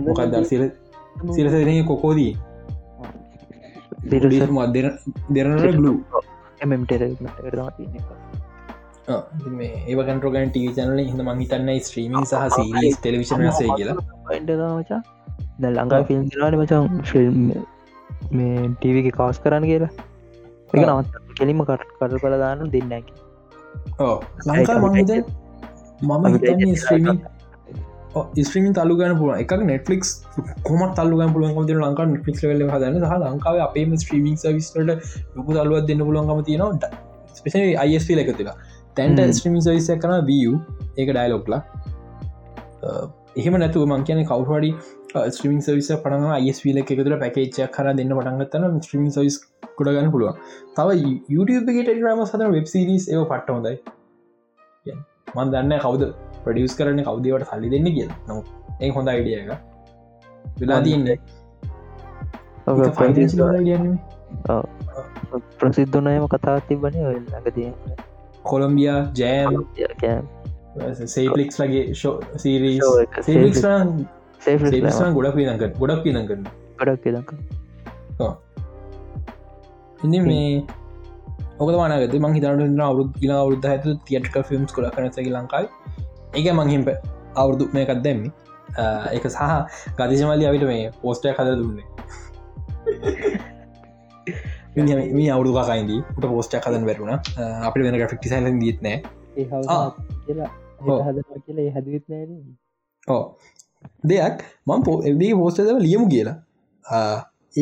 [0.00, 0.62] මොකක්දර් සිර
[1.30, 2.32] සිරසදන කොකෝදී
[4.04, 4.88] දෙන
[5.30, 5.92] දෙරනට ගලු
[9.08, 13.96] ඒ කටරෝගන් ටී චනල හිද මහිතන්න ස්ත්‍රීමින් සහ සිරිස් ටෙලිවිශන සේ කියලා.
[14.76, 15.02] මචා
[15.60, 17.36] ද ලංඟා ෆිල්ම් දිලාට මචන් ෆිල්ම්
[18.36, 19.92] මේ ටීවක කවස් කරන්න කියලා.
[20.74, 23.12] එක නවත් කෙලිම කට කර කළ දාන්න දෙන්නකි
[24.48, 27.18] ලංකා මම හිතන්නේ ස්ත්‍රීමින්
[28.46, 30.02] ස්ත්‍රීමින් තල්ලු ගන්න පුල එක නෙට්ලික්
[30.68, 33.00] කොමත් තල්ලු ගන් පුලුවන් ද ලංකා නෙට්ලික් ල හදන්න.
[33.02, 34.76] සහ ලංකාව අපේම ස්ත්‍රීමින් සවිස්ට
[35.36, 36.90] ලොකු තල්ලුවත් දෙන්න පුලුවන්ගම තියෙනවා.
[37.38, 38.56] ස්පේෂ අයිස්ප එකතිලා.
[38.96, 40.50] තැන්ට ස්ත්‍රීමින් සවිසය කන විය
[40.98, 41.62] ඒක ඩයිලොක්ලා
[43.40, 44.70] එහෙම නැතුව මං කියන කවුහඩි
[45.34, 49.36] ස්ත්‍රීමින් සවිස පන අයිස්විල එකතුර පැකේච්චක් කර දෙන්න පටන්ගත්තන ස්ත්‍රීමින් සවිස්
[49.78, 50.32] කොඩගන්න පුළුව
[50.78, 50.88] තව
[51.34, 53.76] YouTube ගෙට රම සත වෙබ්සිරිස් ඒව පට්ට හොඳයි.
[55.36, 56.02] මන් දන්න කවුද
[56.44, 58.34] ප්‍රඩියස් කරන කවදවට සල්ලි දෙන්න කිය නො
[58.80, 59.50] ඒ හොඳ අයිඩිය එක
[60.60, 61.18] වෙලා තියන්නේ.
[65.58, 67.70] ප්‍රසිද්ධ නයම කතා තිබන ලඟතිය
[68.50, 69.62] කොළම්බියා ජෑම්
[71.14, 72.78] සේපලික්ස් ලගේ ෂෝ සීරී
[75.12, 76.32] ගොඩක් පිනක ගොඩක් පිනක
[76.78, 77.30] ගොඩක් ලක
[80.00, 80.48] ඉදි මේ
[81.58, 82.48] ඔක මනගත මං හිතට
[82.82, 85.68] අවුදු කියලා අවුද්ධ ඇතු තියටක ෆිල්ම්ස් කොල කනසකි ලංකායි
[86.34, 86.88] ඒක මංහිම්ප
[87.36, 88.30] අවුරුදු මේකත් දැම්මි
[89.12, 89.40] එක සහ
[89.98, 91.86] ගතිශමලි අවිට මේ පෝස්ටය කද දුන්නේ
[95.12, 97.12] මේ අවුදු කයින්දී උට පෝස්ටය කදන් වැරුණ
[97.62, 98.98] අපි වෙන ග්‍රික්ටි සයිල දීත්නෑ
[103.08, 103.22] ඕ
[104.10, 104.38] දෙයක්
[104.68, 106.36] මං පෝ එදී පෝස්ටදව ලියමු කියලා.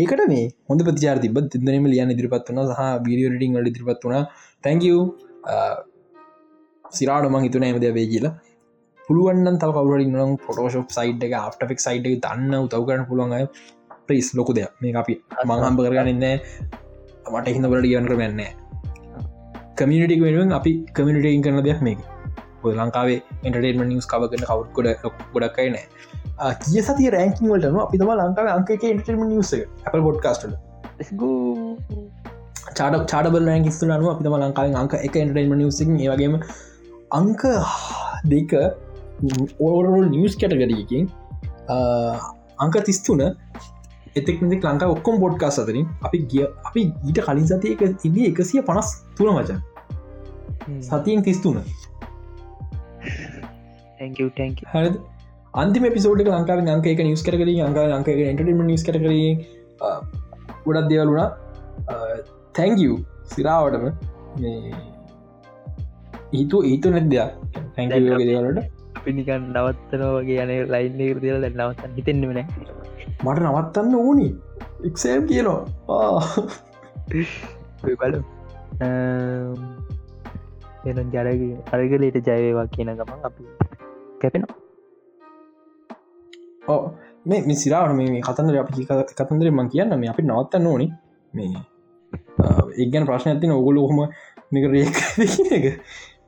[0.01, 4.25] ඒකට මේ හොඳ ප්‍රතිචාර තිබ තිදනම ලියන්න ඉදිරිපත් වන සහ බිඩිය ටිං වල ඉදිරිපත් වුණ.
[4.65, 4.83] තැංක
[6.99, 8.35] සිරාට මං හිතුන ඇමද වේ කියලා.
[9.07, 13.49] පුළුවන් තව කවරට නම් ෆොටෝශප් සයිට් එක අප්ටෆෙක් සයිට් එක දන්න උතව කරන පුළුවන්
[14.07, 14.73] ප්‍රයිස් ලොකු දෙයක්.
[14.83, 15.15] මේ අපි
[15.51, 16.25] මංහම්ප කරගන්නන්න
[17.33, 18.51] මට හිඳබලට කියවන කරමන්නේ
[19.81, 22.01] කමියනිටි වෙනුවෙන් අපි කමිනිටයින් කරන දෙයක් මේක
[22.71, 24.89] ලංකාවේ ඉන්ටර්ටේම නිස් කවගන්න කවු් ගොඩ
[25.35, 29.53] ගොඩක්කයි නෑ කිය සති රෑකින් වලටන අපි තම ලංකාව අංකක ඉන්ටර්ම නිස
[29.87, 30.47] අප බොඩ්කාස්ට
[32.75, 36.39] චාඩ චාඩබල් රෑකිස්තු නු අපි තම ලංකාව අංක එක ඉන්ටර්ටේම නිසි ඒවගේම
[37.13, 37.43] අංක
[38.25, 38.53] දෙක
[39.61, 41.05] ඕරල් නිියස් කැටගරියකින්
[42.59, 43.23] අංක තිස්තුන
[44.17, 49.35] එතෙක් ලංකා ඔක්කොම් බොඩ්කාස් අතරින් අපි ගිය අපි ඊට කලින් සතියක ඉදී එකසිය පනස් තුන
[49.35, 49.61] මචන්
[50.81, 51.63] සතියෙන් තිස්තුන
[54.73, 54.91] හරි
[55.55, 57.39] අන්තිම පිසෝඩ් ලංකාව අංක එක නිස් කර
[57.69, 58.99] අංක අංක එන්ටම නිස් කර
[60.67, 61.29] ගොඩක් දෙවලුණා
[62.53, 62.95] තැංගිය්
[63.27, 63.87] සිරාවටම.
[66.33, 67.31] හිතු ඒතු නැත් දෙයක්.
[67.77, 68.61] තැංගගේ දේවලට
[69.05, 72.47] පිනිකන් නවත්තනෝ වගේ යන ලයින් දියල නවත්තන්න හිතෙන්න්නම නෑ.
[73.25, 74.29] මට නවත්තන්න ඕනි.
[74.85, 75.61] එක්සෑම් කියනවා.
[78.01, 78.15] බල
[80.85, 81.43] එන ජරග
[81.75, 83.45] අරගලට ජයවේවා කියන ගමන් අපි
[84.21, 84.57] කැපෙනවා.
[86.69, 86.83] ඕ
[87.27, 88.87] මේ මිසිරාට මේ කතන්දර අපි
[89.19, 90.89] කතන්දර මං කියන්න මේ අපි නවත්තන්න ඕනි.
[91.35, 91.49] මේ
[92.81, 94.01] ඒගැන ප්‍රශ්න ඇතින ඔගුල හොම
[94.53, 94.97] මේක රේක
[95.57, 95.67] එක.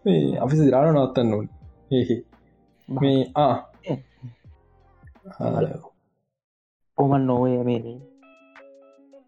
[0.05, 1.47] මේ අපි සිරාට නවත්තන්න ඕන.
[1.91, 2.19] ඒ
[2.89, 3.55] මේ ආ.
[6.99, 7.95] ඔමන් නොවේ මේ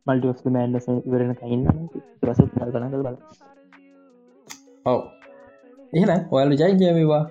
[0.07, 1.65] මල්ටිස් මෑන්ඩස ඉවරෙන කයින්න
[2.27, 2.40] රස
[2.73, 3.16] කන බල
[4.86, 5.01] ඔව
[5.92, 7.22] එහන ඔයාල ජයිජයවවා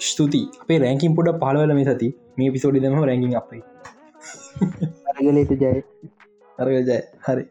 [0.00, 3.62] ස්තුති අපේ රැකින් පොඩ පහලවල මේ සති මේ පිසෝඩි දම රැකින් අපයි
[5.10, 5.82] අරගලට ජය.
[6.58, 6.98] අරග ජය.
[7.26, 7.44] හරි